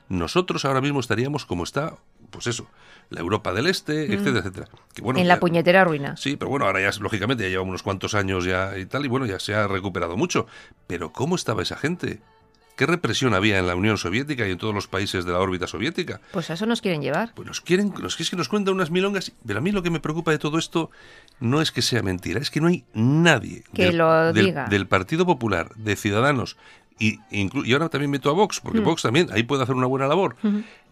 nosotros 0.10 0.66
ahora 0.66 0.82
mismo 0.82 1.00
estaríamos 1.00 1.46
como 1.46 1.64
está, 1.64 1.98
pues 2.30 2.48
eso, 2.48 2.68
la 3.10 3.20
Europa 3.22 3.54
del 3.54 3.68
Este, 3.68 4.08
mm. 4.08 4.12
etcétera, 4.12 4.40
etcétera. 4.40 4.68
Que, 4.94 5.02
bueno, 5.02 5.20
en 5.20 5.28
la 5.28 5.40
puñetera 5.40 5.84
ruina. 5.84 6.18
Sí, 6.18 6.36
pero 6.38 6.50
bueno, 6.50 6.66
ahora 6.66 6.82
ya, 6.82 6.92
lógicamente, 7.00 7.44
ya 7.44 7.50
lleva 7.50 7.64
unos 7.64 7.84
cuantos 7.84 8.14
años 8.16 8.46
ya 8.46 8.78
y 8.78 8.86
tal, 8.86 9.06
y 9.06 9.08
bueno, 9.08 9.26
ya 9.26 9.40
se 9.40 9.54
ha 9.54 9.68
recuperado 9.68 10.18
mucho. 10.18 10.48
Pero 10.88 11.12
¿cómo 11.12 11.36
estaba 11.36 11.62
esa 11.62 11.78
gente? 11.78 12.22
¿Qué 12.78 12.86
represión 12.86 13.34
había 13.34 13.58
en 13.58 13.66
la 13.66 13.76
Unión 13.76 13.98
Soviética 13.98 14.48
y 14.48 14.52
en 14.52 14.60
todos 14.60 14.74
los 14.74 14.88
países 14.88 15.26
de 15.26 15.32
la 15.32 15.40
órbita 15.40 15.66
soviética? 15.66 16.22
Pues 16.32 16.52
a 16.52 16.54
eso 16.54 16.68
nos 16.68 16.80
quieren 16.80 17.02
llevar. 17.02 17.34
Pues 17.34 17.48
nos 17.48 17.60
quieren, 17.60 17.92
los 17.98 18.20
es 18.20 18.30
que 18.30 18.36
nos 18.36 18.50
cuentan 18.50 18.76
unas 18.76 18.92
milongas, 18.92 19.32
pero 19.48 19.58
a 19.58 19.62
mí 19.64 19.72
lo 19.72 19.82
que 19.82 19.90
me 19.90 20.00
preocupa 20.00 20.30
de 20.30 20.38
todo 20.38 20.60
esto 20.60 20.92
no 21.40 21.60
es 21.60 21.72
que 21.72 21.82
sea 21.82 22.04
mentira, 22.04 22.40
es 22.40 22.52
que 22.52 22.62
no 22.62 22.68
hay 22.68 22.86
nadie 22.94 23.64
que 23.74 23.92
lo 23.92 24.32
diga. 24.32 24.68
del 24.68 24.86
Partido 24.86 25.26
Popular, 25.26 25.74
de 25.76 25.96
Ciudadanos, 25.96 26.56
y, 27.00 27.20
y 27.32 27.74
ahora 27.74 27.90
también 27.90 28.12
meto 28.12 28.30
a 28.30 28.34
Vox, 28.34 28.60
porque 28.60 28.82
mm. 28.82 28.84
Vox 28.84 29.02
también 29.02 29.30
ahí 29.32 29.42
puede 29.42 29.64
hacer 29.64 29.74
una 29.74 29.88
buena 29.88 30.08
labor, 30.08 30.36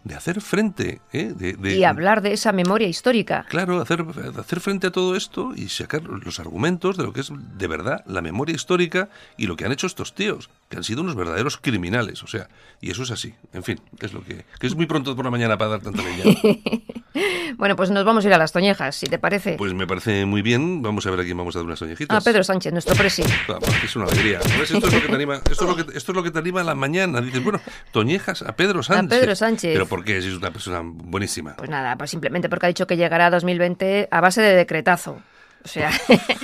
de 0.06 0.14
hacer 0.14 0.40
frente. 0.40 1.00
¿eh? 1.12 1.32
De, 1.36 1.74
y 1.74 1.84
hablar 1.84 2.22
de 2.22 2.32
esa 2.32 2.52
memoria 2.52 2.86
histórica. 2.86 3.44
Claro, 3.48 3.80
hacer, 3.80 4.04
hacer 4.38 4.60
frente 4.60 4.86
a 4.86 4.92
todo 4.92 5.16
esto 5.16 5.52
y 5.54 5.68
sacar 5.68 6.02
los 6.04 6.38
argumentos 6.38 6.96
de 6.96 7.02
lo 7.02 7.12
que 7.12 7.20
es 7.20 7.32
de 7.32 7.66
verdad 7.66 8.04
la 8.06 8.22
memoria 8.22 8.54
histórica 8.54 9.08
y 9.36 9.46
lo 9.46 9.56
que 9.56 9.64
han 9.64 9.72
hecho 9.72 9.86
estos 9.86 10.14
tíos, 10.14 10.48
que 10.68 10.76
han 10.76 10.84
sido 10.84 11.02
unos 11.02 11.16
verdaderos 11.16 11.58
criminales. 11.58 12.22
O 12.22 12.28
sea, 12.28 12.48
y 12.80 12.90
eso 12.90 13.02
es 13.02 13.10
así. 13.10 13.34
En 13.52 13.64
fin, 13.64 13.80
es 14.00 14.12
lo 14.12 14.22
que, 14.22 14.44
que 14.60 14.66
es 14.66 14.76
muy 14.76 14.86
pronto 14.86 15.16
por 15.16 15.24
la 15.24 15.30
mañana 15.30 15.58
para 15.58 15.72
dar 15.72 15.80
tanta 15.80 16.02
leña. 16.02 16.24
bueno, 17.56 17.74
pues 17.74 17.90
nos 17.90 18.04
vamos 18.04 18.24
a 18.24 18.28
ir 18.28 18.34
a 18.34 18.38
las 18.38 18.52
toñejas, 18.52 18.94
si 18.94 19.06
te 19.06 19.18
parece. 19.18 19.54
Pues 19.54 19.74
me 19.74 19.86
parece 19.86 20.24
muy 20.24 20.42
bien. 20.42 20.82
Vamos 20.82 21.06
a 21.06 21.10
ver 21.10 21.20
a 21.20 21.24
quién 21.24 21.36
vamos 21.36 21.56
a 21.56 21.60
dar 21.60 21.66
unas 21.66 21.80
toñejitas. 21.80 22.16
A 22.16 22.20
Pedro 22.20 22.44
Sánchez, 22.44 22.72
nuestro 22.72 22.94
presi. 22.94 23.22
es 23.84 23.96
una 23.96 24.04
alegría. 24.06 24.38
Esto 24.38 24.78
es 24.78 24.92
lo 24.92 25.00
que 25.00 25.08
te 25.08 25.14
anima, 25.14 25.36
esto 25.50 25.64
es 25.64 25.76
lo 25.76 25.76
que, 25.76 25.98
esto 25.98 26.12
es 26.12 26.16
lo 26.16 26.22
que 26.22 26.30
te 26.30 26.38
anima 26.38 26.60
a 26.60 26.64
la 26.64 26.74
mañana. 26.74 27.20
Dices, 27.20 27.42
bueno, 27.42 27.60
toñejas 27.90 28.42
a 28.42 28.54
Pedro 28.54 28.82
Sánchez. 28.82 29.18
A 29.18 29.20
Pedro 29.20 29.34
Sánchez. 29.34 29.72
Pero 29.72 29.86
¿por 29.86 29.95
qué? 30.04 30.20
Si 30.22 30.28
es 30.28 30.34
una 30.34 30.50
persona 30.50 30.80
buenísima. 30.82 31.56
Pues 31.56 31.70
nada, 31.70 31.96
pues 31.96 32.10
simplemente 32.10 32.48
porque 32.48 32.66
ha 32.66 32.68
dicho 32.68 32.86
que 32.86 32.96
llegará 32.96 33.26
a 33.26 33.30
2020 33.30 34.08
a 34.10 34.20
base 34.20 34.42
de 34.42 34.54
decretazo. 34.54 35.22
O 35.66 35.68
sea, 35.68 35.90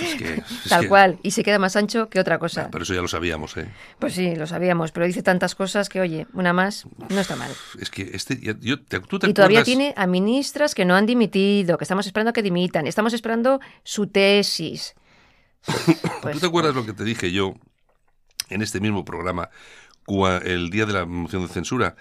tal 0.69 0.89
cual. 0.89 1.21
Y 1.23 1.31
se 1.31 1.45
queda 1.45 1.61
más 1.61 1.77
ancho 1.77 2.09
que 2.09 2.19
otra 2.19 2.41
cosa. 2.41 2.69
pero 2.73 2.83
eso 2.83 2.93
ya 2.93 3.01
lo 3.01 3.07
sabíamos, 3.07 3.57
¿eh? 3.57 3.69
Pues 4.01 4.15
sí, 4.15 4.35
lo 4.35 4.49
sabíamos. 4.49 4.91
Pero 4.91 5.07
dice 5.07 5.23
tantas 5.23 5.55
cosas 5.55 5.89
que, 5.89 6.01
oye, 6.01 6.27
una 6.33 6.53
más 6.53 6.87
no 7.09 7.21
está 7.21 7.37
mal. 7.37 7.53
Es 7.81 7.89
que 7.89 8.11
este, 8.15 8.41
yo, 8.41 8.77
Y 9.23 9.33
todavía 9.33 9.63
tiene 9.63 9.95
a 9.97 10.09
ministras 10.09 10.75
que 10.75 10.85
no 10.85 10.97
han 10.97 11.07
dimitido, 11.07 11.79
que 11.79 11.85
estamos 11.85 12.05
esperando 12.07 12.33
que 12.33 12.43
dimitan. 12.43 12.89
Estamos 12.89 13.13
esperando 13.13 13.61
su 13.85 14.09
tesis. 14.09 14.97
¿Tú 16.33 16.41
te 16.41 16.47
acuerdas 16.47 16.75
lo 16.75 16.85
que 16.85 16.93
te 16.93 17.05
dije 17.05 17.31
yo 17.31 17.55
en 18.49 18.61
este 18.61 18.81
mismo 18.81 19.05
programa 19.05 19.51
el 20.45 20.71
día 20.71 20.85
de 20.85 20.93
la 20.93 21.07
moción 21.07 21.47
de 21.47 21.49
censura 21.49 21.95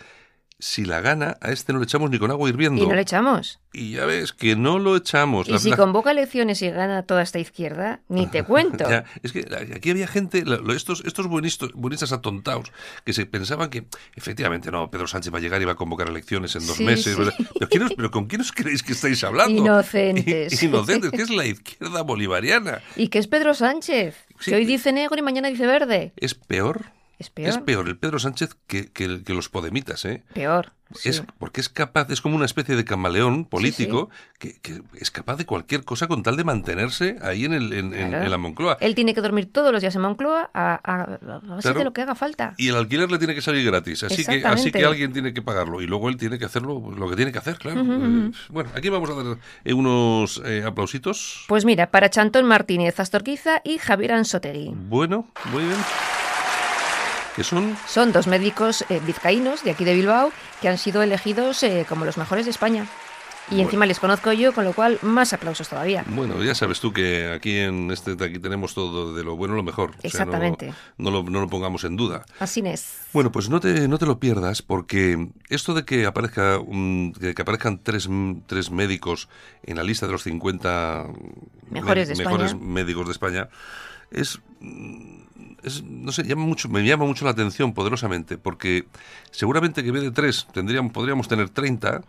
si 0.61 0.85
la 0.85 1.01
gana, 1.01 1.37
a 1.41 1.51
este 1.51 1.73
no 1.73 1.79
le 1.79 1.85
echamos 1.85 2.11
ni 2.11 2.19
con 2.19 2.29
agua 2.29 2.47
hirviendo. 2.47 2.83
Y 2.83 2.87
no 2.87 2.93
le 2.93 3.01
echamos. 3.01 3.59
Y 3.73 3.93
ya 3.93 4.05
ves 4.05 4.31
que 4.31 4.55
no 4.55 4.77
lo 4.77 4.95
echamos. 4.95 5.49
Y 5.49 5.57
si 5.57 5.71
convoca 5.71 6.11
elecciones 6.11 6.61
y 6.61 6.69
gana 6.69 7.03
toda 7.03 7.23
esta 7.23 7.39
izquierda, 7.39 8.01
ni 8.09 8.27
te 8.27 8.43
cuento. 8.45 8.85
es 9.23 9.31
que 9.31 9.47
aquí 9.75 9.89
había 9.89 10.07
gente, 10.07 10.43
estos, 10.75 11.03
estos 11.03 11.27
buenistas, 11.27 12.11
atontados, 12.11 12.71
que 13.03 13.13
se 13.13 13.25
pensaban 13.25 13.71
que 13.71 13.87
efectivamente 14.15 14.71
no, 14.71 14.91
Pedro 14.91 15.07
Sánchez 15.07 15.33
va 15.33 15.39
a 15.39 15.41
llegar 15.41 15.61
y 15.63 15.65
va 15.65 15.71
a 15.71 15.75
convocar 15.75 16.09
elecciones 16.09 16.55
en 16.55 16.67
dos 16.67 16.79
meses. 16.79 17.17
Pero, 17.95 18.11
¿con 18.11 18.27
quién 18.27 18.41
os 18.41 18.51
creéis 18.51 18.83
que 18.83 18.91
estáis 18.93 19.23
hablando? 19.23 19.59
Inocentes. 19.59 20.61
Inocentes, 20.63 21.09
que 21.09 21.23
es 21.23 21.31
la 21.31 21.45
izquierda 21.47 22.03
bolivariana. 22.03 22.81
¿Y 22.95 23.07
qué 23.07 23.17
es 23.17 23.27
Pedro 23.27 23.55
Sánchez? 23.55 24.15
Que 24.45 24.55
hoy 24.55 24.65
dice 24.65 24.93
negro 24.93 25.17
y 25.17 25.23
mañana 25.23 25.47
dice 25.47 25.65
verde. 25.65 26.13
¿Es 26.17 26.35
peor? 26.35 27.00
Es 27.21 27.57
peor. 27.57 27.87
el 27.87 27.97
Pedro 27.97 28.19
Sánchez 28.19 28.55
que, 28.67 28.91
que, 28.91 29.33
los 29.33 29.49
podemitas, 29.49 30.05
¿eh? 30.05 30.23
Peor. 30.33 30.73
Es, 31.03 31.23
porque 31.37 31.61
es 31.61 31.69
capaz, 31.69 32.09
es 32.09 32.21
como 32.21 32.35
una 32.35 32.45
especie 32.45 32.75
de 32.75 32.83
camaleón 32.83 33.45
político 33.45 34.09
Que, 34.39 34.59
es 34.99 35.11
capaz 35.11 35.37
de 35.37 35.45
cualquier 35.45 35.83
cosa 35.83 36.07
con 36.07 36.23
tal 36.23 36.35
de 36.35 36.43
mantenerse 36.43 37.17
ahí 37.21 37.45
en, 37.45 37.53
el, 37.53 37.73
en, 37.73 38.29
la 38.29 38.37
Moncloa. 38.37 38.77
Él 38.81 38.95
tiene 38.95 39.13
que 39.13 39.21
dormir 39.21 39.51
todos 39.51 39.71
los 39.71 39.81
días 39.81 39.95
en 39.95 40.01
Moncloa 40.01 40.49
a, 40.53 41.17
de 41.63 41.83
lo 41.83 41.93
que 41.93 42.01
haga 42.01 42.15
falta. 42.15 42.55
Y 42.57 42.69
el 42.69 42.75
alquiler 42.75 43.11
le 43.11 43.17
tiene 43.19 43.35
que 43.35 43.41
salir 43.41 43.65
gratis, 43.65 44.03
así 44.03 44.25
que, 44.25 44.43
así 44.45 44.71
que 44.71 44.83
alguien 44.85 45.13
tiene 45.13 45.33
que 45.33 45.41
pagarlo 45.41 45.81
y 45.81 45.87
luego 45.87 46.09
él 46.09 46.17
tiene 46.17 46.39
que 46.39 46.45
hacerlo 46.45 46.91
lo 46.91 47.09
que 47.09 47.15
tiene 47.15 47.31
que 47.31 47.37
hacer, 47.37 47.57
claro. 47.57 47.81
Eh, 47.81 48.31
bueno, 48.49 48.69
aquí 48.75 48.89
vamos 48.89 49.09
a 49.09 49.13
dar 49.13 49.37
eh, 49.63 49.73
unos 49.73 50.41
eh, 50.45 50.63
aplausitos. 50.65 51.45
Pues 51.47 51.65
mira, 51.65 51.91
para 51.91 52.09
Chantón 52.09 52.45
Martínez 52.45 52.99
Astorquiza 52.99 53.61
y 53.63 53.77
Javier 53.77 54.13
Ansotegui. 54.13 54.73
Bueno, 54.73 55.27
muy 55.51 55.63
bien 55.63 55.77
son? 57.39 57.77
Son 57.87 58.11
dos 58.11 58.27
médicos 58.27 58.85
eh, 58.89 59.01
vizcaínos 59.05 59.63
de 59.63 59.71
aquí 59.71 59.85
de 59.85 59.95
Bilbao 59.95 60.31
que 60.61 60.69
han 60.69 60.77
sido 60.77 61.01
elegidos 61.01 61.63
eh, 61.63 61.85
como 61.87 62.05
los 62.05 62.17
mejores 62.17 62.45
de 62.45 62.51
España. 62.51 62.87
Y 63.49 63.59
encima 63.59 63.85
les 63.85 63.99
conozco 63.99 64.31
yo, 64.31 64.53
con 64.53 64.63
lo 64.63 64.71
cual 64.71 64.97
más 65.01 65.33
aplausos 65.33 65.67
todavía. 65.67 66.05
Bueno, 66.07 66.41
ya 66.41 66.55
sabes 66.55 66.79
tú 66.79 66.93
que 66.93 67.33
aquí 67.33 67.57
en 67.57 67.91
este 67.91 68.11
aquí 68.11 68.39
tenemos 68.39 68.73
todo 68.73 69.13
de 69.13 69.23
lo 69.23 69.35
bueno 69.35 69.55
lo 69.55 69.63
mejor. 69.63 69.91
Exactamente. 70.03 70.73
no, 70.97 71.11
lo, 71.11 71.47
pongamos 71.49 71.83
en 71.83 71.97
duda. 71.97 72.23
Así 72.39 72.61
es. 72.63 72.99
Bueno, 73.11 73.31
pues 73.31 73.49
no 73.49 73.59
te, 73.59 73.89
no 73.89 73.97
te 73.97 74.05
lo 74.05 74.19
pierdas 74.19 74.61
porque 74.61 75.31
esto 75.49 75.73
de 75.73 75.83
que 75.83 76.05
aparezca 76.05 76.59
que 77.19 77.41
aparezcan 77.41 77.79
tres, 77.83 78.07
tres 78.47 78.71
médicos 78.71 79.27
en 79.63 79.75
la 79.75 79.83
lista 79.83 80.05
de 80.05 80.13
los 80.13 80.23
50 80.23 81.07
mejores, 81.71 82.17
mejores 82.17 82.55
médicos 82.55 83.07
de 83.07 83.11
España 83.11 83.49
es 84.11 84.39
no 85.83 86.11
sé, 86.11 86.23
llama 86.23 86.45
mucho, 86.45 86.69
me 86.69 86.83
llama 86.83 87.05
mucho 87.05 87.25
la 87.25 87.31
atención 87.31 87.73
poderosamente, 87.73 88.37
porque 88.37 88.85
seguramente 89.31 89.83
que 89.83 89.91
de 89.91 90.11
tres 90.11 90.47
tendríamos, 90.53 90.91
podríamos 90.91 91.27
tener 91.27 91.49
30 91.49 92.01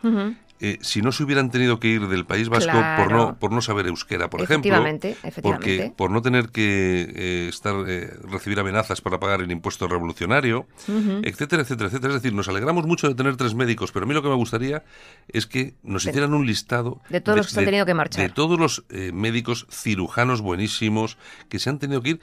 eh, 0.65 0.79
si 0.81 1.03
no 1.03 1.11
se 1.11 1.25
hubieran 1.25 1.51
tenido 1.51 1.81
que 1.81 1.89
ir 1.89 2.07
del 2.07 2.25
País 2.25 2.49
Vasco 2.49 2.79
por, 2.97 3.11
no, 3.11 3.37
por 3.37 3.51
no 3.51 3.61
saber 3.61 3.89
euskera, 3.89 4.31
por 4.31 4.43
ejemplo. 4.43 4.71
Efectivamente. 4.71 5.17
Porque 5.43 5.93
por 5.97 6.13
no 6.13 6.23
tener 6.23 6.51
que 6.51 7.13
eh, 7.17 7.49
estar 7.49 7.75
eh, 7.89 8.17
recibir 8.31 8.61
amenazas 8.61 9.01
para 9.01 9.19
pagar 9.19 9.41
el 9.41 9.51
impuesto 9.51 9.89
revolucionario, 9.89 10.69
etcétera, 10.87 11.63
etcétera, 11.63 11.89
etcétera. 11.89 12.15
Es 12.15 12.23
decir, 12.23 12.33
nos 12.33 12.47
alegramos 12.47 12.87
mucho 12.87 13.09
de 13.09 13.17
tener 13.17 13.37
tres 13.37 13.57
médicos, 13.57 13.91
pero 13.91 14.05
a 14.05 14.07
mí 14.07 14.15
lo 14.15 14.23
que 14.23 14.29
me 14.29 14.37
gustaría 14.37 14.85
es 15.27 15.49
que 15.49 15.75
nos 15.83 16.07
hicieran 16.07 16.33
un 16.33 16.47
listado 16.47 17.01
de 17.09 17.21
todos 17.21 17.39
los 17.39 17.49
que 17.49 17.55
se 17.55 17.59
han 17.59 17.67
tenido 17.67 17.85
que 17.85 17.95
marchar. 17.95 18.23
De 18.23 18.33
todos 18.33 18.57
los 18.57 18.85
médicos 19.13 19.67
cirujanos 19.69 20.43
buenísimos 20.43 21.19
que 21.49 21.59
se 21.59 21.71
han 21.71 21.81
tenido 21.81 22.03
que 22.03 22.11
ir 22.11 22.21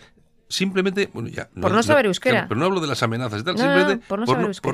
simplemente, 0.49 1.09
bueno, 1.13 1.29
ya. 1.29 1.47
Por 1.49 1.71
no, 1.71 1.83
saber 1.83 2.07
euskera. 2.07 2.47
pero 2.49 2.59
no 2.59 2.65
hablo 2.65 2.81
de 2.81 2.88
las 2.88 3.01
amenazas 3.03 3.41
y 3.41 3.43
tal, 3.43 3.57
simplemente 3.57 4.05
por, 4.07 4.19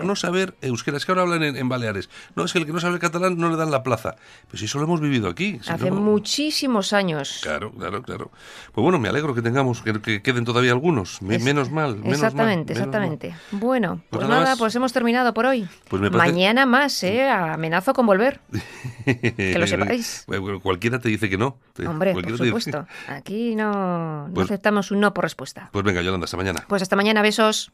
no 0.06 0.16
saber 0.16 0.56
euskera. 0.62 0.98
Es 0.98 1.06
que 1.06 1.12
ahora 1.12 1.24
hablan 1.24 1.44
en, 1.44 1.70
Baleares. 1.70 2.10
No, 2.36 2.46
es 2.46 2.54
que 2.54 2.60
el 2.60 2.66
que 2.66 2.72
no 2.72 2.80
sabe 2.80 2.98
catalán 2.98 3.38
no 3.38 3.50
le 3.50 3.58
dan 3.58 3.72
la 3.72 3.84
plaza. 3.84 4.16
Pues 4.50 4.64
eso 4.64 4.80
lo 4.80 4.86
hemos 4.86 5.02
vivido 5.02 5.30
aquí. 5.30 5.60
Hace 5.68 5.92
muchísimos 5.92 6.94
años. 6.94 7.42
Claro, 7.44 7.72
claro, 7.72 8.02
claro. 8.02 8.32
Pues 8.72 8.84
bueno, 8.84 8.98
me 8.98 9.10
alegro 9.10 9.36
que 9.36 9.42
tengamos, 9.42 9.82
que, 9.82 10.22
queden 10.22 10.46
todavía 10.46 10.72
algunos. 10.72 11.22
menos 11.22 11.70
mal. 11.70 11.98
Menos 11.98 12.14
exactamente, 12.14 12.74
exactamente. 12.74 13.36
Bueno, 13.52 14.02
pues, 14.10 14.26
pues 14.26 14.30
nada, 14.30 14.56
pues 14.56 14.76
hemos 14.76 14.94
terminado 14.94 15.34
por 15.34 15.46
hoy. 15.46 15.68
Pues 15.90 16.12
Mañana 16.12 16.66
más, 16.66 17.04
¿eh? 17.04 17.30
Amenazo 17.30 17.94
con 17.94 18.06
volver. 18.06 18.40
que 19.06 19.56
lo 19.58 19.68
sepáis. 19.68 20.26
cualquiera 20.64 21.00
te 21.00 21.10
dice 21.10 21.30
que 21.30 21.38
no. 21.38 21.58
Hombre, 21.86 22.14
por 22.14 22.38
supuesto. 22.38 22.88
Aquí 23.08 23.56
no, 23.56 24.28
no 24.28 24.34
pues 24.34 24.46
aceptamos 24.46 24.92
un 24.92 25.02
no 25.02 25.14
por 25.14 25.26
respuesta. 25.26 25.65
Pues 25.72 25.84
venga, 25.86 26.02
Yolanda, 26.02 26.26
hasta 26.26 26.38
mañana. 26.38 26.66
Pues 26.68 26.82
hasta 26.82 26.96
mañana, 26.96 27.22
besos. 27.22 27.72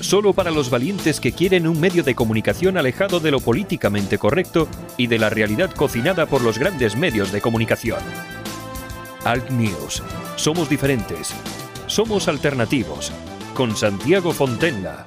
Solo 0.00 0.32
para 0.32 0.50
los 0.50 0.70
valientes 0.70 1.20
que 1.20 1.32
quieren 1.32 1.66
un 1.66 1.78
medio 1.78 2.02
de 2.02 2.14
comunicación 2.14 2.78
alejado 2.78 3.20
de 3.20 3.30
lo 3.30 3.40
políticamente 3.40 4.16
correcto 4.16 4.66
y 4.96 5.06
de 5.08 5.18
la 5.18 5.28
realidad 5.28 5.70
cocinada 5.72 6.26
por 6.26 6.40
los 6.40 6.58
grandes 6.58 6.96
medios 6.96 7.32
de 7.32 7.40
comunicación. 7.40 8.00
Alt 9.24 9.50
News. 9.50 10.02
Somos 10.36 10.70
diferentes. 10.70 11.34
Somos 11.86 12.28
alternativos. 12.28 13.12
Con 13.54 13.76
Santiago 13.76 14.32
Fontenla. 14.32 15.06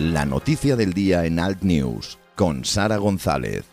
La 0.00 0.24
noticia 0.24 0.76
del 0.76 0.94
día 0.94 1.26
en 1.26 1.38
Alt 1.38 1.60
News 1.60 2.18
con 2.34 2.64
Sara 2.64 2.96
González. 2.96 3.66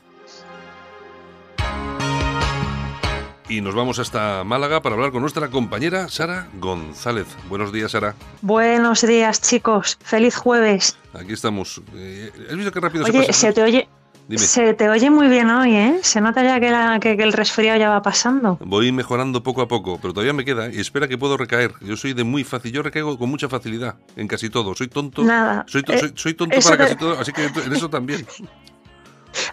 Y 3.47 3.61
nos 3.61 3.73
vamos 3.73 3.97
hasta 3.99 4.43
Málaga 4.43 4.81
para 4.81 4.95
hablar 4.95 5.13
con 5.13 5.21
nuestra 5.21 5.47
compañera 5.49 6.09
Sara 6.09 6.49
González. 6.59 7.27
Buenos 7.47 7.71
días, 7.71 7.91
Sara. 7.91 8.13
Buenos 8.41 9.07
días, 9.07 9.39
chicos. 9.39 9.97
Feliz 10.03 10.35
jueves. 10.35 10.97
Aquí 11.13 11.31
estamos. 11.31 11.81
Eh, 11.95 12.29
¿Has 12.49 12.57
visto 12.57 12.73
qué 12.73 12.79
rápido 12.81 13.05
se 13.05 13.13
pasa? 13.13 13.31
Se 13.31 13.53
te 13.53 13.63
oye, 13.63 13.87
se 14.35 14.73
te 14.73 14.89
oye 14.89 15.09
muy 15.09 15.27
bien 15.27 15.49
hoy, 15.49 15.75
¿eh? 15.75 15.99
Se 16.01 16.21
nota 16.21 16.43
ya 16.43 16.59
que, 16.99 17.11
el 17.13 17.33
resfriado 17.33 17.79
ya 17.79 17.89
va 17.89 18.01
pasando. 18.01 18.57
Voy 18.61 18.91
mejorando 18.91 19.43
poco 19.43 19.61
a 19.61 19.67
poco, 19.67 19.99
pero 20.01 20.13
todavía 20.13 20.33
me 20.33 20.43
queda 20.43 20.69
y 20.69 20.79
espera 20.79 21.07
que 21.07 21.17
puedo 21.17 21.37
recaer. 21.37 21.73
Yo 21.81 21.95
soy 21.95 22.13
de 22.13 22.23
muy 22.23 22.43
fácil, 22.43 22.71
yo 22.71 22.83
recaigo 22.83 23.17
con 23.17 23.29
mucha 23.29 23.47
facilidad 23.47 23.95
en 24.15 24.27
casi 24.27 24.49
todo. 24.49 24.75
Soy 24.75 24.87
tonto. 24.87 25.23
Nada. 25.23 25.65
Soy, 25.67 25.83
eh, 25.87 26.33
tonto 26.33 26.59
para 26.59 26.77
casi 26.77 26.95
todo, 26.95 27.19
así 27.19 27.31
que 27.31 27.45
en 27.45 27.73
eso 27.73 27.89
también. 27.89 28.25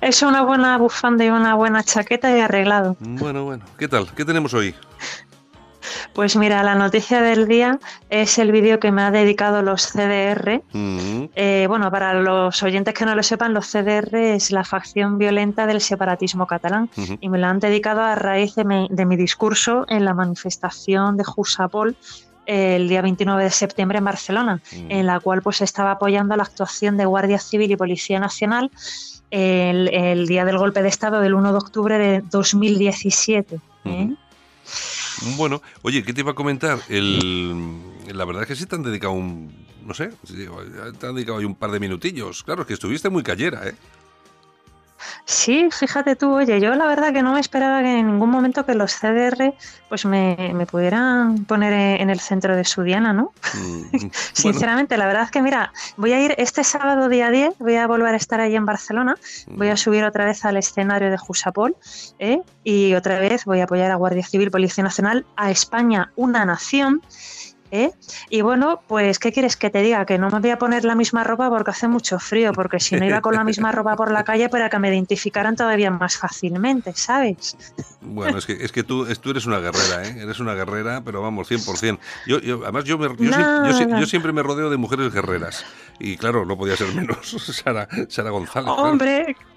Es 0.01 0.23
una 0.23 0.43
buena 0.43 0.79
bufanda 0.79 1.25
y 1.25 1.29
una 1.29 1.55
buena 1.55 1.83
chaqueta 1.83 2.35
y 2.37 2.41
arreglado. 2.41 2.97
Bueno, 3.01 3.45
bueno. 3.45 3.65
¿Qué 3.79 3.89
tal? 3.89 4.07
¿Qué 4.15 4.25
tenemos 4.25 4.55
hoy? 4.55 4.75
Pues 6.13 6.37
mira, 6.37 6.63
la 6.63 6.75
noticia 6.75 7.21
del 7.21 7.47
día 7.49 7.79
es 8.11 8.39
el 8.39 8.53
vídeo 8.53 8.81
que 8.81 8.93
me 8.93 9.03
ha 9.03 9.11
dedicado 9.11 9.63
los 9.63 9.93
CDR. 9.93 10.63
Mm. 10.73 11.25
Eh, 11.35 11.67
bueno, 11.69 11.91
para 11.91 12.15
los 12.15 12.63
oyentes 12.63 12.95
que 12.95 13.05
no 13.05 13.15
lo 13.15 13.23
sepan, 13.23 13.55
los 13.55 13.67
CDR 13.71 14.15
es 14.17 14.51
la 14.51 14.65
facción 14.65 15.19
violenta 15.19 15.67
del 15.67 15.81
separatismo 15.81 16.47
catalán 16.47 16.91
y 17.21 17.29
me 17.29 17.39
lo 17.39 17.47
han 17.47 17.61
dedicado 17.61 18.03
a 18.03 18.15
raíz 18.15 18.55
de 18.55 18.65
mi, 18.65 19.17
discurso 19.17 19.85
en 19.89 20.05
la 20.05 20.13
manifestación 20.13 21.17
de 21.17 21.25
Jusapol 21.25 21.97
el 22.47 22.89
día 22.89 23.01
29 23.01 23.45
de 23.45 23.51
septiembre 23.51 23.99
en 23.99 24.05
Barcelona, 24.05 24.57
mm. 24.57 24.91
en 24.91 25.07
la 25.07 25.21
cual 25.21 25.41
pues 25.41 25.63
estaba 25.63 25.93
apoyando 25.93 26.37
la 26.37 26.43
actuación 26.43 26.97
de 26.97 27.07
Guardia 27.07 27.39
Civil 27.39 27.71
y 27.71 27.77
Policía 27.77 28.19
Nacional 28.21 28.71
el, 29.31 30.27
día 30.27 30.45
del 30.45 30.59
golpe 30.59 30.83
de 30.83 30.89
Estado 30.89 31.21
del 31.21 31.35
1 31.35 31.53
de 31.53 31.59
octubre 31.59 31.99
de 31.99 32.21
2017. 32.21 33.61
Bueno, 35.37 35.63
oye, 35.83 36.03
¿qué 36.03 36.13
te 36.13 36.21
iba 36.21 36.33
a 36.33 36.35
comentar? 36.35 36.79
El, 36.89 37.81
la 38.13 38.25
verdad 38.25 38.43
es 38.43 38.49
que 38.49 38.57
sí 38.57 38.67
te 38.67 38.77
han 38.77 38.83
dedicado 38.83 39.13
un, 39.15 39.53
no 39.85 39.95
sé, 39.95 40.11
te 40.99 41.07
han 41.07 41.15
dedicado 41.15 41.39
ahí 41.39 41.45
un 41.45 41.55
par 41.55 41.71
de 41.71 41.81
minutillos. 41.81 42.43
Claro, 42.43 42.63
es 42.63 42.69
que 42.69 42.75
estuviste 42.75 43.09
muy 43.09 43.23
callera, 43.23 43.67
¿eh? 43.69 43.75
Sí, 45.25 45.69
fíjate 45.71 46.17
tú, 46.17 46.35
oye, 46.35 46.61
yo 46.61 46.75
la 46.75 46.87
verdad 46.87 47.13
que 47.13 47.23
no 47.23 47.33
me 47.33 47.41
esperaba 47.41 47.83
que 47.83 47.99
en 47.99 48.07
ningún 48.07 48.31
momento 48.31 48.65
que 48.65 48.75
los 48.75 48.95
CDR 48.95 49.55
pues 49.89 50.05
me, 50.05 50.53
me 50.55 50.67
pudieran 50.67 51.45
poner 51.45 52.01
en 52.01 52.11
el 52.11 52.21
centro 52.21 52.57
de 52.57 52.65
su 52.65 52.83
diana, 52.83 53.13
¿no? 53.13 53.33
Mm, 53.55 54.09
Sinceramente, 54.33 54.97
la 54.97 55.07
verdad 55.07 55.25
es 55.25 55.31
que 55.31 55.43
mira, 55.43 55.73
voy 55.97 56.13
a 56.13 56.21
ir 56.21 56.35
este 56.39 56.65
sábado 56.65 57.09
día 57.09 57.31
10, 57.31 57.59
voy 57.59 57.77
a 57.77 57.87
volver 57.87 58.15
a 58.15 58.17
estar 58.17 58.41
ahí 58.41 58.57
en 58.57 58.67
Barcelona, 58.67 59.17
voy 59.49 59.69
a 59.69 59.75
mm. 59.75 59.79
subir 59.79 60.05
otra 60.05 60.25
vez 60.25 60.45
al 60.45 60.57
escenario 60.57 61.11
de 61.11 61.19
Jusapol 61.19 61.77
¿eh? 62.19 62.41
y 62.63 62.95
otra 62.95 63.19
vez 63.19 63.45
voy 63.45 63.61
a 63.61 63.65
apoyar 63.65 63.91
a 63.91 63.97
Guardia 63.97 64.25
Civil, 64.25 64.51
Policía 64.51 64.85
Nacional, 64.85 65.27
a 65.37 65.51
España, 65.51 66.13
una 66.17 66.45
nación 66.45 67.03
¿eh? 67.75 67.93
Y 68.31 68.41
bueno, 68.41 68.81
pues, 68.87 69.19
¿qué 69.19 69.33
quieres 69.33 69.57
que 69.57 69.69
te 69.69 69.83
diga? 69.83 70.07
Que 70.07 70.17
no 70.17 70.31
me 70.31 70.39
voy 70.39 70.51
a 70.51 70.59
poner 70.59 70.85
la 70.85 70.95
misma 70.95 71.25
ropa 71.25 71.51
porque 71.51 71.73
hace 71.73 71.89
mucho 71.89 72.19
frío, 72.19 72.53
porque 72.53 72.79
si 72.79 72.95
no 72.95 73.05
iba 73.05 73.21
con 73.21 73.35
la 73.35 73.43
misma 73.43 73.73
ropa 73.73 73.97
por 73.97 74.13
la 74.13 74.25
calle 74.25 74.49
para 74.49 74.71
que 74.71 74.79
me 74.79 74.89
identificaran 74.89 75.57
todavía 75.57 75.91
más 75.91 76.17
fácilmente, 76.17 76.93
¿sabes? 76.95 77.57
Bueno, 78.01 78.39
es 78.39 78.47
que, 78.47 78.53
es 78.53 78.71
que 78.71 78.85
tú, 78.85 79.07
tú 79.17 79.31
eres 79.31 79.47
una 79.47 79.59
guerrera, 79.59 80.05
¿eh? 80.05 80.23
Eres 80.23 80.39
una 80.39 80.55
guerrera, 80.55 81.03
pero 81.05 81.21
vamos, 81.21 81.51
100%. 81.51 81.99
Yo, 82.27 82.41
yo, 82.41 82.61
además, 82.63 82.85
yo, 82.85 82.97
me, 82.97 83.09
yo, 83.09 83.99
yo, 83.99 84.07
siempre 84.07 84.33
me 84.33 84.43
rodeo 84.43 84.71
de 84.71 84.77
mujeres 84.77 85.13
guerreras. 85.13 85.65
Y 85.99 86.17
claro, 86.17 86.45
no 86.45 86.57
podía 86.57 86.77
ser 86.77 86.95
menos. 86.95 87.31
Sara, 87.65 87.89
Sara 88.09 88.31
González. 88.31 88.73
Hombre, 88.77 89.37
Claro, 89.37 89.54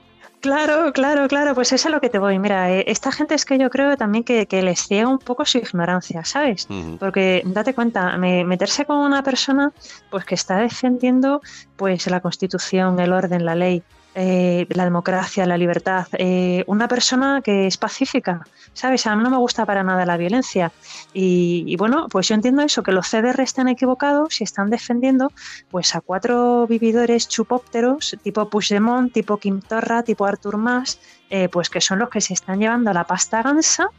claro, 0.93 1.27
claro, 1.27 1.55
pues 1.55 1.67
eso 1.67 1.75
es 1.75 1.85
a 1.85 1.89
lo 1.89 2.01
que 2.01 2.09
te 2.09 2.19
voy. 2.19 2.39
Mira, 2.39 2.71
eh, 2.71 2.85
esta 2.87 3.11
gente 3.11 3.35
es 3.35 3.45
que 3.45 3.57
yo 3.57 3.69
creo 3.69 3.97
también 3.97 4.23
que, 4.23 4.45
que 4.45 4.61
les 4.61 4.87
ciega 4.87 5.07
un 5.07 5.19
poco 5.19 5.45
su 5.45 5.57
ignorancia, 5.57 6.23
¿sabes? 6.25 6.67
Porque 6.99 7.41
date 7.45 7.73
cuenta, 7.73 8.17
meterse 8.17 8.85
con 8.85 8.97
una 8.97 9.23
persona 9.23 9.71
pues 10.09 10.25
que 10.25 10.35
está 10.35 10.57
defendiendo 10.57 11.41
pues 11.75 12.07
la 12.07 12.19
constitución, 12.19 12.99
el 12.99 13.13
orden, 13.13 13.45
la 13.45 13.55
ley, 13.55 13.83
eh, 14.19 14.65
la 14.69 14.83
democracia, 14.83 15.45
la 15.45 15.59
libertad, 15.59 16.07
eh, 16.13 16.63
una 16.65 16.87
persona 16.87 17.41
que 17.43 17.67
es 17.67 17.77
pacífica, 17.77 18.47
¿sabes? 18.73 19.05
A 19.05 19.15
mí 19.15 19.21
no 19.21 19.29
me 19.29 19.37
gusta 19.37 19.63
para 19.63 19.83
nada 19.83 20.07
la 20.07 20.17
violencia. 20.17 20.71
Y, 21.13 21.75
bueno, 21.77 22.07
pues 22.09 22.27
yo 22.27 22.33
entiendo 22.33 22.63
eso, 22.63 22.81
que 22.81 22.91
los 22.91 23.07
CDR 23.07 23.39
están 23.41 23.67
equivocados 23.67 24.41
y 24.41 24.43
están 24.43 24.71
defendiendo 24.71 25.31
pues 25.69 25.93
a 25.95 26.01
cuatro 26.01 26.65
vividores 26.65 27.27
chupópteros, 27.27 28.17
tipo 28.23 28.49
Puigdemont, 28.49 29.13
tipo 29.13 29.37
Kim 29.37 29.61
Torra, 29.61 30.01
tipo 30.01 30.25
Artur 30.25 30.57
Mas, 30.57 30.99
eh, 31.29 31.49
pues 31.49 31.69
que 31.69 31.81
son 31.81 31.99
los 31.99 32.09
que 32.09 32.21
se 32.21 32.33
están 32.33 32.59
llevando 32.59 32.93
la 32.93 33.03
pasta 33.03 33.41
gansa, 33.41 33.89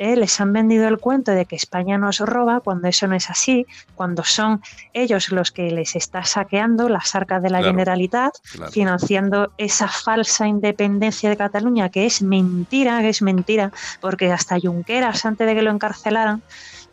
eh, 0.00 0.16
les 0.16 0.40
han 0.40 0.52
vendido 0.52 0.88
el 0.88 0.98
cuento 0.98 1.30
de 1.30 1.46
que 1.46 1.54
España 1.54 1.96
nos 1.96 2.18
roba 2.18 2.58
cuando 2.58 2.88
eso 2.88 3.06
no 3.06 3.14
es 3.14 3.30
así, 3.30 3.66
cuando 3.94 4.24
son 4.24 4.60
ellos 4.92 5.30
los 5.30 5.52
que 5.52 5.70
les 5.70 5.94
está 5.94 6.24
saqueando 6.24 6.88
las 6.88 7.14
arcas 7.14 7.40
de 7.40 7.50
la 7.50 7.62
Generalitat, 7.62 8.34
financiando 8.72 9.52
esa 9.58 9.86
falsa 9.86 10.48
independencia 10.48 11.30
de 11.30 11.36
Cataluña, 11.36 11.88
que 11.88 12.04
es 12.04 12.20
mentira, 12.20 13.00
que 13.00 13.10
es 13.10 13.22
mentira, 13.22 13.70
porque 14.00 14.32
hasta 14.32 14.58
Junqueras, 14.58 15.24
antes 15.24 15.46
de 15.46 15.54
que 15.54 15.62
lo 15.62 15.70
encarcelaran, 15.70 16.42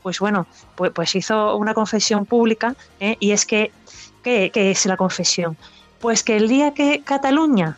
pues 0.03 0.19
bueno, 0.19 0.45
pues, 0.75 0.91
pues 0.91 1.15
hizo 1.15 1.55
una 1.55 1.73
confesión 1.73 2.27
pública, 2.27 2.75
eh, 2.99 3.17
y 3.19 3.31
es 3.31 3.47
que, 3.47 3.71
¿qué 4.21 4.51
es 4.53 4.85
la 4.85 4.97
confesión? 4.97 5.57
Pues 5.99 6.23
que 6.23 6.37
el 6.37 6.47
día 6.47 6.75
que 6.75 7.01
Cataluña 7.03 7.77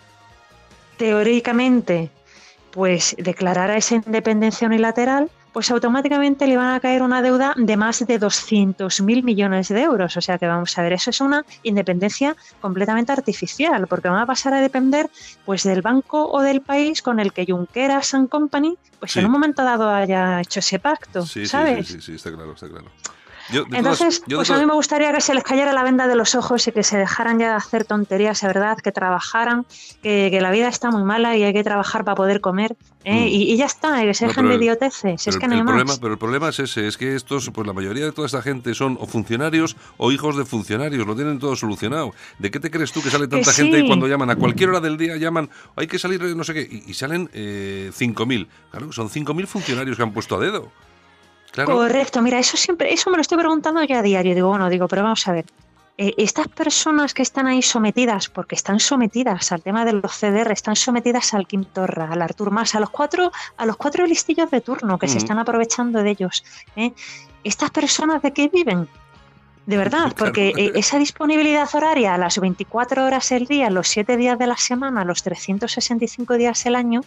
teóricamente 1.02 2.12
pues 2.70 3.16
declarara 3.18 3.76
esa 3.76 3.96
independencia 3.96 4.68
unilateral, 4.68 5.32
pues 5.52 5.72
automáticamente 5.72 6.46
le 6.46 6.58
van 6.58 6.76
a 6.76 6.80
caer 6.80 7.02
una 7.02 7.24
deuda 7.24 7.56
de 7.58 7.76
más 7.76 8.06
de 8.06 8.20
200.000 8.20 9.24
millones 9.24 9.70
de 9.70 9.82
euros. 9.82 10.16
O 10.16 10.22
sea 10.22 10.38
que 10.38 10.46
vamos 10.46 10.78
a 10.78 10.84
ver, 10.84 10.94
eso 10.94 11.10
es 11.10 11.20
una 11.20 11.44
independencia 11.64 12.36
completamente 12.62 13.12
artificial, 13.12 13.88
porque 13.88 14.10
van 14.10 14.20
a 14.20 14.28
pasar 14.28 14.54
a 14.54 14.62
depender 14.62 15.10
pues 15.44 15.64
del 15.64 15.82
banco 15.82 16.30
o 16.32 16.42
del 16.42 16.62
país 16.62 17.02
con 17.02 17.20
el 17.20 17.34
que 17.34 17.48
Junqueras 17.48 18.14
and 18.14 18.30
Company, 18.30 18.78
pues 19.00 19.18
en 19.18 19.26
un 19.26 19.32
momento 19.32 19.64
dado 19.64 19.90
haya 19.90 20.40
hecho 20.40 20.60
ese 20.60 20.78
pacto, 20.78 21.26
¿sabes? 21.26 21.88
Sí, 21.88 21.94
sí, 21.96 22.02
sí, 22.02 22.14
está 22.14 22.32
claro, 22.32 22.54
está 22.54 22.70
claro. 22.70 22.92
Entonces, 23.72 24.24
pues 24.28 24.50
a 24.52 24.58
mí 24.58 24.66
me 24.66 24.74
gustaría 24.74 25.12
que 25.12 25.22
se 25.22 25.34
les 25.34 25.44
cayera 25.44 25.74
la 25.74 25.84
venda 25.84 26.08
de 26.08 26.16
los 26.16 26.36
ojos 26.36 26.68
y 26.68 26.72
que 26.72 26.84
se 26.84 26.98
dejaran 26.98 27.40
ya 27.40 27.50
de 27.50 27.56
hacer 27.56 27.86
tonterías, 27.86 28.42
¿verdad? 28.42 28.78
Que 28.78 28.92
trabajaran, 28.92 29.66
que, 30.02 30.40
la 30.42 30.52
vida 30.52 30.68
está 30.68 30.90
muy 30.90 31.04
mala 31.04 31.38
y 31.38 31.44
hay 31.44 31.54
que 31.54 31.64
trabajar 31.64 32.04
para 32.04 32.16
poder 32.16 32.42
comer. 32.42 32.76
¿eh? 33.04 33.26
Mm. 33.26 33.28
Y, 33.28 33.58
ya 33.58 33.66
está, 33.66 34.02
que 34.02 34.14
se 34.14 34.28
dejen 34.28 34.48
de 34.48 34.56
idioteces. 34.56 35.28
Es 35.28 35.38
que 35.38 35.48
no 35.48 35.56
hay 35.56 35.64
problema, 35.64 35.94
Pero 36.00 36.14
el 36.14 36.20
problema 36.20 36.50
es 36.50 36.60
ese, 36.60 36.88
es 36.88 36.98
que 36.98 37.16
estos, 37.16 37.50
pues 37.52 37.68
la 37.68 37.74
mayoría 37.74 38.06
de 38.06 38.12
toda 38.12 38.26
esta 38.26 38.42
gente 38.42 38.74
son 38.74 38.98
o 39.00 39.06
funcionarios 39.06 39.76
o 39.98 40.12
hijos 40.12 40.38
de 40.38 40.46
funcionarios, 40.46 41.06
lo 41.06 41.16
tienen 41.16 41.40
todo 41.40 41.56
solucionado. 41.56 42.14
¿De 42.40 42.50
qué 42.52 42.60
te 42.60 42.72
crees 42.72 42.92
tú 42.92 43.02
que 43.02 43.10
sale 43.10 43.28
tanta 43.28 43.52
gente 43.54 43.80
y 43.80 43.88
cuando 43.88 44.08
llaman 44.08 44.30
a 44.30 44.36
cualquier 44.36 44.70
hora 44.70 44.80
del 44.80 44.98
día 44.98 45.16
llaman, 45.18 45.50
hay 45.76 45.88
que 45.88 46.00
salir 46.00 46.22
no 46.36 46.44
sé 46.44 46.54
qué, 46.54 46.84
y, 46.88 46.94
salen 46.94 47.30
eh, 47.34 47.92
5.000? 47.98 48.48
Claro, 48.72 48.92
son 48.92 49.10
5.000 49.10 49.46
funcionarios 49.48 49.98
que 49.98 50.04
han 50.04 50.14
puesto 50.14 50.36
a 50.36 50.40
dedo. 50.40 50.72
Correcto, 51.54 52.22
mira, 52.22 52.40
eso 52.40 52.56
siempre, 52.58 52.94
eso 52.94 53.10
me 53.10 53.18
lo 53.18 53.22
estoy 53.22 53.38
preguntando 53.38 53.84
ya 53.84 54.00
a 54.00 54.02
diario. 54.02 54.34
Digo, 54.34 54.50
bueno, 54.50 54.70
digo, 54.70 54.88
pero 54.88 55.04
vamos 55.04 55.28
a 55.28 55.34
ver. 55.34 55.46
Eh, 55.98 56.14
estas 56.18 56.48
personas 56.48 57.14
que 57.14 57.22
están 57.22 57.48
ahí 57.48 57.62
sometidas, 57.62 58.30
porque 58.30 58.56
están 58.56 58.80
sometidas 58.80 59.52
al 59.52 59.62
tema 59.62 59.86
de 59.86 59.94
los 59.94 60.18
CDR, 60.18 60.52
están 60.52 60.76
sometidas 60.76 61.34
al 61.34 61.46
Kim 61.46 61.66
Torra, 61.66 62.10
al 62.10 62.22
Artur 62.22 62.50
Mas, 62.50 62.74
a 62.76 62.80
los 62.80 62.90
cuatro, 62.90 63.32
a 63.58 63.66
los 63.66 63.78
cuatro 63.78 64.08
listillos 64.08 64.50
de 64.50 64.62
turno 64.62 64.98
que 64.98 65.08
se 65.08 65.18
están 65.18 65.38
aprovechando 65.38 66.02
de 66.02 66.10
ellos. 66.10 66.44
¿eh? 66.76 66.94
¿Estas 67.44 67.70
personas 67.72 68.22
de 68.22 68.32
qué 68.32 68.48
viven? 68.48 68.88
De 69.66 69.78
verdad, 69.78 70.14
porque 70.18 70.54
eh, 70.58 70.72
esa 70.76 70.98
disponibilidad 70.98 71.70
horaria 71.74 72.16
a 72.16 72.18
las 72.18 72.40
24 72.40 73.06
horas 73.06 73.32
el 73.32 73.46
día, 73.46 73.70
los 73.70 73.88
7 73.90 74.18
días 74.18 74.40
de 74.40 74.48
la 74.48 74.58
semana, 74.58 75.04
los 75.04 75.22
365 75.24 76.36
días 76.36 76.66
el 76.66 76.76
año, 76.76 77.02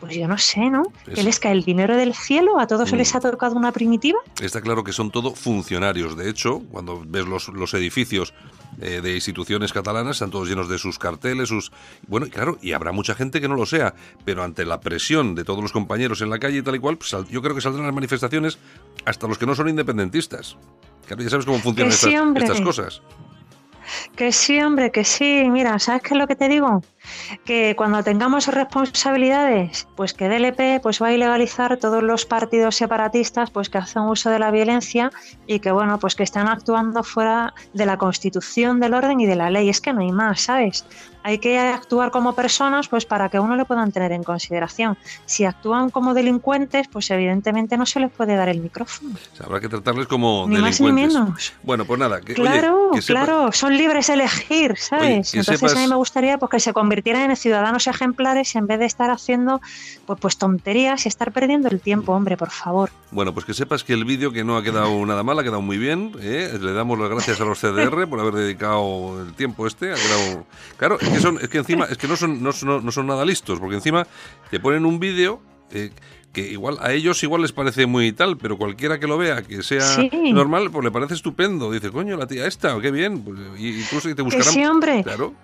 pues 0.00 0.14
yo 0.14 0.28
no 0.28 0.38
sé, 0.38 0.70
¿no? 0.70 0.82
¿Que 1.12 1.22
les 1.22 1.40
cae 1.40 1.52
el 1.52 1.64
dinero 1.64 1.96
del 1.96 2.14
cielo? 2.14 2.58
¿A 2.58 2.66
todos 2.66 2.92
les 2.92 3.12
mm. 3.12 3.16
ha 3.16 3.20
tocado 3.20 3.56
una 3.56 3.72
primitiva? 3.72 4.18
Está 4.40 4.60
claro 4.60 4.84
que 4.84 4.92
son 4.92 5.10
todo 5.10 5.34
funcionarios. 5.34 6.16
De 6.16 6.30
hecho, 6.30 6.60
cuando 6.70 7.02
ves 7.04 7.26
los, 7.26 7.48
los 7.48 7.74
edificios 7.74 8.32
eh, 8.80 9.00
de 9.02 9.14
instituciones 9.14 9.72
catalanas, 9.72 10.16
están 10.16 10.30
todos 10.30 10.48
llenos 10.48 10.68
de 10.68 10.78
sus 10.78 10.98
carteles, 10.98 11.48
sus... 11.48 11.72
Bueno, 12.06 12.26
claro, 12.30 12.58
y 12.62 12.72
habrá 12.72 12.92
mucha 12.92 13.14
gente 13.14 13.40
que 13.40 13.48
no 13.48 13.56
lo 13.56 13.66
sea, 13.66 13.94
pero 14.24 14.44
ante 14.44 14.64
la 14.64 14.80
presión 14.80 15.34
de 15.34 15.44
todos 15.44 15.62
los 15.62 15.72
compañeros 15.72 16.20
en 16.20 16.30
la 16.30 16.38
calle 16.38 16.58
y 16.58 16.62
tal 16.62 16.76
y 16.76 16.78
cual, 16.78 16.96
pues, 16.96 17.14
yo 17.28 17.42
creo 17.42 17.54
que 17.54 17.60
saldrán 17.60 17.86
las 17.86 17.94
manifestaciones 17.94 18.58
hasta 19.04 19.26
los 19.26 19.38
que 19.38 19.46
no 19.46 19.54
son 19.54 19.68
independentistas. 19.68 20.56
Claro, 21.06 21.22
ya 21.22 21.30
sabes 21.30 21.46
cómo 21.46 21.58
funcionan 21.58 22.36
estas 22.36 22.60
cosas. 22.60 23.02
Que 24.16 24.32
sí, 24.32 24.60
hombre, 24.60 24.90
que 24.90 25.04
sí. 25.04 25.48
Mira, 25.50 25.78
¿sabes 25.78 26.02
qué 26.02 26.14
es 26.14 26.18
lo 26.18 26.26
que 26.26 26.36
te 26.36 26.48
digo? 26.48 26.82
Que 27.44 27.74
cuando 27.76 28.02
tengamos 28.02 28.46
responsabilidades, 28.46 29.88
pues 29.96 30.14
que 30.14 30.28
DLP 30.28 30.82
pues 30.82 31.02
va 31.02 31.08
a 31.08 31.12
ilegalizar 31.12 31.76
todos 31.76 32.02
los 32.02 32.26
partidos 32.26 32.76
separatistas 32.76 33.50
pues 33.50 33.68
que 33.68 33.78
hacen 33.78 34.02
uso 34.02 34.30
de 34.30 34.38
la 34.38 34.50
violencia 34.50 35.10
y 35.46 35.60
que 35.60 35.70
bueno, 35.70 35.98
pues 35.98 36.14
que 36.14 36.22
están 36.22 36.48
actuando 36.48 37.02
fuera 37.02 37.54
de 37.74 37.86
la 37.86 37.96
Constitución, 37.96 38.80
del 38.80 38.94
orden 38.94 39.20
y 39.20 39.26
de 39.26 39.36
la 39.36 39.50
ley. 39.50 39.68
Es 39.68 39.80
que 39.80 39.92
no 39.92 40.00
hay 40.00 40.12
más, 40.12 40.42
¿sabes? 40.42 40.84
hay 41.28 41.38
que 41.38 41.58
actuar 41.58 42.10
como 42.10 42.34
personas 42.34 42.88
pues 42.88 43.04
para 43.04 43.28
que 43.28 43.38
uno 43.38 43.56
le 43.56 43.64
puedan 43.64 43.92
tener 43.92 44.12
en 44.12 44.22
consideración. 44.22 44.96
Si 45.26 45.44
actúan 45.44 45.90
como 45.90 46.14
delincuentes, 46.14 46.88
pues 46.88 47.10
evidentemente 47.10 47.76
no 47.76 47.86
se 47.86 48.00
les 48.00 48.10
puede 48.10 48.34
dar 48.34 48.48
el 48.48 48.60
micrófono. 48.60 49.10
habrá 49.44 49.60
que 49.60 49.68
tratarles 49.68 50.06
como 50.06 50.46
delincuentes. 50.46 50.80
Más 50.80 50.80
ni 50.80 50.92
menos. 50.92 51.52
Bueno, 51.62 51.84
pues 51.84 52.00
nada. 52.00 52.20
claro, 52.20 52.90
claro, 53.06 53.52
son 53.52 53.76
libres 53.76 54.06
de 54.06 54.14
elegir, 54.14 54.76
¿sabes? 54.78 55.34
Entonces 55.34 55.74
a 55.74 55.78
mí 55.78 55.86
me 55.86 55.96
gustaría 55.96 56.38
pues, 56.38 56.50
que 56.50 56.60
se 56.60 56.72
convirtieran 56.98 57.30
en 57.30 57.36
ciudadanos 57.36 57.86
ejemplares 57.86 58.56
en 58.56 58.66
vez 58.66 58.80
de 58.80 58.86
estar 58.86 59.10
haciendo 59.10 59.60
pues, 60.04 60.18
pues 60.18 60.36
tonterías 60.36 61.04
y 61.04 61.08
estar 61.08 61.30
perdiendo 61.30 61.68
el 61.68 61.80
tiempo, 61.80 62.12
hombre, 62.12 62.36
por 62.36 62.50
favor. 62.50 62.90
Bueno, 63.12 63.32
pues 63.32 63.46
que 63.46 63.54
sepas 63.54 63.84
que 63.84 63.92
el 63.92 64.04
vídeo 64.04 64.32
que 64.32 64.42
no 64.42 64.56
ha 64.56 64.64
quedado 64.64 65.06
nada 65.06 65.22
mal, 65.22 65.38
ha 65.38 65.44
quedado 65.44 65.62
muy 65.62 65.78
bien. 65.78 66.12
¿eh? 66.20 66.58
Le 66.60 66.72
damos 66.72 66.98
las 66.98 67.08
gracias 67.08 67.40
a 67.40 67.44
los 67.44 67.60
CDR 67.60 68.08
por 68.08 68.18
haber 68.18 68.34
dedicado 68.34 69.22
el 69.22 69.32
tiempo 69.34 69.68
este. 69.68 69.92
Ha 69.92 69.94
quedado... 69.94 70.46
Claro, 70.76 70.98
es 71.00 71.48
que 71.48 71.58
encima, 71.58 71.84
es 71.84 71.98
que 71.98 72.08
no 72.08 72.16
son, 72.16 72.42
no, 72.42 72.52
son, 72.52 73.06
nada 73.06 73.24
listos, 73.24 73.60
porque 73.60 73.76
encima 73.76 74.04
te 74.50 74.58
ponen 74.58 74.84
un 74.84 74.98
vídeo 74.98 75.40
eh, 75.70 75.92
que 76.32 76.40
igual 76.50 76.78
a 76.80 76.92
ellos 76.92 77.22
igual 77.22 77.42
les 77.42 77.52
parece 77.52 77.86
muy 77.86 78.10
tal, 78.10 78.36
pero 78.38 78.58
cualquiera 78.58 78.98
que 78.98 79.06
lo 79.06 79.18
vea, 79.18 79.42
que 79.42 79.62
sea 79.62 79.98
normal, 80.32 80.70
pues 80.72 80.84
le 80.84 80.90
parece 80.90 81.14
estupendo. 81.14 81.70
Dice, 81.70 81.92
coño, 81.92 82.16
la 82.16 82.26
tía 82.26 82.46
esta, 82.48 82.80
qué 82.80 82.90
bien. 82.90 83.22
Pues, 83.22 84.04
y 84.04 84.14
te 84.16 84.22
buscarán. 84.22 84.52
Sí, 84.52 84.64
hombre. 84.64 85.04
Claro. 85.04 85.34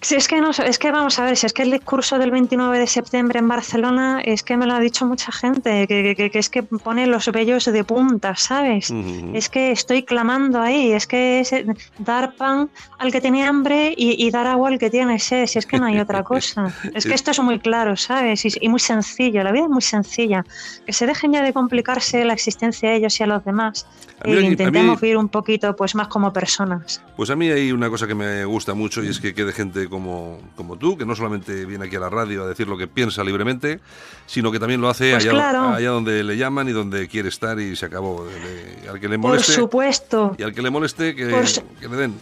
Si 0.00 0.14
es 0.14 0.28
que 0.28 0.40
no, 0.40 0.50
es 0.50 0.78
que 0.78 0.90
vamos 0.92 1.18
a 1.18 1.24
ver, 1.24 1.36
si 1.36 1.46
es 1.46 1.52
que 1.52 1.62
el 1.62 1.70
discurso 1.70 2.18
del 2.18 2.30
29 2.30 2.78
de 2.78 2.86
septiembre 2.86 3.38
en 3.38 3.48
Barcelona 3.48 4.20
es 4.24 4.42
que 4.42 4.56
me 4.56 4.66
lo 4.66 4.74
ha 4.74 4.80
dicho 4.80 5.06
mucha 5.06 5.32
gente, 5.32 5.86
que, 5.86 6.30
es 6.32 6.50
que 6.50 6.62
pone 6.62 7.06
los 7.06 7.30
vellos 7.32 7.64
de 7.64 7.84
punta, 7.84 8.36
¿sabes? 8.36 8.92
Es 9.32 9.48
que 9.48 9.72
estoy 9.72 10.02
clamando 10.02 10.60
ahí, 10.60 10.92
es 10.92 11.06
que 11.06 11.40
es 11.40 11.54
dar 11.98 12.34
pan 12.34 12.70
al 12.98 13.10
que 13.10 13.20
tiene 13.20 13.44
hambre 13.44 13.94
y, 13.96 14.30
dar 14.30 14.46
agua 14.46 14.68
al 14.68 14.78
que 14.78 14.90
tiene 14.90 15.18
sed, 15.18 15.46
si 15.46 15.58
es 15.58 15.66
que 15.66 15.78
no 15.78 15.86
hay 15.86 15.98
otra 15.98 16.22
cosa. 16.32 16.72
Es 16.94 17.06
que 17.06 17.14
esto 17.14 17.30
es 17.30 17.40
muy 17.40 17.58
claro, 17.58 17.96
¿sabes? 17.96 18.44
Y, 18.44 18.68
muy 18.68 18.80
sencillo, 18.80 19.42
la 19.42 19.52
vida 19.52 19.64
es 19.64 19.70
muy 19.70 19.82
sencilla. 19.82 20.44
Que 20.84 20.92
se 20.92 21.06
dejen 21.06 21.32
ya 21.32 21.42
de 21.42 21.52
complicarse 21.52 22.24
la 22.24 22.32
existencia 22.32 22.90
a 22.90 22.92
ellos 22.94 23.18
y 23.18 23.22
a 23.22 23.26
los 23.26 23.44
demás 23.44 23.86
e 24.24 24.40
intentemos 24.40 25.00
vivir 25.00 25.16
un 25.16 25.28
poquito 25.28 25.76
pues 25.76 25.94
más 25.94 26.08
como 26.08 26.32
personas. 26.32 27.02
Pues 27.16 27.30
a 27.30 27.36
mí 27.36 27.50
hay 27.50 27.72
una 27.72 27.90
cosa 27.90 28.06
que 28.06 28.14
me 28.14 28.44
gusta 28.44 28.74
mucho 28.74 29.02
y 29.02 29.08
es 29.08 29.20
que 29.20 29.34
quede 29.34 29.52
gente 29.52 29.85
como, 29.88 30.40
como 30.56 30.76
tú, 30.76 30.96
que 30.96 31.04
no 31.04 31.14
solamente 31.14 31.64
viene 31.66 31.86
aquí 31.86 31.96
a 31.96 32.00
la 32.00 32.10
radio 32.10 32.44
a 32.44 32.46
decir 32.48 32.68
lo 32.68 32.76
que 32.76 32.86
piensa 32.86 33.24
libremente, 33.24 33.80
sino 34.26 34.52
que 34.52 34.58
también 34.58 34.80
lo 34.80 34.88
hace 34.88 35.12
pues 35.12 35.26
allá, 35.26 35.74
allá, 35.74 35.90
donde 35.90 36.22
le 36.24 36.36
llaman 36.36 36.68
y 36.68 36.72
donde 36.72 37.08
quiere 37.08 37.28
estar 37.28 37.58
y 37.60 37.76
se 37.76 37.86
acabó. 37.86 38.26
al 38.90 39.00
que 39.00 39.08
le 39.08 39.18
moleste, 39.18 39.52
Por 39.52 39.62
supuesto. 39.62 40.34
Y 40.38 40.42
al 40.42 40.52
que 40.52 40.62
le 40.62 40.70
moleste, 40.70 41.14
que, 41.14 41.44
que 41.80 41.88
le 41.88 41.96
den. 41.96 42.14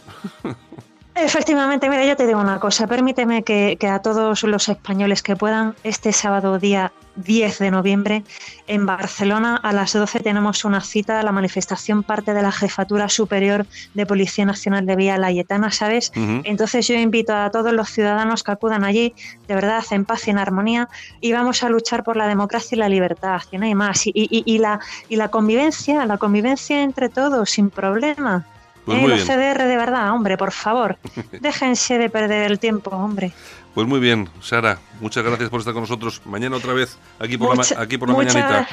Efectivamente, 1.16 1.88
mira, 1.88 2.04
yo 2.04 2.16
te 2.16 2.26
digo 2.26 2.40
una 2.40 2.58
cosa, 2.58 2.88
permíteme 2.88 3.44
que, 3.44 3.78
a 3.88 4.00
todos 4.00 4.42
los 4.42 4.68
españoles 4.68 5.22
que 5.22 5.36
puedan, 5.36 5.76
este 5.84 6.12
sábado 6.12 6.58
día 6.58 6.92
10 7.14 7.60
de 7.60 7.70
noviembre, 7.70 8.24
en 8.66 8.84
Barcelona 8.84 9.56
a 9.56 9.72
las 9.72 9.92
12 9.92 10.18
tenemos 10.18 10.64
una 10.64 10.80
cita, 10.80 11.22
la 11.22 11.30
manifestación 11.30 12.02
parte 12.02 12.34
de 12.34 12.42
la 12.42 12.50
Jefatura 12.50 13.08
Superior 13.08 13.64
de 13.94 14.06
Policía 14.06 14.44
Nacional 14.44 14.86
de 14.86 14.96
Vía 14.96 15.16
Layetana, 15.16 15.70
¿sabes? 15.70 16.10
Entonces 16.16 16.88
yo 16.88 16.96
invito 16.96 17.32
a 17.32 17.48
todos 17.52 17.72
los 17.72 17.90
ciudadanos 17.90 18.42
que 18.42 18.50
acudan 18.50 18.82
allí, 18.82 19.14
de 19.46 19.54
verdad, 19.54 19.84
en 19.92 20.04
paz 20.04 20.26
y 20.26 20.30
en 20.30 20.38
armonía, 20.38 20.88
y 21.20 21.32
vamos 21.32 21.62
a 21.62 21.68
luchar 21.68 22.02
por 22.02 22.16
la 22.16 22.26
democracia 22.26 22.74
y 22.74 22.78
la 22.80 22.88
libertad, 22.88 23.40
y 23.52 23.58
no 23.58 23.66
hay 23.66 23.76
más, 23.76 24.02
y, 24.04 24.58
la, 24.58 24.80
y 25.08 25.14
la 25.14 25.28
convivencia, 25.28 26.04
la 26.06 26.18
convivencia 26.18 26.82
entre 26.82 27.08
todos, 27.08 27.50
sin 27.50 27.70
problema. 27.70 28.44
Pues 28.84 28.98
eh, 28.98 29.08
los 29.08 29.24
CDR 29.24 29.64
de 29.64 29.76
verdad, 29.76 30.12
hombre, 30.12 30.36
por 30.36 30.52
favor. 30.52 30.98
Déjense 31.40 31.98
de 31.98 32.10
perder 32.10 32.50
el 32.50 32.58
tiempo, 32.58 32.90
hombre. 32.90 33.32
Pues 33.74 33.86
muy 33.86 33.98
bien, 33.98 34.28
Sara, 34.40 34.78
muchas 35.00 35.24
gracias 35.24 35.50
por 35.50 35.60
estar 35.60 35.72
con 35.72 35.82
nosotros. 35.82 36.22
Mañana 36.24 36.56
otra 36.56 36.72
vez 36.72 36.96
aquí 37.18 37.36
por 37.36 37.56
la, 37.56 37.82
aquí 37.82 37.98
por 37.98 38.08
la 38.08 38.16
mañanita. 38.16 38.68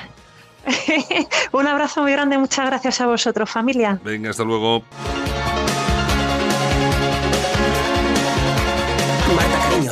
Un 1.52 1.68
abrazo 1.68 2.04
muy 2.04 2.12
grande, 2.12 2.38
muchas 2.38 2.68
gracias 2.68 3.02
a 3.02 3.08
vosotros, 3.08 3.50
familia. 3.50 4.00
Venga, 4.04 4.30
hasta 4.30 4.44
luego. 4.44 4.84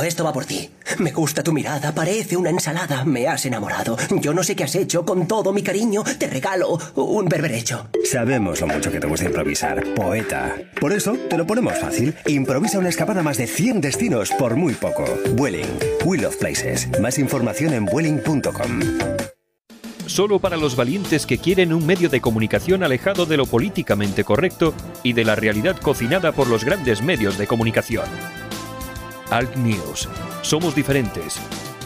Esto 0.10 0.24
va 0.24 0.34
por 0.34 0.46
ti. 0.46 0.70
Me 0.98 1.12
gusta 1.12 1.44
tu 1.44 1.54
mirada, 1.54 1.94
parece 1.94 2.36
una 2.36 2.50
ensalada. 2.50 3.06
Me 3.06 3.28
has 3.28 3.46
enamorado. 3.46 3.96
Yo 4.20 4.34
no 4.34 4.44
sé 4.44 4.56
qué 4.56 4.66
has 4.66 4.76
hecho. 4.76 5.06
Con 5.06 5.28
todo 5.28 5.54
mi 5.54 5.62
cariño, 5.64 6.04
te 6.18 6.28
regalo 6.28 6.78
un 6.96 7.30
berberecho. 7.30 7.90
Sabemos 8.04 8.60
lo 8.60 8.68
mucho 8.68 8.92
que 8.92 9.00
te 9.00 9.08
gusta 9.08 9.28
improvisar, 9.28 9.84
poeta. 9.94 10.56
Por 10.82 10.92
eso, 10.92 11.14
te 11.30 11.38
lo 11.38 11.46
ponemos 11.46 11.78
fácil. 11.78 12.16
Improvisa 12.26 12.80
una 12.80 12.90
escapada 12.90 13.22
a 13.22 13.24
más 13.24 13.38
de 13.38 13.48
100 13.48 13.82
destinos 13.82 14.32
por 14.32 14.56
muy 14.56 14.74
poco. 14.74 15.06
Vueling. 15.36 15.78
We 16.04 16.18
Love 16.18 16.38
Places. 16.38 16.90
Más 17.00 17.20
información 17.20 17.74
en 17.74 17.86
vueling.com. 17.86 18.80
Solo 20.08 20.40
para 20.40 20.58
los 20.58 20.76
valientes 20.76 21.28
que 21.28 21.38
quieren 21.38 21.72
un 21.72 21.86
medio 21.86 22.10
de 22.10 22.20
comunicación 22.20 22.84
alejado 22.84 23.28
de 23.28 23.38
lo 23.38 23.46
políticamente 23.46 24.24
correcto 24.24 24.74
y 25.04 25.14
de 25.14 25.24
la 25.24 25.36
realidad 25.36 25.78
cocinada 25.78 26.32
por 26.32 26.48
los 26.48 26.66
grandes 26.66 27.04
medios 27.04 27.38
de 27.38 27.46
comunicación. 27.46 28.06
Alt 29.32 29.56
News. 29.58 30.10
Somos 30.42 30.74
diferentes. 30.74 31.40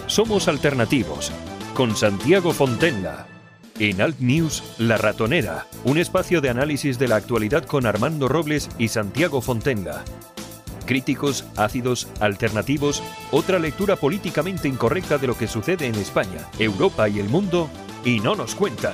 Somos 0.07 0.47
alternativos. 0.47 1.29
Con 1.73 1.93
Santiago 1.93 2.53
Fontenla. 2.53 3.27
En 3.79 4.01
Alt 4.01 4.19
News, 4.19 4.63
La 4.77 4.95
Ratonera, 4.95 5.67
un 5.83 5.97
espacio 5.97 6.39
de 6.39 6.49
análisis 6.49 6.97
de 6.99 7.09
la 7.09 7.17
actualidad 7.17 7.65
con 7.65 7.85
Armando 7.85 8.29
Robles 8.29 8.69
y 8.77 8.87
Santiago 8.87 9.41
Fontenla. 9.41 10.05
Críticos, 10.85 11.45
ácidos, 11.57 12.07
alternativos, 12.21 13.03
otra 13.31 13.59
lectura 13.59 13.97
políticamente 13.97 14.69
incorrecta 14.69 15.17
de 15.17 15.27
lo 15.27 15.37
que 15.37 15.47
sucede 15.47 15.87
en 15.87 15.95
España, 15.95 16.47
Europa 16.59 17.09
y 17.09 17.19
el 17.19 17.27
mundo, 17.27 17.69
y 18.05 18.21
no 18.21 18.35
nos 18.35 18.55
cuentan. 18.55 18.93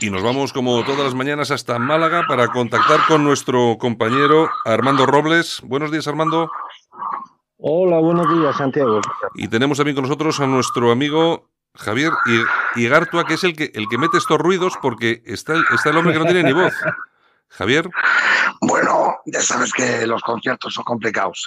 Y 0.00 0.10
nos 0.10 0.22
vamos 0.22 0.52
como 0.52 0.82
todas 0.84 1.04
las 1.04 1.14
mañanas 1.14 1.50
hasta 1.50 1.78
Málaga 1.78 2.24
para 2.26 2.48
contactar 2.48 3.00
con 3.06 3.22
nuestro 3.22 3.76
compañero 3.78 4.48
Armando 4.64 5.06
Robles. 5.06 5.60
Buenos 5.62 5.92
días, 5.92 6.08
Armando. 6.08 6.50
Hola, 7.64 8.00
buenos 8.00 8.28
días, 8.28 8.56
Santiago. 8.56 9.00
Y 9.36 9.46
tenemos 9.46 9.78
también 9.78 9.94
con 9.94 10.02
nosotros 10.02 10.40
a 10.40 10.48
nuestro 10.48 10.90
amigo 10.90 11.48
Javier 11.76 12.10
Igartua, 12.74 13.24
que 13.24 13.34
es 13.34 13.44
el 13.44 13.54
que, 13.54 13.70
el 13.74 13.86
que 13.88 13.98
mete 13.98 14.18
estos 14.18 14.36
ruidos 14.36 14.76
porque 14.82 15.22
está, 15.26 15.54
está 15.72 15.90
el 15.90 15.96
hombre 15.96 16.12
que 16.12 16.18
no 16.18 16.24
tiene 16.24 16.42
ni 16.42 16.52
voz. 16.52 16.74
Javier. 17.50 17.88
Bueno, 18.62 19.18
ya 19.26 19.40
sabes 19.42 19.72
que 19.72 20.08
los 20.08 20.22
conciertos 20.22 20.74
son 20.74 20.82
complicados. 20.82 21.46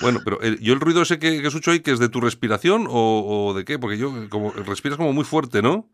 Bueno, 0.00 0.18
pero 0.24 0.42
eh, 0.42 0.56
yo 0.60 0.74
el 0.74 0.80
ruido 0.80 1.02
ese 1.02 1.20
que, 1.20 1.46
escucho 1.46 1.70
ahí, 1.70 1.78
que 1.78 1.92
es 1.92 2.00
de 2.00 2.08
tu 2.08 2.20
respiración 2.20 2.88
o, 2.90 3.52
de 3.54 3.64
qué? 3.64 3.78
Porque 3.78 3.98
yo, 3.98 4.12
como 4.30 4.50
respiras 4.50 4.98
como 4.98 5.12
muy 5.12 5.24
fuerte, 5.24 5.62
¿no? 5.62 5.88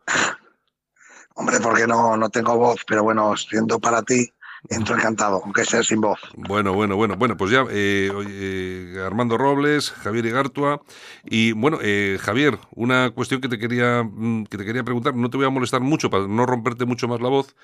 Hombre, 1.34 1.60
porque 1.60 1.86
no, 1.86 2.16
no 2.16 2.30
tengo 2.30 2.56
voz, 2.56 2.80
pero 2.86 3.02
bueno, 3.02 3.36
siendo 3.36 3.78
para 3.80 4.02
ti, 4.02 4.32
entro 4.70 4.96
encantado, 4.96 5.40
aunque 5.44 5.64
sea 5.64 5.82
sin 5.82 6.00
voz. 6.00 6.18
Bueno, 6.36 6.72
bueno, 6.72 6.96
bueno, 6.96 7.16
bueno, 7.16 7.36
pues 7.36 7.50
ya 7.50 7.64
eh, 7.70 8.10
eh, 8.28 9.02
Armando 9.04 9.38
Robles, 9.38 9.90
Javier 9.90 10.26
Igartua 10.26 10.82
y 11.24 11.52
bueno, 11.52 11.78
eh, 11.82 12.18
Javier, 12.20 12.58
una 12.74 13.10
cuestión 13.10 13.40
que 13.40 13.48
te 13.48 13.58
quería 13.58 14.02
mm, 14.02 14.44
que 14.44 14.58
te 14.58 14.64
quería 14.64 14.84
preguntar, 14.84 15.14
no 15.14 15.30
te 15.30 15.36
voy 15.36 15.46
a 15.46 15.50
molestar 15.50 15.80
mucho 15.80 16.10
para 16.10 16.26
no 16.26 16.46
romperte 16.46 16.84
mucho 16.84 17.08
más 17.08 17.20
la 17.20 17.28
voz, 17.28 17.56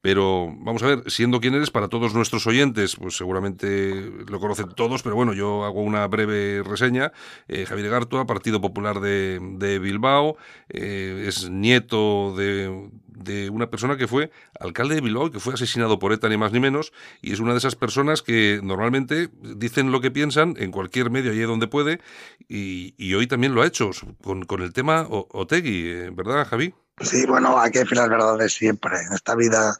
pero 0.00 0.54
vamos 0.58 0.82
a 0.82 0.86
ver, 0.86 1.10
siendo 1.10 1.40
quien 1.40 1.54
eres 1.54 1.70
para 1.70 1.88
todos 1.88 2.14
nuestros 2.14 2.46
oyentes, 2.46 2.96
pues 2.96 3.16
seguramente 3.16 4.12
lo 4.28 4.38
conocen 4.38 4.68
todos, 4.74 5.02
pero 5.02 5.16
bueno, 5.16 5.32
yo 5.32 5.64
hago 5.64 5.82
una 5.82 6.06
breve 6.06 6.62
reseña. 6.62 7.12
Javier 7.48 7.86
Igartua, 7.86 8.26
Partido 8.26 8.60
Popular 8.60 9.00
de, 9.00 9.38
de 9.40 9.78
Bilbao, 9.78 10.36
es 10.68 11.48
nieto 11.48 12.34
de 12.36 12.90
de 13.24 13.50
una 13.50 13.70
persona 13.70 13.96
que 13.96 14.06
fue 14.06 14.30
alcalde 14.60 14.94
de 14.94 15.00
Bilbao, 15.00 15.30
que 15.30 15.40
fue 15.40 15.54
asesinado 15.54 15.98
por 15.98 16.12
ETA 16.12 16.28
ni 16.28 16.36
más 16.36 16.52
ni 16.52 16.60
menos, 16.60 16.92
y 17.20 17.32
es 17.32 17.40
una 17.40 17.52
de 17.52 17.58
esas 17.58 17.74
personas 17.74 18.22
que 18.22 18.60
normalmente 18.62 19.30
dicen 19.42 19.90
lo 19.90 20.00
que 20.00 20.10
piensan 20.10 20.54
en 20.58 20.70
cualquier 20.70 21.10
medio 21.10 21.32
allí 21.32 21.40
donde 21.40 21.66
puede, 21.66 22.00
y, 22.48 23.14
hoy 23.14 23.26
también 23.26 23.54
lo 23.54 23.62
ha 23.62 23.66
hecho 23.66 23.90
con, 24.22 24.62
el 24.62 24.72
tema 24.72 25.06
Otegui, 25.08 25.86
eh, 25.86 26.10
¿verdad, 26.12 26.46
Javi? 26.46 26.74
Sí, 27.00 27.26
bueno, 27.26 27.58
hay 27.58 27.70
que 27.70 27.80
decir 27.80 27.96
las 27.96 28.08
verdades 28.08 28.52
siempre. 28.52 29.00
En 29.00 29.12
esta 29.14 29.34
vida 29.34 29.76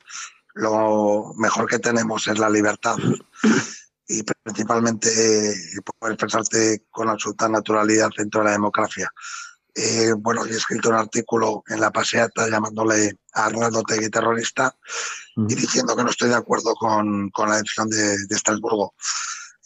lo 0.54 1.32
mejor 1.36 1.66
que 1.66 1.78
tenemos 1.78 2.26
es 2.28 2.38
la 2.38 2.48
libertad 2.48 2.96
y 4.08 4.22
principalmente 4.22 5.10
poder 5.98 6.14
expresarte 6.14 6.84
con 6.90 7.08
absoluta 7.08 7.48
naturalidad 7.48 8.10
dentro 8.16 8.40
de 8.40 8.46
la 8.46 8.52
democracia. 8.52 9.10
Eh, 9.74 10.12
bueno, 10.16 10.44
he 10.44 10.50
escrito 10.50 10.90
un 10.90 10.94
artículo 10.94 11.64
en 11.66 11.80
La 11.80 11.90
Paseata 11.90 12.48
llamándole 12.48 13.18
a 13.32 13.46
Arnaldo 13.46 13.82
Tegui 13.82 14.08
terrorista 14.08 14.76
y 15.36 15.54
diciendo 15.54 15.96
que 15.96 16.04
no 16.04 16.10
estoy 16.10 16.28
de 16.28 16.36
acuerdo 16.36 16.74
con, 16.74 17.30
con 17.30 17.48
la 17.48 17.56
decisión 17.56 17.88
de, 17.88 18.16
de 18.26 18.36
Estrasburgo, 18.36 18.94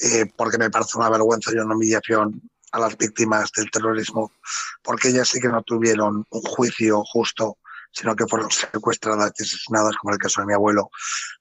eh, 0.00 0.24
porque 0.34 0.56
me 0.56 0.70
parece 0.70 0.96
una 0.96 1.10
vergüenza 1.10 1.52
y 1.52 1.58
una 1.58 1.74
humillación 1.74 2.40
a 2.72 2.78
las 2.78 2.96
víctimas 2.96 3.52
del 3.52 3.70
terrorismo, 3.70 4.32
porque 4.82 5.08
ellas 5.08 5.28
sí 5.28 5.40
que 5.40 5.48
no 5.48 5.62
tuvieron 5.62 6.24
un 6.30 6.42
juicio 6.42 7.02
justo, 7.04 7.58
sino 7.92 8.14
que 8.14 8.26
fueron 8.26 8.50
secuestradas 8.50 9.32
y 9.38 9.42
asesinadas, 9.42 9.96
como 9.96 10.12
el 10.12 10.18
caso 10.18 10.40
de 10.40 10.46
mi 10.46 10.54
abuelo. 10.54 10.90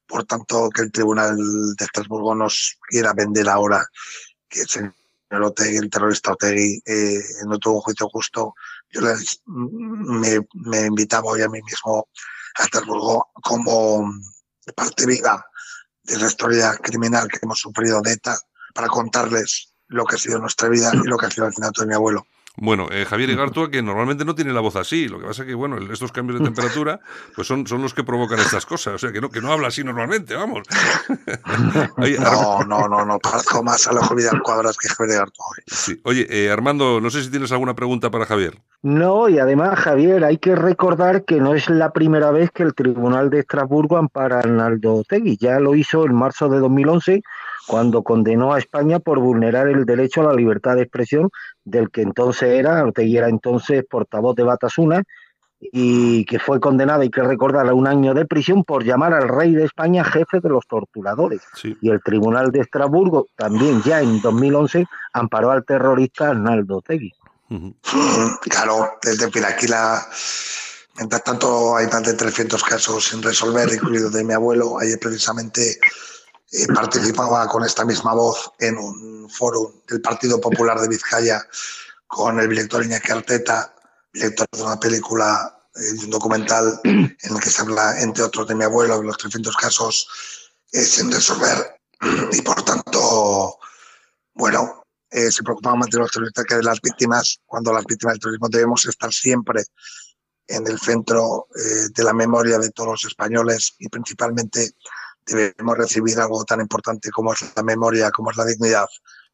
Por 0.05 0.25
tanto, 0.25 0.69
que 0.69 0.83
el 0.83 0.91
Tribunal 0.91 1.37
de 1.37 1.85
Estrasburgo 1.85 2.33
nos 2.35 2.77
quiera 2.89 3.13
vender 3.13 3.47
ahora 3.49 3.85
que 4.49 4.63
se 4.65 4.91
el 5.29 5.75
el 5.75 5.89
terrorista 5.89 6.31
Otegui, 6.31 6.81
eh, 6.85 7.21
no 7.45 7.57
tuvo 7.59 7.75
un 7.75 7.81
juicio 7.81 8.07
justo. 8.09 8.53
Yo 8.89 9.01
les, 9.01 9.41
me, 9.45 10.39
me, 10.53 10.85
invitaba 10.85 11.31
hoy 11.31 11.41
a 11.41 11.49
mí 11.49 11.61
mismo 11.61 12.07
a 12.55 12.63
Estrasburgo 12.63 13.29
como 13.33 14.09
parte 14.75 15.05
viva 15.05 15.45
de 16.03 16.17
la 16.17 16.27
historia 16.27 16.75
criminal 16.77 17.27
que 17.27 17.39
hemos 17.41 17.59
sufrido 17.59 18.01
de 18.01 18.13
ETA 18.13 18.37
para 18.73 18.87
contarles 18.87 19.73
lo 19.87 20.05
que 20.05 20.15
ha 20.15 20.19
sido 20.19 20.39
nuestra 20.39 20.69
vida 20.69 20.91
y 20.93 21.07
lo 21.07 21.17
que 21.17 21.25
ha 21.25 21.31
sido 21.31 21.45
el 21.45 21.49
asesinato 21.49 21.81
de 21.81 21.87
mi 21.87 21.93
abuelo. 21.93 22.25
Bueno, 22.59 22.87
eh, 22.91 23.05
Javier 23.05 23.29
Igartua, 23.29 23.69
que 23.69 23.83
normalmente 23.83 24.25
no 24.25 24.33
tiene 24.33 24.51
la 24.51 24.61
voz 24.61 24.75
así, 24.75 25.07
lo 25.07 25.19
que 25.19 25.27
pasa 25.27 25.43
es 25.43 25.47
que, 25.47 25.53
bueno, 25.53 25.77
estos 25.77 26.11
cambios 26.11 26.39
de 26.39 26.45
temperatura, 26.45 26.99
pues 27.35 27.47
son, 27.47 27.67
son 27.67 27.83
los 27.83 27.93
que 27.93 28.03
provocan 28.03 28.39
estas 28.39 28.65
cosas, 28.65 28.95
o 28.95 28.97
sea, 28.97 29.11
que 29.11 29.21
no, 29.21 29.29
que 29.29 29.41
no 29.41 29.51
habla 29.51 29.67
así 29.67 29.83
normalmente, 29.83 30.33
vamos. 30.33 30.63
no, 31.97 32.63
no, 32.63 32.87
no, 32.87 33.05
no, 33.05 33.19
parezco 33.19 33.61
más 33.61 33.87
a 33.87 33.93
la 33.93 34.01
Vidal 34.15 34.41
Cuadras 34.41 34.75
que 34.75 34.89
Javier 34.89 35.17
Igartua 35.17 35.45
Sí. 35.67 36.01
Oye, 36.03 36.25
eh, 36.31 36.49
Armando, 36.49 36.99
no 36.99 37.11
sé 37.11 37.23
si 37.23 37.29
tienes 37.29 37.51
alguna 37.51 37.75
pregunta 37.75 38.09
para 38.09 38.25
Javier. 38.25 38.59
No, 38.81 39.29
y 39.29 39.37
además, 39.37 39.77
Javier, 39.77 40.23
hay 40.23 40.39
que 40.39 40.55
recordar 40.55 41.25
que 41.25 41.39
no 41.39 41.53
es 41.53 41.69
la 41.69 41.91
primera 41.91 42.31
vez 42.31 42.49
que 42.49 42.63
el 42.63 42.73
Tribunal 42.73 43.29
de 43.29 43.39
Estrasburgo 43.39 43.97
ampara 43.97 44.37
a 44.37 44.39
Arnaldo 44.39 45.03
Tegui, 45.07 45.37
ya 45.37 45.59
lo 45.59 45.75
hizo 45.75 46.05
en 46.05 46.15
marzo 46.15 46.49
de 46.49 46.59
2011 46.59 47.21
cuando 47.67 48.01
condenó 48.01 48.53
a 48.53 48.59
España 48.59 48.99
por 48.99 49.19
vulnerar 49.19 49.67
el 49.67 49.85
derecho 49.85 50.21
a 50.21 50.25
la 50.25 50.33
libertad 50.33 50.75
de 50.75 50.83
expresión 50.83 51.29
del 51.63 51.89
que 51.91 52.01
entonces 52.01 52.49
era, 52.53 52.83
Ortegui 52.83 53.17
era 53.17 53.29
entonces 53.29 53.83
portavoz 53.89 54.35
de 54.35 54.43
Batasuna, 54.43 55.03
y 55.59 56.23
que 56.25 56.39
fue 56.39 56.59
condenado, 56.59 57.01
hay 57.01 57.09
que 57.09 57.23
recordar, 57.23 57.67
a 57.67 57.73
un 57.73 57.87
año 57.87 58.13
de 58.13 58.25
prisión 58.25 58.63
por 58.63 58.83
llamar 58.83 59.13
al 59.13 59.27
rey 59.27 59.55
de 59.55 59.65
España 59.65 60.03
jefe 60.03 60.39
de 60.39 60.49
los 60.49 60.67
torturadores. 60.67 61.41
Y 61.81 61.89
el 61.89 62.01
Tribunal 62.03 62.51
de 62.51 62.61
Estrasburgo 62.61 63.27
también 63.35 63.81
ya 63.83 64.01
en 64.01 64.21
2011 64.21 64.85
amparó 65.13 65.51
al 65.51 65.65
terrorista 65.65 66.29
Arnaldo 66.29 66.81
Tegui. 66.81 67.13
Claro, 68.41 68.97
desde 69.01 69.29
Piraquila, 69.29 70.05
mientras 70.97 71.23
tanto 71.23 71.75
hay 71.75 71.87
más 71.87 72.03
de 72.03 72.13
300 72.13 72.63
casos 72.63 73.05
sin 73.05 73.23
resolver, 73.23 73.71
incluido 73.73 74.09
de 74.09 74.23
mi 74.23 74.33
abuelo, 74.33 74.79
ayer 74.79 74.99
precisamente 74.99 75.79
eh, 76.51 76.67
participaba 76.73 77.47
con 77.47 77.63
esta 77.63 77.85
misma 77.85 78.13
voz 78.13 78.51
en 78.59 78.77
un 78.77 79.29
foro 79.29 79.81
del 79.87 80.01
Partido 80.01 80.39
Popular 80.39 80.79
de 80.79 80.87
Vizcaya 80.87 81.45
con 82.07 82.39
el 82.39 82.49
director 82.49 82.83
Iñaki 82.83 83.11
Arteta, 83.11 83.75
director 84.13 84.47
de 84.51 84.63
una 84.63 84.79
película, 84.79 85.59
eh, 85.75 86.03
un 86.03 86.09
documental 86.09 86.79
en 86.83 87.17
el 87.21 87.39
que 87.39 87.49
se 87.49 87.61
habla, 87.61 87.99
entre 88.01 88.23
otros, 88.23 88.47
de 88.47 88.55
mi 88.55 88.63
abuelo, 88.63 88.97
de 88.99 89.05
los 89.05 89.17
300 89.17 89.55
casos 89.57 90.07
eh, 90.71 90.81
sin 90.81 91.11
resolver. 91.11 91.79
Y 92.31 92.41
por 92.41 92.63
tanto, 92.63 93.57
bueno, 94.33 94.83
eh, 95.09 95.31
se 95.31 95.43
preocupaban 95.43 95.79
más 95.79 95.89
de 95.89 95.99
los 95.99 96.11
terroristas 96.11 96.45
que 96.45 96.55
de 96.55 96.63
las 96.63 96.81
víctimas, 96.81 97.39
cuando 97.45 97.73
las 97.73 97.85
víctimas 97.85 98.13
del 98.13 98.19
terrorismo 98.19 98.49
debemos 98.49 98.85
estar 98.85 99.11
siempre 99.11 99.63
en 100.47 100.67
el 100.67 100.79
centro 100.79 101.47
eh, 101.55 101.89
de 101.93 102.03
la 102.03 102.13
memoria 102.13 102.57
de 102.57 102.69
todos 102.71 102.89
los 102.89 103.05
españoles 103.05 103.75
y 103.79 103.89
principalmente 103.89 104.71
debemos 105.35 105.77
recibir 105.77 106.19
algo 106.19 106.43
tan 106.45 106.61
importante 106.61 107.09
como 107.11 107.33
es 107.33 107.51
la 107.55 107.63
memoria, 107.63 108.11
como 108.11 108.31
es 108.31 108.37
la 108.37 108.45
dignidad, 108.45 108.87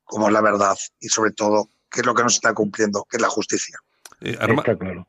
como 0.04 0.28
es 0.28 0.34
la 0.34 0.42
verdad 0.42 0.78
y 1.00 1.10
sobre 1.10 1.32
todo 1.32 1.70
qué 1.90 2.02
es 2.02 2.06
lo 2.06 2.14
que 2.14 2.24
nos 2.24 2.36
está 2.36 2.54
cumpliendo, 2.54 3.06
que 3.10 3.18
es 3.18 3.22
la 3.22 3.30
justicia. 3.30 3.80
Eh, 4.26 4.38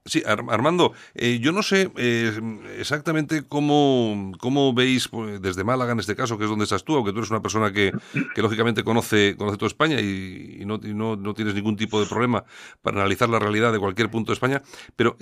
sí, 0.05 0.25
Armando, 0.27 0.93
eh, 1.15 1.39
yo 1.41 1.53
no 1.53 1.63
sé 1.63 1.93
eh, 1.97 2.33
exactamente 2.79 3.45
cómo, 3.47 4.33
cómo 4.41 4.75
veis 4.75 5.07
pues, 5.07 5.41
desde 5.41 5.63
Málaga, 5.63 5.93
en 5.93 6.01
este 6.01 6.17
caso, 6.17 6.37
que 6.37 6.45
es 6.45 6.51
donde 6.51 6.65
estás 6.65 6.83
tú, 6.83 6.97
aunque 6.97 7.13
tú 7.13 7.19
eres 7.19 7.31
una 7.31 7.41
persona 7.41 7.73
que, 7.73 7.93
que 8.35 8.43
lógicamente 8.43 8.83
conoce, 8.83 9.37
conoce 9.39 9.57
toda 9.57 9.69
España 9.69 10.01
y, 10.01 10.65
no, 10.67 10.79
no, 10.79 11.15
no, 11.15 11.35
tienes 11.35 11.55
ningún 11.55 11.77
tipo 11.77 12.01
de 12.01 12.07
problema 12.07 12.45
para 12.83 12.97
analizar 12.99 13.29
la 13.29 13.39
realidad 13.39 13.73
de 13.73 13.79
cualquier 13.79 14.11
punto 14.11 14.33
de 14.33 14.35
España, 14.35 14.63
pero 14.97 15.17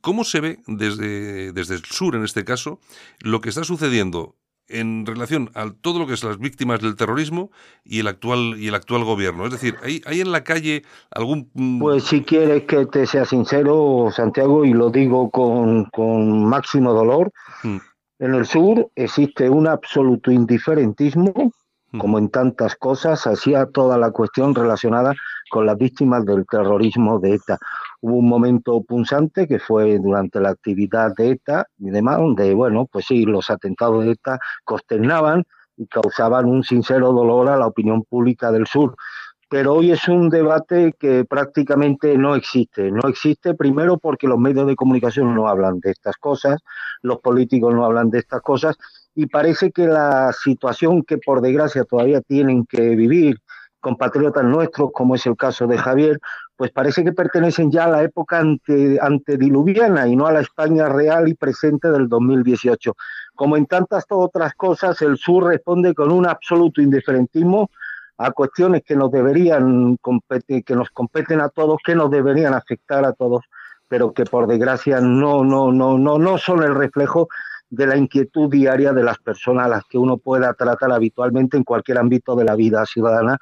¿cómo 0.00 0.24
se 0.24 0.40
ve 0.40 0.60
desde, 0.66 1.52
desde 1.52 1.74
el 1.74 1.84
sur, 1.84 2.16
en 2.16 2.24
este 2.24 2.46
caso, 2.46 2.80
lo 3.20 3.42
que 3.42 3.50
está 3.50 3.64
sucediendo 3.64 4.36
en 4.70 5.06
relación 5.06 5.50
a 5.54 5.70
todo 5.70 5.98
lo 5.98 6.06
que 6.06 6.14
es 6.14 6.24
las 6.24 6.38
víctimas 6.38 6.80
del 6.80 6.96
terrorismo 6.96 7.50
y 7.84 8.00
el 8.00 8.08
actual 8.08 8.54
y 8.58 8.68
el 8.68 8.74
actual 8.74 9.04
gobierno. 9.04 9.44
Es 9.44 9.52
decir, 9.52 9.76
¿hay, 9.82 10.02
hay 10.06 10.20
en 10.20 10.32
la 10.32 10.44
calle 10.44 10.82
algún... 11.10 11.50
Mm, 11.54 11.80
pues 11.80 12.04
si 12.04 12.22
quieres 12.22 12.64
que 12.64 12.86
te 12.86 13.06
sea 13.06 13.24
sincero, 13.24 14.08
Santiago, 14.10 14.64
y 14.64 14.72
lo 14.72 14.90
digo 14.90 15.30
con, 15.30 15.86
con 15.86 16.44
máximo 16.44 16.92
dolor, 16.92 17.32
mm. 17.62 17.76
en 18.20 18.34
el 18.34 18.46
sur 18.46 18.90
existe 18.94 19.48
un 19.50 19.66
absoluto 19.66 20.30
indiferentismo, 20.30 21.32
mm. 21.92 21.98
como 21.98 22.18
en 22.18 22.28
tantas 22.28 22.76
cosas, 22.76 23.26
hacia 23.26 23.66
toda 23.66 23.98
la 23.98 24.10
cuestión 24.10 24.54
relacionada 24.54 25.14
con 25.50 25.66
las 25.66 25.76
víctimas 25.76 26.24
del 26.24 26.46
terrorismo 26.46 27.18
de 27.18 27.34
ETA. 27.34 27.58
Hubo 28.00 28.16
un 28.16 28.28
momento 28.28 28.82
punzante 28.82 29.46
que 29.46 29.58
fue 29.58 29.98
durante 29.98 30.40
la 30.40 30.50
actividad 30.50 31.14
de 31.16 31.30
ETA 31.32 31.66
y 31.78 31.90
demás, 31.90 32.18
donde, 32.18 32.54
bueno, 32.54 32.86
pues 32.90 33.06
sí, 33.06 33.24
los 33.24 33.50
atentados 33.50 34.04
de 34.04 34.12
ETA 34.12 34.38
consternaban 34.64 35.44
y 35.76 35.86
causaban 35.86 36.46
un 36.46 36.62
sincero 36.62 37.12
dolor 37.12 37.48
a 37.48 37.56
la 37.56 37.66
opinión 37.66 38.04
pública 38.04 38.50
del 38.52 38.66
sur. 38.66 38.94
Pero 39.48 39.74
hoy 39.74 39.90
es 39.90 40.06
un 40.06 40.28
debate 40.28 40.94
que 40.98 41.24
prácticamente 41.24 42.16
no 42.16 42.36
existe. 42.36 42.90
No 42.92 43.08
existe 43.08 43.54
primero 43.54 43.98
porque 43.98 44.28
los 44.28 44.38
medios 44.38 44.66
de 44.66 44.76
comunicación 44.76 45.34
no 45.34 45.48
hablan 45.48 45.80
de 45.80 45.90
estas 45.90 46.16
cosas, 46.18 46.60
los 47.02 47.18
políticos 47.18 47.74
no 47.74 47.84
hablan 47.84 48.10
de 48.10 48.20
estas 48.20 48.42
cosas 48.42 48.76
y 49.14 49.26
parece 49.26 49.72
que 49.72 49.86
la 49.86 50.32
situación 50.32 51.02
que 51.02 51.18
por 51.18 51.40
desgracia 51.40 51.84
todavía 51.84 52.20
tienen 52.20 52.64
que 52.64 52.94
vivir 52.94 53.38
compatriotas 53.80 54.44
nuestros, 54.44 54.90
como 54.92 55.14
es 55.14 55.26
el 55.26 55.36
caso 55.36 55.66
de 55.66 55.78
Javier, 55.78 56.18
pues 56.60 56.72
parece 56.72 57.02
que 57.02 57.12
pertenecen 57.12 57.70
ya 57.70 57.84
a 57.84 57.88
la 57.88 58.02
época 58.02 58.38
ante, 58.38 58.98
antediluviana 59.00 60.06
y 60.06 60.14
no 60.14 60.26
a 60.26 60.32
la 60.32 60.40
España 60.40 60.90
real 60.90 61.26
y 61.26 61.32
presente 61.32 61.90
del 61.90 62.06
2018. 62.06 62.92
Como 63.34 63.56
en 63.56 63.64
tantas 63.64 64.04
otras 64.10 64.52
cosas, 64.56 65.00
el 65.00 65.16
sur 65.16 65.44
responde 65.44 65.94
con 65.94 66.12
un 66.12 66.26
absoluto 66.26 66.82
indiferentismo 66.82 67.70
a 68.18 68.32
cuestiones 68.32 68.82
que 68.84 68.94
nos 68.94 69.10
deberían 69.10 69.96
que 70.66 70.76
nos 70.76 70.90
competen 70.90 71.40
a 71.40 71.48
todos, 71.48 71.78
que 71.82 71.94
nos 71.94 72.10
deberían 72.10 72.52
afectar 72.52 73.06
a 73.06 73.14
todos, 73.14 73.42
pero 73.88 74.12
que 74.12 74.26
por 74.26 74.46
desgracia 74.46 75.00
no, 75.00 75.42
no, 75.42 75.72
no, 75.72 75.96
no, 75.96 76.18
no 76.18 76.36
son 76.36 76.62
el 76.62 76.74
reflejo 76.74 77.28
de 77.70 77.86
la 77.86 77.96
inquietud 77.96 78.50
diaria 78.50 78.92
de 78.92 79.02
las 79.02 79.16
personas 79.16 79.64
a 79.64 79.70
las 79.70 79.84
que 79.84 79.96
uno 79.96 80.18
pueda 80.18 80.52
tratar 80.52 80.92
habitualmente 80.92 81.56
en 81.56 81.64
cualquier 81.64 81.96
ámbito 81.96 82.36
de 82.36 82.44
la 82.44 82.54
vida 82.54 82.84
ciudadana 82.84 83.38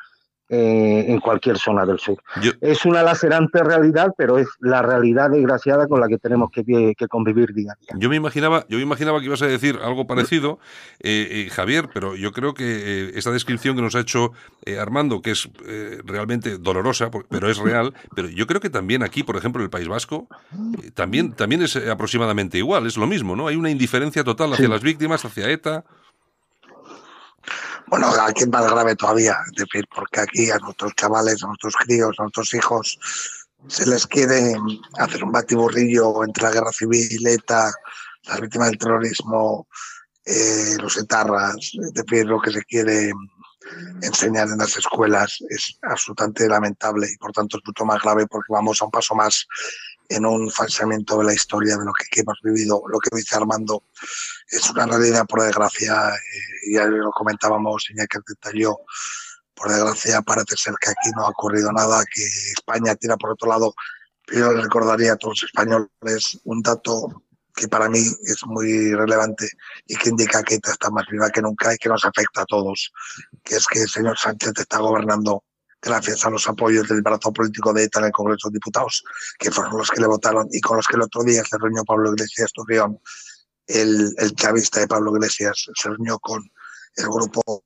eh, 0.51 1.05
en 1.09 1.21
cualquier 1.21 1.59
zona 1.59 1.85
del 1.85 1.99
sur. 1.99 2.17
es 2.63 2.87
una 2.87 3.03
lacerante 3.03 3.63
realidad, 3.63 4.15
pero 4.17 4.39
es 4.39 4.49
la 4.61 4.81
realidad 4.81 5.31
desgraciada 5.31 5.87
con 5.87 6.01
la 6.01 6.09
que 6.09 6.17
tenemos 6.17 6.51
que, 6.51 6.95
convivir 7.09 7.53
día 7.53 7.73
a 7.73 7.77
día. 7.79 8.01
Yo 8.01 8.09
me 8.09 8.17
imaginaba, 8.17 8.65
yo 8.69 8.79
me 8.79 8.83
imaginaba 8.83 9.21
que 9.21 9.27
ibas 9.27 9.43
a 9.43 9.47
decir 9.47 9.79
algo 9.83 10.07
parecido, 10.07 10.59
eh, 11.01 11.47
eh, 11.47 11.51
Javier, 11.51 11.91
pero 11.93 12.17
yo 12.17 12.33
creo 12.33 12.55
que 12.55 13.13
esta 13.15 13.31
descripción 13.31 13.77
que 13.77 13.83
nos 13.83 13.95
ha 13.95 14.01
hecho 14.01 14.33
Armando, 14.81 15.21
que 15.21 15.33
es 15.33 15.51
realmente 16.05 16.57
dolorosa, 16.57 17.11
pero 17.29 17.51
es 17.51 17.59
real, 17.59 17.93
pero 18.15 18.29
yo 18.29 18.47
creo 18.47 18.61
que 18.61 18.71
también 18.71 19.03
aquí, 19.03 19.23
por 19.23 19.37
ejemplo, 19.37 19.61
en 19.61 19.65
el 19.65 19.71
País 19.71 19.89
Vasco, 19.89 20.29
también, 20.95 21.33
también 21.33 21.63
es 21.63 21.77
aproximadamente 21.77 22.57
igual, 22.59 22.87
es 22.87 22.97
lo 22.97 23.07
mismo, 23.07 23.37
¿no? 23.37 23.49
Hay 23.49 23.57
una 23.57 23.71
indiferencia 23.71 24.25
total 24.25 24.53
hacia 24.55 24.69
las 24.69 24.83
víctimas, 24.83 25.25
hacia 25.25 25.51
ETA. 25.51 25.85
Bueno, 27.91 28.09
aquí 28.20 28.43
es 28.43 28.49
más 28.49 28.70
grave 28.70 28.97
todavía, 28.97 29.39
es 29.47 29.64
decir, 29.64 29.86
porque 29.95 30.20
aquí 30.20 30.51
a 30.51 30.59
nuestros 30.59 30.95
chavales, 30.95 31.43
a 31.43 31.47
nuestros 31.47 31.74
críos, 31.76 32.16
a 32.18 32.22
nuestros 32.22 32.53
hijos, 32.55 32.99
se 33.66 33.86
les 33.86 34.07
quiere 34.07 34.55
hacer 34.99 35.24
un 35.24 35.32
batiburrillo 35.32 36.22
entre 36.24 36.45
la 36.45 36.51
guerra 36.51 36.72
civil, 36.72 37.26
ETA, 37.26 37.72
las 38.24 38.41
víctimas 38.41 38.70
del 38.70 38.78
terrorismo, 38.78 39.68
eh, 40.24 40.76
los 40.80 40.97
etarras, 40.99 41.57
es 41.57 41.93
decir, 41.95 42.26
lo 42.26 42.41
que 42.41 42.53
se 42.53 42.62
quiere 42.64 43.12
enseñar 44.03 44.49
en 44.49 44.59
las 44.59 44.76
escuelas 44.76 45.39
es 45.49 45.78
absolutamente 45.82 46.49
lamentable 46.49 47.09
y 47.11 47.16
por 47.16 47.32
tanto 47.32 47.59
es 47.59 47.62
mucho 47.66 47.84
más 47.84 48.03
grave 48.03 48.26
porque 48.26 48.53
vamos 48.53 48.80
a 48.80 48.84
un 48.84 48.91
paso 48.91 49.14
más 49.14 49.47
en 50.09 50.25
un 50.25 50.51
falseamiento 50.51 51.19
de 51.19 51.25
la 51.25 51.35
historia 51.35 51.77
de 51.77 51.85
lo 51.85 51.93
que, 51.93 52.21
hemos 52.21 52.39
vivido. 52.43 52.83
Lo 52.89 52.99
que 52.99 53.15
dice 53.15 53.37
Armando 53.37 53.85
es 54.51 54.69
una 54.71 54.87
realidad, 54.87 55.27
por 55.27 55.43
desgracia, 55.43 56.11
eh, 56.11 56.73
ya 56.73 56.87
lo 56.87 57.11
comentábamos, 57.11 57.87
y 57.91 57.97
ya 57.97 58.07
que 58.07 58.19
detalló, 58.27 58.79
por 59.55 59.71
desgracia 59.71 60.23
parece 60.23 60.57
ser 60.57 60.75
que 60.81 60.91
aquí 60.91 61.11
no 61.17 61.27
ha 61.27 61.31
ocurrido 61.31 61.73
nada, 61.73 62.05
que 62.13 62.25
España 62.25 62.95
tira 62.95 63.17
por 63.17 63.33
otro 63.33 63.49
lado. 63.49 63.75
Yo 64.33 64.53
le 64.53 64.63
recordaría 64.63 65.15
a 65.15 65.17
todos 65.17 65.43
los 65.43 65.51
españoles 65.51 66.41
un 66.45 66.63
dato 66.63 67.25
que 67.55 67.67
para 67.67 67.89
mí 67.89 67.99
es 67.99 68.47
muy 68.47 68.95
relevante 68.95 69.51
y 69.87 69.97
que 69.97 70.11
indica 70.11 70.43
que 70.45 70.55
está 70.55 70.91
más 70.91 71.07
viva 71.11 71.31
que 71.31 71.43
nunca 71.43 71.75
y 71.75 71.79
que 71.79 71.89
nos 71.89 72.05
afecta 72.05 72.43
a 72.43 72.47
todos, 72.47 72.93
que 73.43 73.57
es 73.57 73.67
que 73.67 73.83
el 73.83 73.89
señor 73.89 74.17
Sánchez 74.17 74.53
está 74.57 74.79
gobernando 74.79 75.43
gracias 75.81 76.24
a 76.24 76.31
los 76.31 76.47
apoyos 76.49 76.89
del 76.89 77.03
brazo 77.03 77.33
político 77.33 77.72
de 77.72 77.85
ETA 77.85 78.01
en 78.01 78.07
el 78.07 78.12
Congreso 78.12 78.49
de 78.49 78.55
Diputados, 78.55 79.05
que 79.39 79.51
fueron 79.51 79.79
los 79.79 79.91
que 79.91 80.01
le 80.01 80.07
votaron 80.07 80.49
y 80.51 80.61
con 80.61 80.76
los 80.76 80.87
que 80.87 80.97
el 80.97 81.03
otro 81.03 81.22
día 81.22 81.43
se 81.45 81.59
reunió 81.59 81.85
Pablo 81.85 82.12
Iglesias 82.12 82.53
Torreón, 82.53 83.01
el, 83.66 84.14
el 84.16 84.35
chavista 84.35 84.81
de 84.81 84.89
Pablo 84.89 85.14
Iglesias, 85.14 85.66
se 85.74 85.89
reunió 85.89 86.18
con 86.18 86.43
el 86.97 87.07
grupo 87.07 87.64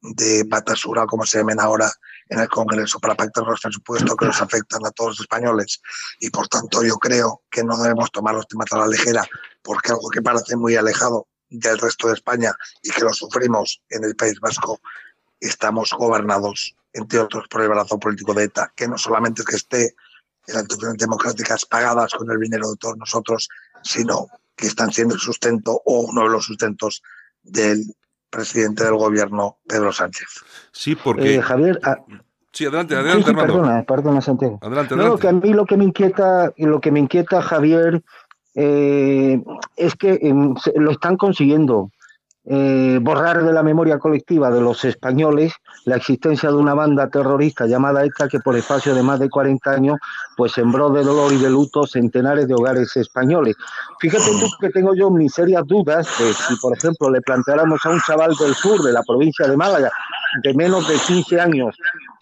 de 0.00 0.44
Batasura, 0.44 1.06
como 1.06 1.24
se 1.24 1.38
llaman 1.38 1.60
ahora, 1.60 1.90
en 2.28 2.40
el 2.40 2.48
Congreso 2.48 2.98
para 3.00 3.14
pactar 3.14 3.44
los 3.44 3.60
presupuestos 3.60 4.16
que 4.16 4.26
nos 4.26 4.40
afectan 4.40 4.84
a 4.84 4.90
todos 4.90 5.10
los 5.10 5.20
españoles. 5.20 5.80
Y 6.20 6.30
por 6.30 6.48
tanto 6.48 6.82
yo 6.82 6.96
creo 6.98 7.42
que 7.50 7.64
no 7.64 7.76
debemos 7.76 8.10
tomar 8.10 8.34
los 8.34 8.46
temas 8.46 8.70
a 8.72 8.78
la 8.78 8.86
ligera, 8.86 9.24
porque 9.62 9.92
algo 9.92 10.08
que 10.10 10.22
parece 10.22 10.56
muy 10.56 10.76
alejado 10.76 11.28
del 11.48 11.78
resto 11.78 12.08
de 12.08 12.14
España 12.14 12.54
y 12.82 12.90
que 12.90 13.02
lo 13.02 13.12
sufrimos 13.12 13.82
en 13.88 14.04
el 14.04 14.16
País 14.16 14.38
Vasco, 14.40 14.80
estamos 15.46 15.92
gobernados 15.96 16.74
entre 16.92 17.18
otros 17.18 17.48
por 17.48 17.62
el 17.62 17.68
brazo 17.68 17.98
político 17.98 18.34
de 18.34 18.44
ETA, 18.44 18.72
que 18.74 18.86
no 18.86 18.96
solamente 18.96 19.42
es 19.42 19.46
que 19.46 19.56
esté 19.56 19.82
en 20.46 20.54
las 20.54 20.62
instituciones 20.62 20.98
democráticas 20.98 21.66
pagadas 21.66 22.14
con 22.14 22.30
el 22.30 22.38
dinero 22.38 22.70
de 22.70 22.76
todos 22.76 22.96
nosotros, 22.96 23.48
sino 23.82 24.28
que 24.54 24.66
están 24.66 24.92
siendo 24.92 25.14
el 25.14 25.20
sustento 25.20 25.82
o 25.84 26.00
uno 26.00 26.22
de 26.22 26.30
los 26.30 26.44
sustentos 26.44 27.02
del 27.42 27.94
presidente 28.30 28.84
del 28.84 28.94
gobierno, 28.94 29.58
Pedro 29.66 29.92
Sánchez. 29.92 30.28
Sí, 30.72 30.94
porque... 30.96 31.36
Eh, 31.36 31.42
Javier... 31.42 31.80
Ah, 31.82 31.98
sí, 32.52 32.66
adelante, 32.66 32.94
adelante, 32.94 33.34
Perdona, 33.34 33.82
perdona, 33.84 34.20
Santiago. 34.20 34.58
Adelante, 34.62 34.94
adelante. 34.94 35.20
que 35.20 35.28
a 35.28 35.32
mí 35.32 35.52
lo 35.52 35.66
que 35.66 35.76
me 35.76 35.84
inquieta, 35.84 36.52
lo 36.56 36.80
que 36.80 36.90
me 36.90 37.00
inquieta, 37.00 37.42
Javier, 37.42 38.02
eh, 38.54 39.42
es 39.76 39.94
que 39.96 40.18
em, 40.22 40.54
lo 40.76 40.90
están 40.90 41.16
consiguiendo. 41.16 41.90
Eh, 42.46 42.98
borrar 43.00 43.42
de 43.42 43.54
la 43.54 43.62
memoria 43.62 43.98
colectiva 43.98 44.50
de 44.50 44.60
los 44.60 44.84
españoles 44.84 45.54
la 45.86 45.96
existencia 45.96 46.50
de 46.50 46.56
una 46.56 46.74
banda 46.74 47.08
terrorista 47.08 47.66
llamada 47.66 48.04
ETA 48.04 48.28
que 48.28 48.38
por 48.38 48.54
espacio 48.54 48.94
de 48.94 49.02
más 49.02 49.18
de 49.18 49.30
40 49.30 49.70
años 49.70 49.96
pues 50.36 50.52
sembró 50.52 50.90
de 50.90 51.02
dolor 51.02 51.32
y 51.32 51.38
de 51.38 51.48
luto 51.48 51.86
centenares 51.86 52.46
de 52.46 52.52
hogares 52.52 52.94
españoles. 52.98 53.56
Fíjate 53.98 54.30
tú 54.38 54.46
que 54.60 54.68
tengo 54.68 54.94
yo 54.94 55.08
mis 55.08 55.32
serias 55.32 55.66
dudas 55.66 56.06
de 56.18 56.34
si, 56.34 56.56
por 56.56 56.76
ejemplo, 56.76 57.08
le 57.08 57.22
planteáramos 57.22 57.80
a 57.86 57.88
un 57.88 58.00
chaval 58.02 58.34
del 58.38 58.54
sur 58.54 58.82
de 58.82 58.92
la 58.92 59.02
provincia 59.02 59.48
de 59.48 59.56
Málaga 59.56 59.90
de 60.42 60.52
menos 60.52 60.86
de 60.86 60.96
15 60.96 61.40
años 61.40 61.74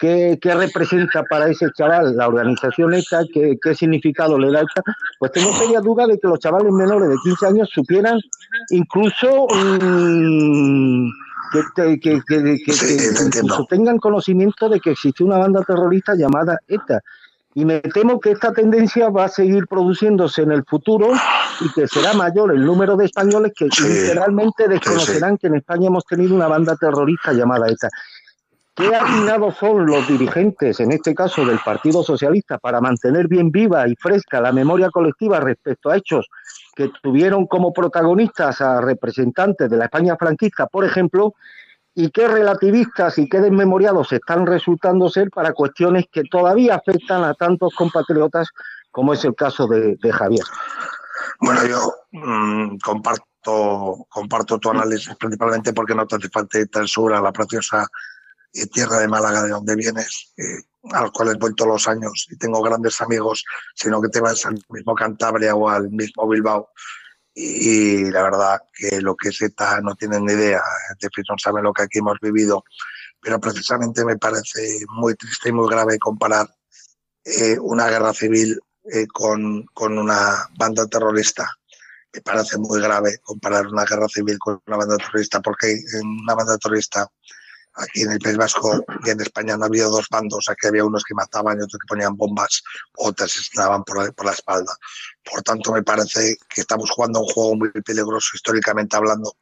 ¿Qué, 0.03 0.53
representa 0.53 1.23
para 1.23 1.47
ese 1.47 1.67
chaval 1.71 2.17
la 2.17 2.27
organización 2.27 2.93
ETA? 2.93 3.21
¿Qué, 3.33 3.57
qué 3.61 3.73
significado 3.73 4.37
le 4.37 4.51
da 4.51 4.59
ETA? 4.59 4.81
Pues 5.17 5.31
tengo 5.31 5.53
seria 5.53 5.79
duda 5.79 6.05
de 6.05 6.19
que 6.19 6.27
los 6.27 6.39
chavales 6.39 6.73
menores 6.73 7.07
de 7.07 7.15
15 7.23 7.47
años 7.47 7.69
supieran 7.71 8.19
incluso 8.71 9.47
mm, 9.47 11.09
que, 11.73 11.99
que, 12.01 12.21
tengan 13.69 13.97
conocimiento 13.97 14.67
de 14.67 14.81
que 14.81 14.91
existe 14.91 15.23
una 15.23 15.37
banda 15.37 15.63
terrorista 15.65 16.15
llamada 16.15 16.59
ETA. 16.67 16.99
Y 17.55 17.63
me 17.63 17.79
temo 17.79 18.19
que 18.19 18.31
esta 18.31 18.51
tendencia 18.51 19.09
va 19.09 19.25
a 19.25 19.29
seguir 19.29 19.67
produciéndose 19.67 20.41
en 20.41 20.51
el 20.51 20.65
futuro 20.65 21.13
y 21.61 21.71
que 21.71 21.87
será 21.87 22.11
mayor 22.13 22.51
el 22.51 22.65
número 22.65 22.97
de 22.97 23.05
españoles 23.05 23.53
que 23.55 23.65
literalmente 23.65 24.67
desconocerán 24.67 25.37
que 25.37 25.47
en 25.47 25.55
España 25.55 25.87
hemos 25.87 26.03
tenido 26.03 26.35
una 26.35 26.49
banda 26.49 26.75
terrorista 26.75 27.31
llamada 27.31 27.69
ETA. 27.69 27.87
Qué 28.75 28.95
atinados 28.95 29.55
son 29.57 29.85
los 29.85 30.07
dirigentes, 30.07 30.79
en 30.79 30.91
este 30.91 31.13
caso 31.13 31.45
del 31.45 31.59
Partido 31.59 32.03
Socialista, 32.03 32.57
para 32.57 32.81
mantener 32.81 33.27
bien 33.27 33.51
viva 33.51 33.87
y 33.87 33.95
fresca 33.95 34.41
la 34.41 34.51
memoria 34.51 34.89
colectiva 34.89 35.39
respecto 35.39 35.89
a 35.89 35.97
hechos 35.97 36.27
que 36.75 36.91
tuvieron 37.01 37.45
como 37.45 37.71
protagonistas 37.71 38.61
a 38.61 38.81
representantes 38.81 39.69
de 39.69 39.77
la 39.77 39.85
España 39.85 40.15
franquista, 40.17 40.67
por 40.67 40.85
ejemplo, 40.85 41.35
y 41.95 42.09
qué 42.09 42.27
relativistas 42.27 43.19
y 43.19 43.29
qué 43.29 43.39
desmemoriados 43.39 44.11
están 44.11 44.47
resultando 44.47 45.09
ser 45.09 45.29
para 45.29 45.53
cuestiones 45.53 46.05
que 46.11 46.23
todavía 46.23 46.75
afectan 46.75 47.23
a 47.23 47.35
tantos 47.35 47.75
compatriotas 47.75 48.49
como 48.89 49.13
es 49.13 49.23
el 49.25 49.35
caso 49.35 49.67
de, 49.67 49.97
Javier. 50.11 50.45
Bueno, 51.39 51.65
yo 51.65 51.93
mm, 52.11 52.77
comparto, 52.77 54.05
comparto 54.09 54.59
tu 54.59 54.71
análisis 54.71 55.15
principalmente 55.15 55.73
porque 55.73 55.95
no 55.95 56.07
te 56.07 56.15
hace 56.15 56.29
falta 56.29 56.59
ir 56.59 56.69
tan 56.69 56.87
sur 56.87 57.13
a 57.13 57.21
la 57.21 57.31
preciosa 57.31 57.87
tierra 58.71 58.99
de 58.99 59.07
Málaga 59.07 59.43
de 59.43 59.49
donde 59.49 59.75
vienes, 59.75 60.33
eh, 60.37 60.63
a 60.91 61.01
los 61.01 61.11
cuales 61.11 61.37
voy 61.39 61.55
todos 61.55 61.71
los 61.71 61.87
años 61.87 62.27
y 62.29 62.37
tengo 62.37 62.61
grandes 62.61 63.01
amigos, 63.01 63.43
sino 63.75 64.01
que 64.01 64.09
te 64.09 64.19
vas 64.19 64.45
al 64.45 64.63
mismo 64.69 64.93
Cantabria 64.95 65.55
o 65.55 65.69
al 65.69 65.89
mismo 65.89 66.27
Bilbao 66.27 66.69
y 67.35 68.11
la 68.11 68.23
verdad 68.23 68.61
que 68.73 69.01
lo 69.01 69.15
que 69.15 69.29
es 69.29 69.41
ETA 69.41 69.81
no 69.81 69.95
tienen 69.95 70.25
ni 70.25 70.33
idea, 70.33 70.61
decir, 70.99 71.25
no 71.27 71.35
saben 71.37 71.63
lo 71.63 71.73
que 71.73 71.83
aquí 71.83 71.99
hemos 71.99 72.19
vivido, 72.21 72.63
pero 73.19 73.39
precisamente 73.39 74.05
me 74.05 74.17
parece 74.17 74.85
muy 74.89 75.15
triste 75.15 75.49
y 75.49 75.51
muy 75.51 75.67
grave 75.67 75.97
comparar 75.97 76.47
eh, 77.25 77.57
una 77.59 77.87
guerra 77.87 78.13
civil 78.13 78.59
eh, 78.91 79.07
con, 79.07 79.65
con 79.73 79.97
una 79.97 80.47
banda 80.57 80.85
terrorista. 80.87 81.49
Me 82.13 82.21
parece 82.21 82.57
muy 82.59 82.79
grave 82.79 83.17
comparar 83.23 83.65
una 83.65 83.85
guerra 83.85 84.07
civil 84.07 84.37
con 84.37 84.61
una 84.67 84.77
banda 84.77 84.97
terrorista, 84.97 85.41
porque 85.41 85.71
en 85.71 86.07
una 86.07 86.35
banda 86.35 86.57
terrorista 86.59 87.07
aquí 87.75 88.01
en 88.01 88.11
el 88.11 88.19
País 88.19 88.37
Vasco 88.37 88.83
y 89.03 89.09
en 89.09 89.21
España 89.21 89.57
no 89.57 89.65
había 89.65 89.85
dos 89.85 90.07
bandos, 90.09 90.49
aquí 90.49 90.67
había 90.67 90.85
unos 90.85 91.03
que 91.03 91.13
mataban 91.13 91.57
y 91.57 91.63
otros 91.63 91.79
que 91.81 91.87
ponían 91.87 92.15
bombas, 92.15 92.63
otros 92.97 93.31
asesinaban 93.31 93.83
por 93.83 94.03
la, 94.03 94.11
por 94.11 94.25
la 94.25 94.33
espalda. 94.33 94.75
Por 95.23 95.41
tanto, 95.41 95.71
me 95.71 95.83
parece 95.83 96.37
que 96.49 96.61
estamos 96.61 96.89
jugando 96.91 97.21
un 97.21 97.27
juego 97.27 97.55
muy 97.55 97.71
peligroso 97.71 98.31
históricamente 98.35 98.95
hablando 98.95 99.35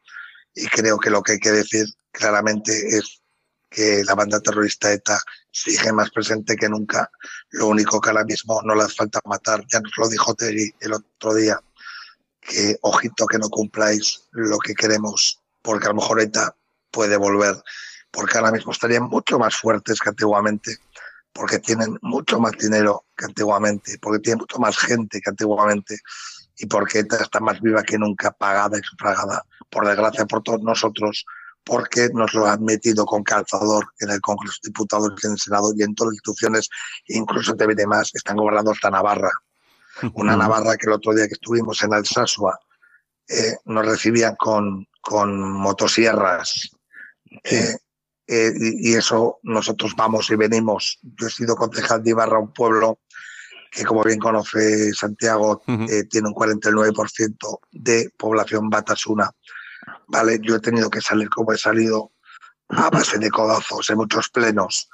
y 0.54 0.68
creo 0.68 0.98
que 0.98 1.10
lo 1.10 1.22
que 1.22 1.34
hay 1.34 1.40
que 1.40 1.52
decir 1.52 1.88
claramente 2.12 2.98
es 2.98 3.22
que 3.70 4.04
la 4.04 4.16
banda 4.16 4.42
terrorista 4.42 4.92
ETA 4.92 5.18
sigue 5.50 5.94
más 5.94 6.10
presente 6.12 6.58
que 6.58 6.68
nunca. 6.68 7.10
Lo 7.52 7.68
único 7.68 8.02
que 8.02 8.10
ahora 8.10 8.26
mismo 8.26 8.62
no 8.64 8.76
le 8.76 8.88
falta 8.90 9.22
matar, 9.26 9.64
ya 9.72 9.80
nos 9.80 9.94
lo 9.98 10.10
dijo 10.10 10.36
Terry 10.36 10.74
el 10.82 10.94
otro 10.94 11.34
día, 11.34 11.60
que 12.42 12.78
ojito 12.82 13.26
que 13.26 13.38
no 13.38 13.50
cumpláis 13.50 14.24
lo 14.32 14.60
que 14.60 14.74
queremos, 14.74 15.40
porque 15.62 15.86
a 15.86 15.90
lo 15.90 15.96
mejor 15.96 16.20
ETA 16.20 16.54
puede 16.92 17.16
volver 17.16 17.56
porque 18.12 18.38
ahora 18.38 18.52
mismo 18.52 18.72
estarían 18.72 19.04
mucho 19.04 19.40
más 19.40 19.56
fuertes 19.56 20.00
que 20.00 20.10
antiguamente, 20.10 20.78
porque 21.34 21.60
tienen 21.60 21.98
mucho 22.02 22.40
más 22.40 22.52
dinero 22.54 23.06
que 23.16 23.26
antiguamente, 23.26 23.98
porque 24.02 24.20
tienen 24.20 24.40
mucho 24.40 24.60
más 24.60 24.78
gente 24.78 25.22
que 25.22 25.30
antiguamente 25.30 25.98
y 26.58 26.66
porque 26.66 27.00
está 27.00 27.40
más 27.40 27.62
viva 27.62 27.84
que 27.84 27.98
nunca, 27.98 28.32
pagada 28.32 28.78
y 28.78 28.84
sufragada, 28.84 29.44
por 29.70 29.88
desgracia 29.88 30.26
por 30.26 30.44
todos 30.44 30.62
nosotros, 30.62 31.26
porque 31.64 32.10
nos 32.14 32.34
lo 32.34 32.48
han 32.48 32.64
metido 32.64 33.06
con 33.06 33.24
calzador 33.24 33.88
en 34.00 34.10
el 34.10 34.22
Congreso 34.22 34.58
de 34.64 34.70
Diputados 34.70 35.14
en 35.24 35.32
el 35.32 35.40
Senado 35.40 35.72
y 35.76 35.84
en 35.84 35.96
todas 35.96 36.10
las 36.10 36.16
instituciones, 36.16 36.70
incluso 37.08 37.56
TV 37.56 37.86
más, 37.88 38.14
están 38.14 38.38
gobernando 38.38 38.72
hasta 38.72 38.90
Navarra. 38.90 39.32
Una 40.14 40.36
Navarra 40.36 40.78
que 40.78 40.88
el 40.88 40.94
otro 40.94 41.14
día 41.14 41.28
que 41.28 41.34
estuvimos 41.34 41.82
en 41.84 41.94
Alsasua 41.94 42.60
eh, 43.28 43.58
nos 43.66 43.86
recibían 43.86 44.36
con, 44.36 44.88
con 45.02 45.52
motosierras, 45.52 46.70
eh, 47.44 47.78
eh, 48.34 48.54
y, 48.58 48.94
eso 48.94 49.40
nosotros 49.44 49.94
vamos 49.98 50.30
y 50.30 50.36
venimos. 50.36 51.00
Yo 51.02 51.28
he 51.28 51.30
sido 51.30 51.54
concejal 51.54 52.02
de 52.02 52.12
Ibarra, 52.12 52.40
un 52.40 52.54
pueblo 52.54 53.00
que, 53.70 53.84
como 53.84 54.04
bien 54.04 54.20
conoce 54.20 54.94
Santiago, 54.94 55.62
eh, 55.68 56.06
tiene 56.06 56.30
un 56.30 56.34
49% 56.34 57.60
de 57.74 58.10
población 58.18 58.70
batasuna. 58.70 59.30
¿Vale? 60.08 60.40
Yo 60.42 60.56
he 60.56 60.60
tenido 60.62 60.90
que 60.90 61.02
salir 61.02 61.30
como 61.30 61.52
he 61.52 61.58
salido 61.58 62.14
a 62.70 62.90
base 62.90 63.18
de 63.18 63.30
codazos 63.30 63.90
en 63.90 63.98
muchos 63.98 64.30
plenos. 64.30 64.90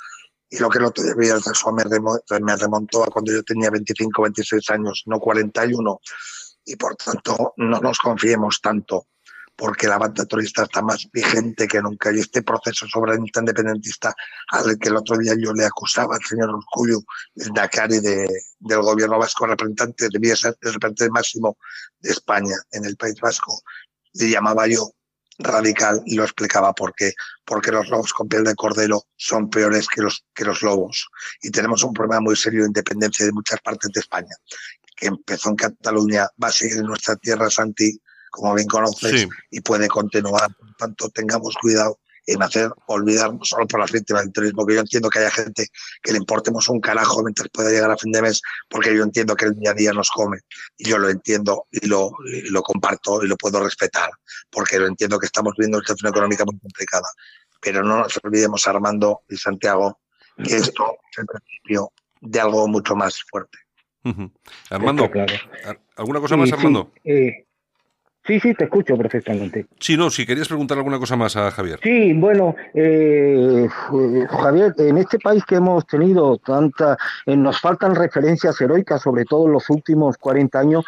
Y 0.49 0.57
lo 0.57 0.67
que 0.67 0.79
no 0.79 0.89
te 0.89 1.03
debía 1.03 1.35
el 1.35 1.41
me, 1.75 2.39
me 2.39 2.55
remontó 2.55 3.03
a 3.03 3.07
cuando 3.07 3.31
yo 3.31 3.43
tenía 3.43 3.69
25, 3.69 4.19
26 4.19 4.69
años, 4.71 5.03
no 5.05 5.19
41. 5.19 5.99
Y 6.65 6.75
por 6.75 6.95
tanto, 6.95 7.53
no 7.57 7.79
nos 7.81 7.99
confiemos 7.99 8.61
tanto 8.61 9.05
porque 9.57 9.87
la 9.87 9.97
banda 9.97 10.23
turista 10.25 10.63
está 10.63 10.83
más 10.83 11.09
vigente 11.11 11.67
que 11.67 11.81
nunca. 11.81 12.11
Y 12.13 12.19
este 12.19 12.43
proceso 12.43 12.87
soberanista 12.87 13.39
independentista 13.39 14.15
al 14.51 14.77
que 14.77 14.89
el 14.89 14.97
otro 14.97 15.17
día 15.17 15.33
yo 15.37 15.51
le 15.51 15.65
acusaba 15.65 16.15
al 16.15 16.23
señor 16.23 16.51
Julio 16.67 17.03
Dakari 17.33 17.99
de, 17.99 18.29
del 18.59 18.81
gobierno 18.81 19.17
vasco 19.17 19.47
representante, 19.47 20.09
debía 20.11 20.35
ser 20.35 20.55
el 20.61 20.73
representante 20.73 21.09
máximo 21.09 21.57
de 21.99 22.11
España 22.11 22.55
en 22.71 22.85
el 22.85 22.95
País 22.95 23.19
Vasco, 23.19 23.61
le 24.13 24.29
llamaba 24.29 24.67
yo 24.67 24.91
radical 25.39 26.01
y 26.05 26.15
lo 26.15 26.23
explicaba 26.23 26.73
por 26.73 26.93
qué. 26.93 27.13
Porque 27.43 27.71
los 27.71 27.89
lobos 27.89 28.13
con 28.13 28.27
piel 28.27 28.43
de 28.43 28.55
cordero 28.55 29.07
son 29.15 29.49
peores 29.49 29.87
que 29.87 30.01
los, 30.01 30.23
que 30.35 30.45
los 30.45 30.61
lobos. 30.61 31.07
Y 31.41 31.49
tenemos 31.49 31.83
un 31.83 31.93
problema 31.93 32.21
muy 32.21 32.35
serio 32.35 32.61
de 32.61 32.67
independencia 32.67 33.25
de 33.25 33.31
muchas 33.31 33.59
partes 33.61 33.91
de 33.91 34.01
España, 34.01 34.35
que 34.95 35.07
empezó 35.07 35.49
en 35.49 35.55
Cataluña, 35.55 36.27
va 36.41 36.49
a 36.49 36.51
seguir 36.51 36.77
en 36.77 36.85
nuestra 36.85 37.15
tierra, 37.15 37.49
Santi, 37.49 37.99
como 38.31 38.53
bien 38.53 38.67
conoces, 38.67 39.27
y 39.51 39.61
puede 39.61 39.87
continuar. 39.87 40.53
Por 40.55 40.75
tanto, 40.75 41.09
tengamos 41.09 41.55
cuidado 41.61 41.99
en 42.27 42.43
hacer 42.43 42.69
olvidarnos 42.87 43.47
solo 43.47 43.65
por 43.67 43.79
las 43.79 43.91
víctimas 43.91 44.23
del 44.23 44.33
turismo, 44.33 44.65
que 44.65 44.75
yo 44.75 44.81
entiendo 44.81 45.09
que 45.09 45.19
haya 45.19 45.31
gente 45.31 45.67
que 46.03 46.11
le 46.11 46.17
importemos 46.17 46.67
un 46.67 46.81
carajo 46.81 47.23
mientras 47.23 47.47
pueda 47.49 47.69
llegar 47.69 47.89
a 47.89 47.97
fin 47.97 48.11
de 48.11 48.21
mes, 48.21 48.41
porque 48.69 48.93
yo 48.93 49.01
entiendo 49.03 49.33
que 49.35 49.45
el 49.45 49.55
día 49.55 49.71
a 49.71 49.73
día 49.73 49.93
nos 49.93 50.11
come, 50.11 50.39
y 50.77 50.89
yo 50.89 50.97
lo 50.97 51.09
entiendo 51.09 51.67
y 51.71 51.87
lo, 51.87 52.11
lo 52.49 52.61
comparto 52.63 53.23
y 53.23 53.27
lo 53.27 53.37
puedo 53.37 53.63
respetar, 53.63 54.09
porque 54.49 54.77
lo 54.77 54.87
entiendo 54.87 55.17
que 55.17 55.25
estamos 55.25 55.53
viviendo 55.57 55.77
una 55.77 55.85
situación 55.85 56.11
económica 56.11 56.43
muy 56.43 56.59
complicada. 56.59 57.07
Pero 57.61 57.81
no 57.81 57.99
nos 57.99 58.19
olvidemos, 58.21 58.67
Armando 58.67 59.21
y 59.29 59.37
Santiago, 59.37 59.99
que 60.43 60.57
esto 60.57 60.97
es 61.11 61.17
el 61.19 61.25
principio 61.25 61.93
de 62.19 62.39
algo 62.41 62.67
mucho 62.67 62.93
más 62.93 63.23
fuerte. 63.29 63.57
Armando, 64.69 65.09
¿alguna 65.95 66.19
cosa 66.19 66.37
más, 66.37 66.51
Armando? 66.51 66.93
Eh, 67.03 67.46
Sí, 68.27 68.41
sí, 68.41 68.53
te 68.53 68.65
escucho 68.65 68.97
perfectamente. 68.97 69.67
Sí, 69.79 69.95
no, 69.95 70.09
si 70.09 70.25
querías 70.25 70.49
preguntar 70.49 70.77
alguna 70.77 70.99
cosa 70.99 71.15
más 71.15 71.37
a 71.37 71.49
Javier. 71.49 71.79
Sí, 71.81 72.11
bueno, 72.11 72.55
eh, 72.73 73.67
Javier, 74.29 74.75
en 74.79 74.97
este 74.97 75.17
país 75.17 75.45
que 75.45 75.55
hemos 75.55 75.87
tenido 75.87 76.37
tanta, 76.37 76.97
eh, 77.25 77.37
nos 77.37 77.61
faltan 77.61 77.95
referencias 77.95 78.59
heroicas, 78.59 79.01
sobre 79.01 79.23
todo 79.23 79.45
en 79.45 79.53
los 79.53 79.69
últimos 79.69 80.17
40 80.17 80.59
años. 80.59 80.85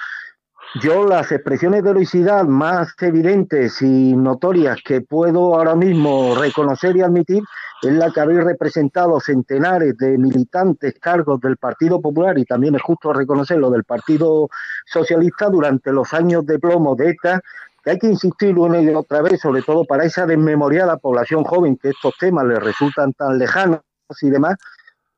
Yo 0.76 1.04
las 1.04 1.32
expresiones 1.32 1.84
de 1.84 1.90
heroicidad 1.90 2.46
más 2.46 2.94
evidentes 3.02 3.82
y 3.82 4.16
notorias 4.16 4.78
que 4.86 5.02
puedo 5.02 5.56
ahora 5.56 5.74
mismo 5.74 6.36
reconocer 6.36 6.96
y 6.96 7.02
admitir 7.02 7.42
es 7.82 7.94
la 7.94 8.12
que 8.12 8.20
habéis 8.20 8.44
representado 8.44 9.20
centenares 9.20 9.98
de 9.98 10.16
militantes 10.20 10.94
cargos 11.00 11.42
del 11.42 11.58
Partido 11.58 12.00
Popular 12.00 12.38
y 12.38 12.46
también 12.46 12.76
es 12.76 12.84
justo 12.84 13.12
reconocerlo 13.12 13.72
del 13.72 13.84
Partido 13.84 14.48
Socialista 14.86 15.50
durante 15.50 15.92
los 15.92 16.14
años 16.14 16.46
de 16.46 16.60
plomo 16.60 16.96
de 16.96 17.10
ETA, 17.10 17.42
que 17.84 17.90
hay 17.90 17.98
que 17.98 18.08
insistir 18.08 18.56
una 18.56 18.80
y 18.80 18.90
otra 18.90 19.24
vez, 19.24 19.42
sobre 19.42 19.64
todo 19.64 19.86
para 19.86 20.04
esa 20.04 20.28
desmemoriada 20.28 20.98
población 20.98 21.46
joven 21.46 21.78
que 21.78 21.90
estos 21.90 22.14
temas 22.20 22.46
les 22.46 22.62
resultan 22.62 23.14
tan 23.14 23.40
lejanos 23.40 23.82
y 24.22 24.30
demás, 24.30 24.56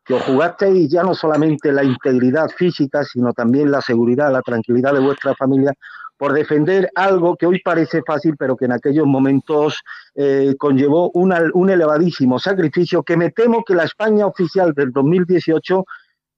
os 0.10 0.24
jugasteis 0.24 0.89
ya 0.89 1.04
no 1.04 1.14
solamente 1.14 1.72
la 1.72 1.84
integridad 1.84 2.49
física, 2.49 3.04
sino 3.04 3.34
también 3.34 3.72
la 3.72 3.82
seguridad, 3.82 4.32
la 4.32 4.41
tranquilidad 4.41 4.93
de 4.93 4.99
vuestra 4.99 5.36
familia 5.36 5.74
por 6.18 6.34
defender 6.34 6.91
algo 6.93 7.36
que 7.36 7.47
hoy 7.47 7.62
parece 7.64 8.04
fácil, 8.06 8.36
pero 8.38 8.56
que 8.56 8.66
en 8.66 8.74
aquellos 8.74 9.08
momentos 9.08 9.82
eh, 10.14 10.54
conllevó 10.60 11.10
un 11.14 11.70
elevadísimo 11.70 12.38
sacrificio 12.38 13.02
que 13.02 13.18
me 13.18 13.32
temo 13.32 13.64
que 13.64 13.74
la 13.74 13.86
España 13.86 14.28
oficial 14.28 14.74
del 14.74 14.91
2018 14.91 15.84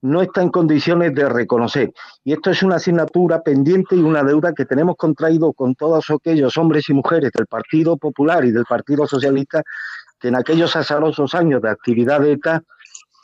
no 0.03 0.21
está 0.21 0.41
en 0.41 0.49
condiciones 0.49 1.13
de 1.15 1.27
reconocer. 1.27 1.91
Y 2.23 2.33
esto 2.33 2.51
es 2.51 2.61
una 2.63 2.75
asignatura 2.75 3.41
pendiente 3.41 3.95
y 3.95 4.01
una 4.01 4.23
deuda 4.23 4.53
que 4.53 4.65
tenemos 4.65 4.95
contraído 4.97 5.53
con 5.53 5.75
todos 5.75 6.09
aquellos 6.09 6.57
hombres 6.57 6.89
y 6.89 6.93
mujeres 6.93 7.31
del 7.33 7.47
Partido 7.47 7.97
Popular 7.97 8.45
y 8.45 8.51
del 8.51 8.65
Partido 8.65 9.07
Socialista 9.07 9.63
que 10.19 10.29
en 10.29 10.35
aquellos 10.35 10.75
azarosos 10.75 11.35
años 11.35 11.61
de 11.61 11.69
actividad 11.69 12.21
de 12.21 12.33
ETA 12.33 12.63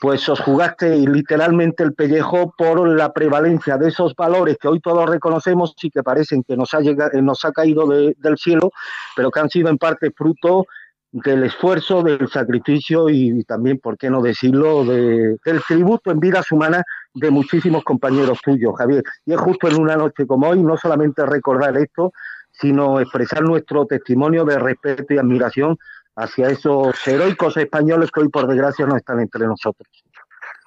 pues 0.01 0.27
os 0.29 0.39
jugaste 0.39 0.95
literalmente 0.95 1.83
el 1.83 1.93
pellejo 1.93 2.53
por 2.57 2.87
la 2.87 3.11
prevalencia 3.11 3.77
de 3.77 3.89
esos 3.89 4.15
valores 4.15 4.57
que 4.57 4.69
hoy 4.69 4.79
todos 4.79 5.09
reconocemos 5.09 5.75
y 5.81 5.91
que 5.91 6.03
parecen 6.03 6.43
que 6.43 6.55
nos 6.55 6.73
ha, 6.73 6.79
llegado, 6.79 7.21
nos 7.21 7.43
ha 7.43 7.51
caído 7.51 7.85
del 7.87 8.37
cielo, 8.37 8.71
pero 9.15 9.29
que 9.29 9.39
han 9.39 9.49
sido 9.49 9.69
en 9.69 9.77
parte 9.77 10.11
fruto 10.11 10.65
del 11.11 11.43
esfuerzo, 11.43 12.03
del 12.03 12.29
sacrificio 12.29 13.09
y, 13.09 13.43
también, 13.43 13.79
por 13.79 13.97
qué 13.97 14.09
no 14.09 14.21
decirlo, 14.21 14.85
del 14.85 15.39
tributo 15.67 16.11
en 16.11 16.19
vidas 16.19 16.51
humanas 16.51 16.83
de 17.13 17.31
muchísimos 17.31 17.83
compañeros 17.83 18.39
tuyos, 18.43 18.75
Javier. 18.77 19.03
Y 19.25 19.33
es 19.33 19.39
justo 19.39 19.67
en 19.67 19.81
una 19.81 19.95
noche 19.95 20.27
como 20.27 20.49
hoy 20.49 20.61
no 20.61 20.77
solamente 20.77 21.25
recordar 21.25 21.75
esto, 21.77 22.13
sino 22.51 22.99
expresar 22.99 23.41
nuestro 23.41 23.85
testimonio 23.85 24.45
de 24.45 24.59
respeto 24.59 25.13
y 25.13 25.17
admiración 25.17 25.77
hacia 26.19 26.49
esos 26.49 26.95
heroicos 27.07 27.55
españoles 27.57 28.11
que 28.11 28.19
hoy 28.19 28.29
por 28.29 28.47
desgracia 28.47 28.85
no 28.85 28.97
están 28.97 29.19
entre 29.21 29.47
nosotros. 29.47 29.87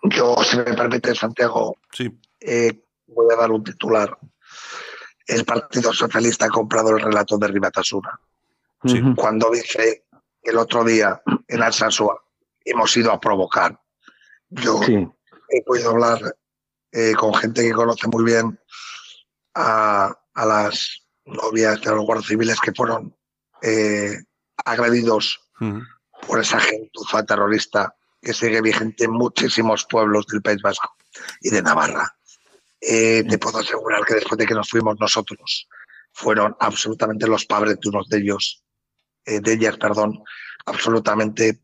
Yo, 0.05 0.37
si 0.43 0.57
me 0.57 0.65
permite, 0.65 1.15
Santiago, 1.15 1.77
sí. 1.93 2.11
Eh, 2.41 2.85
voy 3.07 3.27
a 3.33 3.37
dar 3.37 3.51
un 3.51 3.63
titular. 3.63 4.17
El 5.27 5.45
Partido 5.45 5.93
Socialista 5.93 6.47
ha 6.47 6.49
comprado 6.49 6.91
el 6.91 7.01
relato 7.01 7.39
de 7.39 7.49
Ribatasuna. 7.49 8.19
Cuando 9.15 9.51
dije 9.51 10.07
el 10.43 10.59
otro 10.59 10.83
día 10.83 11.23
en 11.47 11.63
Alsasua 11.63 12.21
hemos 12.65 12.97
ido 12.97 13.13
a 13.13 13.21
provocar. 13.21 13.79
Yo 14.49 14.81
he 14.83 15.63
podido 15.65 15.91
hablar 15.91 16.37
eh, 16.91 17.15
con 17.15 17.33
gente 17.35 17.63
que 17.63 17.73
conoce 17.73 18.09
muy 18.09 18.25
bien 18.25 18.59
a, 19.55 20.19
las 20.35 21.07
novias 21.25 21.81
de 21.81 21.91
los 21.91 22.05
guardias 22.05 22.27
civiles 22.27 22.61
que 22.61 22.73
fueron 22.73 23.15
eh, 23.63 24.17
agredidos 24.65 25.42
por 26.27 26.41
esa 26.41 26.61
gentuza 26.61 27.25
terrorista 27.25 27.95
que 28.21 28.33
sigue 28.33 28.61
vigente 28.61 29.05
en 29.05 29.13
muchísimos 29.13 29.87
pueblos 29.87 30.27
del 30.27 30.43
País 30.43 30.63
Vasco 30.63 30.97
y 31.41 31.51
de 31.51 31.63
Navarra. 31.63 32.17
Eh, 32.81 33.25
te 33.29 33.39
puedo 33.39 33.59
asegurar 33.59 34.05
que 34.05 34.15
después 34.15 34.39
de 34.39 34.47
que 34.47 34.55
nos 34.55 34.69
fuimos 34.69 34.97
nosotros, 34.99 35.69
fueron 36.13 36.57
absolutamente 36.61 37.27
los 37.27 37.47
padres 37.47 37.79
de 37.81 37.89
unos 37.89 38.09
de 38.09 38.19
ellos, 38.19 38.63
de 39.25 39.53
ellas, 39.53 39.77
perdón, 39.79 40.23
absolutamente 40.67 41.63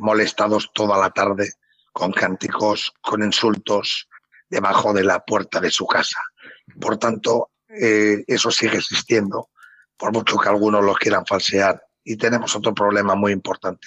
molestados 0.00 0.70
toda 0.74 0.98
la 0.98 1.10
tarde 1.10 1.54
con 1.92 2.12
cánticos, 2.12 2.92
con 3.00 3.22
insultos, 3.22 4.08
debajo 4.50 4.92
de 4.92 5.04
la 5.04 5.24
puerta 5.24 5.60
de 5.60 5.70
su 5.70 5.86
casa. 5.86 6.20
Por 6.80 6.98
tanto, 6.98 7.52
eh, 7.68 8.24
eso 8.26 8.50
sigue 8.50 8.78
existiendo, 8.78 9.50
por 9.96 10.12
mucho 10.12 10.36
que 10.36 10.48
algunos 10.48 10.84
lo 10.84 10.94
quieran 10.94 11.24
falsear. 11.24 11.82
Y 12.10 12.16
tenemos 12.16 12.56
otro 12.56 12.74
problema 12.74 13.14
muy 13.14 13.30
importante. 13.30 13.86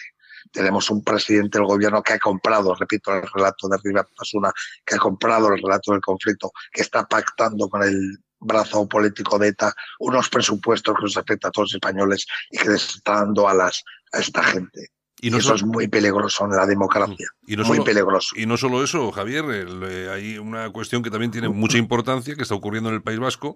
Tenemos 0.49 0.89
un 0.89 1.03
presidente 1.03 1.57
del 1.57 1.67
gobierno 1.67 2.01
que 2.01 2.13
ha 2.13 2.19
comprado, 2.19 2.74
repito 2.74 3.13
el 3.13 3.28
relato 3.28 3.67
de 3.67 3.78
Rivera 3.84 4.07
Pasuna, 4.15 4.49
que 4.86 4.95
ha 4.95 4.97
comprado 4.97 5.51
el 5.51 5.61
relato 5.61 5.91
del 5.91 5.99
conflicto, 5.99 6.53
que 6.71 6.84
está 6.84 7.05
pactando 7.05 7.67
con 7.67 7.84
el 7.84 8.17
brazo 8.39 8.88
político 8.88 9.38
de 9.38 9.49
ETA 9.49 9.74
unos 9.99 10.30
presupuestos 10.30 10.95
que 10.95 11.01
nos 11.01 11.17
afecta 11.17 11.49
a 11.49 11.51
todos 11.51 11.65
los 11.65 11.76
españoles 11.76 12.26
y 12.49 12.59
que 12.59 12.69
les 12.69 12.95
está 12.95 13.15
dando 13.15 13.45
alas 13.45 13.84
a 14.13 14.19
esta 14.19 14.41
gente. 14.41 14.88
Y, 15.24 15.34
eso 15.34 15.55
es 15.55 15.63
muy 15.63 15.88
peligroso 15.88 16.43
en 16.43 16.51
la 16.51 16.65
democracia. 16.65 17.30
Y 17.47 17.55
no 17.55 17.63
muy 17.63 17.80
peligroso. 17.80 18.36
Y 18.36 18.45
no 18.45 18.57
solo 18.57 18.84
eso, 18.84 19.09
Javier, 19.13 19.45
eh, 19.49 20.09
hay 20.13 20.38
una 20.38 20.69
cuestión 20.71 21.01
que 21.01 21.09
también 21.09 21.32
tiene 21.32 21.47
mucha 21.47 21.78
importancia 21.78 22.36
que 22.36 22.41
está 22.41 22.55
ocurriendo 22.55 22.89
en 22.89 22.95
el 22.95 23.01
País 23.01 23.19
Vasco 23.19 23.55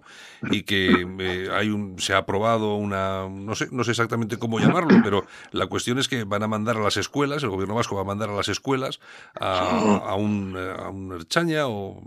y 0.50 0.62
que 0.62 1.06
eh, 1.18 1.48
hay 1.52 1.68
un, 1.68 1.98
se 1.98 2.14
ha 2.14 2.18
aprobado 2.18 2.76
una, 2.76 3.28
no 3.28 3.54
sé, 3.54 3.68
no 3.70 3.84
sé 3.84 3.90
exactamente 3.90 4.38
cómo 4.38 4.60
llamarlo, 4.60 4.98
pero 5.04 5.26
la 5.52 5.66
cuestión 5.66 5.98
es 5.98 6.08
que 6.08 6.24
van 6.24 6.42
a 6.42 6.48
mandar 6.48 6.78
a 6.78 6.80
las 6.80 6.96
escuelas, 6.96 7.42
el 7.42 7.50
gobierno 7.50 7.74
vasco 7.74 7.96
va 7.96 8.00
a 8.00 8.04
mandar 8.04 8.30
a 8.30 8.34
las 8.34 8.48
escuelas 8.48 8.98
a, 9.38 10.14
un, 10.16 10.56
a 10.56 10.88
un 10.88 11.12
Erchaña 11.12 11.68
o 11.68 12.00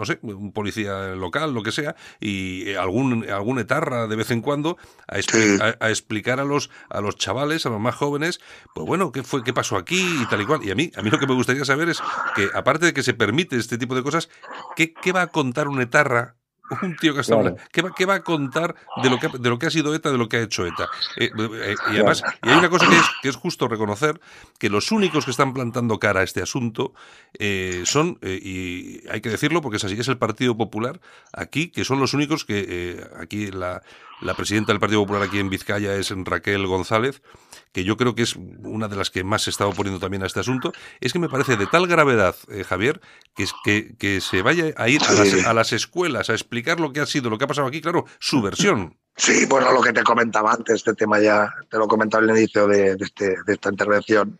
no 0.00 0.06
sé, 0.06 0.18
un 0.22 0.52
policía 0.52 1.14
local, 1.14 1.52
lo 1.52 1.62
que 1.62 1.72
sea, 1.72 1.94
y 2.20 2.70
eh, 2.70 2.78
algún, 2.78 3.28
algún 3.28 3.58
etarra 3.58 4.06
de 4.06 4.16
vez 4.16 4.30
en 4.30 4.40
cuando 4.40 4.78
a, 5.06 5.16
a, 5.16 5.90
explicar 5.90 6.40
a 6.40 6.44
los, 6.44 6.70
a 6.88 7.02
los 7.02 7.16
chavales, 7.16 7.66
a 7.66 7.70
los 7.70 7.80
más 7.80 7.94
jóvenes, 7.94 8.40
pues 8.74 8.86
bueno, 8.86 9.12
¿qué 9.12 9.22
fue, 9.22 9.44
qué 9.44 9.52
pasó 9.52 9.76
aquí 9.76 10.00
y 10.22 10.26
tal 10.26 10.40
y 10.40 10.46
cual? 10.46 10.64
Y 10.64 10.70
a 10.70 10.74
mí, 10.74 10.90
a 10.96 11.02
mí 11.02 11.10
lo 11.10 11.18
que 11.18 11.26
me 11.26 11.34
gustaría 11.34 11.64
saber 11.66 11.90
es 11.90 12.00
que, 12.34 12.48
aparte 12.54 12.86
de 12.86 12.94
que 12.94 13.02
se 13.02 13.12
permite 13.12 13.56
este 13.56 13.76
tipo 13.76 13.94
de 13.94 14.02
cosas, 14.02 14.30
¿qué, 14.74 14.94
qué 14.94 15.12
va 15.12 15.22
a 15.22 15.26
contar 15.26 15.68
un 15.68 15.82
etarra 15.82 16.39
un 16.82 16.96
tío 16.96 17.14
que 17.14 17.20
está 17.20 17.36
¿qué, 17.72 17.82
va, 17.82 17.90
¿qué, 17.96 18.06
va, 18.06 18.14
a 18.14 18.22
contar 18.22 18.74
de 19.02 19.10
lo 19.10 19.18
que, 19.18 19.28
de 19.28 19.48
lo 19.48 19.58
que 19.58 19.66
ha 19.66 19.70
sido 19.70 19.94
ETA, 19.94 20.10
de 20.10 20.18
lo 20.18 20.28
que 20.28 20.36
ha 20.38 20.42
hecho 20.42 20.66
ETA? 20.66 20.88
Eh, 21.16 21.30
eh, 21.36 21.74
y 21.90 21.94
además, 21.94 22.22
y 22.42 22.48
hay 22.48 22.58
una 22.58 22.70
cosa 22.70 22.88
que 22.88 22.96
es, 22.96 23.04
que 23.22 23.28
es 23.28 23.36
justo 23.36 23.68
reconocer, 23.68 24.20
que 24.58 24.70
los 24.70 24.92
únicos 24.92 25.24
que 25.24 25.30
están 25.30 25.52
plantando 25.52 25.98
cara 25.98 26.20
a 26.20 26.22
este 26.22 26.42
asunto 26.42 26.92
eh, 27.38 27.82
son, 27.84 28.18
y 28.22 29.08
hay 29.08 29.20
que 29.20 29.30
decirlo 29.30 29.60
porque 29.60 29.76
es 29.76 29.84
así, 29.84 29.98
es 29.98 30.08
el 30.08 30.18
Partido 30.18 30.56
Popular 30.56 31.00
aquí, 31.32 31.70
que 31.70 31.84
son 31.84 32.00
los 32.00 32.14
únicos 32.14 32.44
que 32.44 33.04
aquí 33.18 33.50
la, 33.50 33.82
la 34.20 34.34
presidenta 34.34 34.72
del 34.72 34.80
Partido 34.80 35.00
Popular 35.02 35.22
aquí 35.22 35.38
en 35.38 35.50
Vizcaya 35.50 35.94
es 35.94 36.12
Raquel 36.24 36.66
González, 36.66 37.22
que 37.72 37.84
yo 37.84 37.96
creo 37.96 38.14
que 38.14 38.22
es 38.22 38.36
una 38.36 38.88
de 38.88 38.96
las 38.96 39.10
que 39.10 39.24
más 39.24 39.42
se 39.42 39.50
está 39.50 39.66
oponiendo 39.66 40.00
también 40.00 40.22
a 40.22 40.26
este 40.26 40.40
asunto, 40.40 40.72
es 41.00 41.12
que 41.12 41.18
me 41.18 41.28
parece 41.28 41.56
de 41.56 41.66
tal 41.66 41.86
gravedad, 41.86 42.36
eh, 42.48 42.64
Javier, 42.64 43.00
que, 43.34 43.46
que, 43.64 43.94
que, 43.96 44.20
se 44.20 44.42
vaya 44.42 44.72
a 44.76 44.88
ir 44.88 45.00
a 45.46 45.52
las, 45.54 45.72
escuelas 45.72 46.30
a 46.30 46.34
explicar 46.34 46.80
lo 46.80 46.92
que 46.92 47.00
ha 47.00 47.06
sido, 47.06 47.30
lo 47.30 47.38
que 47.38 47.44
ha 47.44 47.48
pasado 47.48 47.68
aquí, 47.68 47.80
claro, 47.80 48.06
su 48.18 48.42
versión. 48.42 48.96
Sí, 49.16 49.46
bueno, 49.46 49.72
lo 49.72 49.80
que 49.80 49.92
te 49.92 50.02
comentaba 50.02 50.52
antes, 50.52 50.76
este 50.76 50.94
tema 50.94 51.20
ya 51.20 51.52
te 51.68 51.78
lo 51.78 51.86
comentaba 51.86 52.24
al 52.24 52.30
inicio 52.30 52.66
de, 52.66 52.96
este, 52.98 53.36
de 53.44 53.52
esta 53.52 53.70
intervención 53.70 54.38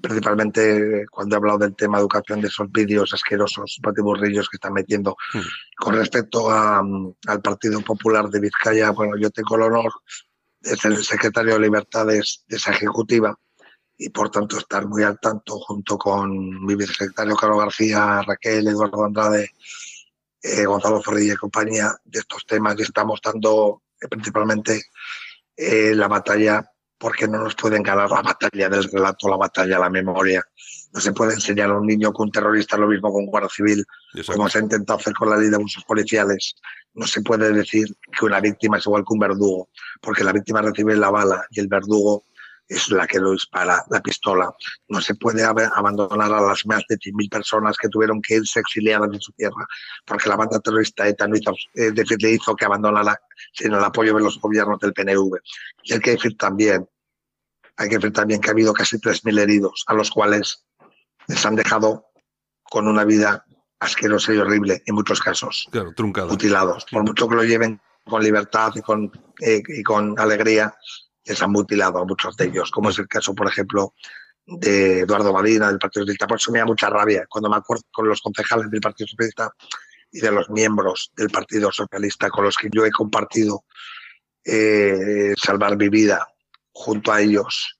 principalmente 0.00 1.06
cuando 1.10 1.34
he 1.34 1.38
hablado 1.38 1.58
del 1.58 1.74
tema 1.74 1.98
de 1.98 2.02
educación 2.02 2.40
de 2.40 2.48
esos 2.48 2.70
vídeos 2.70 3.12
asquerosos, 3.12 3.78
patiburrillos 3.82 4.48
que 4.48 4.56
están 4.56 4.72
metiendo. 4.72 5.16
Hmm. 5.32 5.40
Con 5.76 5.94
respecto 5.94 6.50
al 6.50 7.42
Partido 7.42 7.80
Popular 7.80 8.28
de 8.28 8.40
Vizcaya, 8.40 8.90
bueno, 8.90 9.16
yo 9.16 9.30
tengo 9.30 9.56
el 9.56 9.62
honor 9.62 9.92
de 10.60 10.76
ser 10.76 10.92
el 10.92 11.04
secretario 11.04 11.54
de 11.54 11.60
Libertades 11.60 12.44
de 12.46 12.56
esa 12.56 12.72
ejecutiva 12.72 13.38
y 13.96 14.08
por 14.08 14.30
tanto 14.30 14.58
estar 14.58 14.86
muy 14.86 15.02
al 15.02 15.18
tanto 15.20 15.58
junto 15.58 15.98
con 15.98 16.64
mi 16.64 16.74
vicesecretario 16.74 17.36
Carlos 17.36 17.58
García, 17.58 18.22
Raquel, 18.22 18.68
Eduardo 18.68 19.04
Andrade, 19.04 19.50
eh, 20.42 20.64
Gonzalo 20.64 21.02
Zorrilla 21.02 21.34
y 21.34 21.36
compañía 21.36 21.94
de 22.04 22.20
estos 22.20 22.46
temas 22.46 22.76
y 22.78 22.82
estamos 22.82 23.20
dando 23.22 23.82
eh, 24.00 24.08
principalmente 24.08 24.84
eh, 25.54 25.94
la 25.94 26.08
batalla 26.08 26.69
porque 27.00 27.26
no 27.26 27.38
nos 27.42 27.54
pueden 27.54 27.82
ganar 27.82 28.10
la 28.10 28.20
batalla 28.20 28.68
del 28.68 28.84
relato, 28.84 29.26
la 29.26 29.38
batalla 29.38 29.76
de 29.76 29.80
la 29.80 29.88
memoria. 29.88 30.44
No 30.92 31.00
se 31.00 31.12
puede 31.12 31.32
enseñar 31.32 31.70
a 31.70 31.78
un 31.78 31.86
niño 31.86 32.12
que 32.12 32.22
un 32.22 32.30
terrorista 32.30 32.76
es 32.76 32.80
lo 32.80 32.88
mismo 32.88 33.10
que 33.10 33.16
un 33.16 33.26
guardia 33.26 33.48
civil, 33.48 33.86
como 34.26 34.50
se 34.50 34.58
ha 34.58 34.60
intentado 34.60 34.98
hacer 34.98 35.14
con 35.14 35.30
la 35.30 35.38
ley 35.38 35.48
de 35.48 35.56
abusos 35.56 35.82
policiales. 35.84 36.56
No 36.92 37.06
se 37.06 37.22
puede 37.22 37.52
decir 37.52 37.86
que 38.18 38.26
una 38.26 38.38
víctima 38.40 38.76
es 38.76 38.84
igual 38.84 39.02
que 39.08 39.14
un 39.14 39.18
verdugo, 39.18 39.70
porque 40.02 40.22
la 40.22 40.32
víctima 40.32 40.60
recibe 40.60 40.94
la 40.94 41.08
bala 41.08 41.42
y 41.50 41.60
el 41.60 41.68
verdugo 41.68 42.24
es 42.70 42.88
la 42.90 43.06
que 43.06 43.18
lo 43.18 43.32
dispara, 43.32 43.84
la 43.90 44.00
pistola. 44.00 44.54
No 44.88 45.00
se 45.00 45.16
puede 45.16 45.42
abandonar 45.44 46.32
a 46.32 46.40
las 46.40 46.64
más 46.66 46.84
de 46.88 46.96
100.000 46.96 47.28
personas 47.28 47.76
que 47.76 47.88
tuvieron 47.88 48.22
que 48.22 48.36
irse 48.36 48.60
exiliadas 48.60 49.10
de 49.10 49.20
su 49.20 49.32
tierra, 49.32 49.66
porque 50.06 50.28
la 50.28 50.36
banda 50.36 50.60
terrorista 50.60 51.06
ETA 51.06 51.26
no 51.26 51.36
hizo, 51.36 51.52
eh, 51.74 51.92
le 51.92 52.30
hizo 52.30 52.54
que 52.54 52.64
abandonara 52.64 53.20
sin 53.52 53.74
el 53.74 53.82
apoyo 53.82 54.14
de 54.14 54.22
los 54.22 54.40
gobiernos 54.40 54.78
del 54.78 54.92
PNV. 54.92 55.40
Y 55.82 55.94
hay 55.94 56.00
que 56.00 56.12
decir 56.12 56.36
también, 56.36 56.88
hay 57.76 57.88
que 57.88 57.96
decir 57.96 58.12
también 58.12 58.40
que 58.40 58.50
ha 58.50 58.52
habido 58.52 58.72
casi 58.72 58.98
3.000 58.98 59.40
heridos, 59.40 59.84
a 59.88 59.94
los 59.94 60.08
cuales 60.08 60.64
les 61.26 61.44
han 61.44 61.56
dejado 61.56 62.06
con 62.62 62.86
una 62.86 63.04
vida 63.04 63.44
asquerosa 63.80 64.32
y 64.32 64.38
horrible, 64.38 64.80
en 64.86 64.94
muchos 64.94 65.20
casos. 65.20 65.66
Claro, 65.72 65.92
mutilados. 66.28 66.86
Por 66.88 67.02
mucho 67.02 67.28
que 67.28 67.34
lo 67.34 67.42
lleven 67.42 67.80
con 68.04 68.22
libertad 68.22 68.70
y 68.76 68.80
con, 68.80 69.10
eh, 69.40 69.60
y 69.66 69.82
con 69.82 70.16
alegría, 70.20 70.72
les 71.24 71.42
han 71.42 71.50
mutilado 71.50 71.98
a 71.98 72.04
muchos 72.04 72.36
de 72.36 72.46
ellos, 72.46 72.70
como 72.70 72.90
es 72.90 72.98
el 72.98 73.08
caso, 73.08 73.34
por 73.34 73.48
ejemplo, 73.48 73.94
de 74.46 75.00
Eduardo 75.00 75.32
Badina, 75.32 75.68
del 75.68 75.78
Partido 75.78 76.02
Socialista. 76.02 76.26
Por 76.26 76.38
eso 76.38 76.50
me 76.52 76.58
da 76.58 76.64
mucha 76.64 76.88
rabia 76.88 77.26
cuando 77.28 77.48
me 77.48 77.56
acuerdo 77.56 77.84
con 77.92 78.08
los 78.08 78.20
concejales 78.20 78.70
del 78.70 78.80
Partido 78.80 79.06
Socialista 79.06 79.52
y 80.10 80.20
de 80.20 80.32
los 80.32 80.50
miembros 80.50 81.12
del 81.16 81.30
Partido 81.30 81.70
Socialista 81.70 82.30
con 82.30 82.44
los 82.44 82.56
que 82.56 82.68
yo 82.72 82.84
he 82.84 82.90
compartido 82.90 83.64
eh, 84.44 85.34
salvar 85.36 85.76
mi 85.76 85.88
vida 85.88 86.26
junto 86.72 87.12
a 87.12 87.20
ellos. 87.20 87.78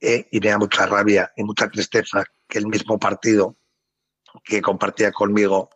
Eh, 0.00 0.28
y 0.32 0.40
me 0.40 0.48
da 0.48 0.58
mucha 0.58 0.84
rabia 0.86 1.32
y 1.36 1.44
mucha 1.44 1.68
tristeza 1.68 2.24
que 2.48 2.58
el 2.58 2.66
mismo 2.66 2.98
partido 2.98 3.56
que 4.44 4.60
compartía 4.60 5.12
conmigo 5.12 5.70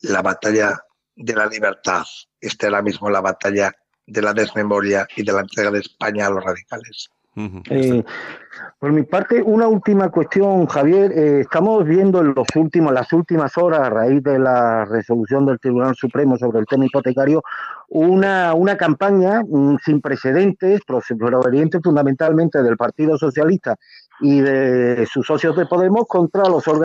la 0.00 0.20
batalla 0.20 0.84
de 1.16 1.34
la 1.34 1.46
libertad 1.46 2.04
esté 2.40 2.66
ahora 2.66 2.82
mismo 2.82 3.08
la 3.08 3.22
batalla 3.22 3.74
de 4.06 4.22
la 4.22 4.32
desmemoria 4.32 5.06
y 5.16 5.22
de 5.22 5.32
la 5.32 5.40
entrega 5.40 5.70
de 5.70 5.80
España 5.80 6.26
a 6.26 6.30
los 6.30 6.44
radicales. 6.44 7.10
Eh, 7.36 8.04
por 8.78 8.92
mi 8.92 9.02
parte, 9.02 9.42
una 9.42 9.66
última 9.66 10.08
cuestión, 10.10 10.66
Javier. 10.66 11.10
Eh, 11.12 11.40
estamos 11.40 11.84
viendo 11.84 12.20
en 12.20 12.32
los 12.34 12.46
últimos, 12.54 12.92
las 12.92 13.12
últimas 13.12 13.58
horas, 13.58 13.80
a 13.80 13.90
raíz 13.90 14.22
de 14.22 14.38
la 14.38 14.84
resolución 14.84 15.44
del 15.44 15.58
Tribunal 15.58 15.96
Supremo 15.96 16.36
sobre 16.38 16.60
el 16.60 16.66
tema 16.66 16.86
hipotecario, 16.86 17.42
una, 17.88 18.54
una 18.54 18.76
campaña 18.76 19.42
mm, 19.42 19.78
sin 19.84 20.00
precedentes, 20.00 20.82
proveniente 20.84 21.80
fundamentalmente 21.80 22.62
del 22.62 22.76
Partido 22.76 23.18
Socialista 23.18 23.76
y 24.20 24.40
de 24.40 25.06
sus 25.06 25.26
socios 25.26 25.56
de 25.56 25.66
Podemos 25.66 26.04
contra 26.06 26.48
los 26.48 26.68
órganos 26.68 26.82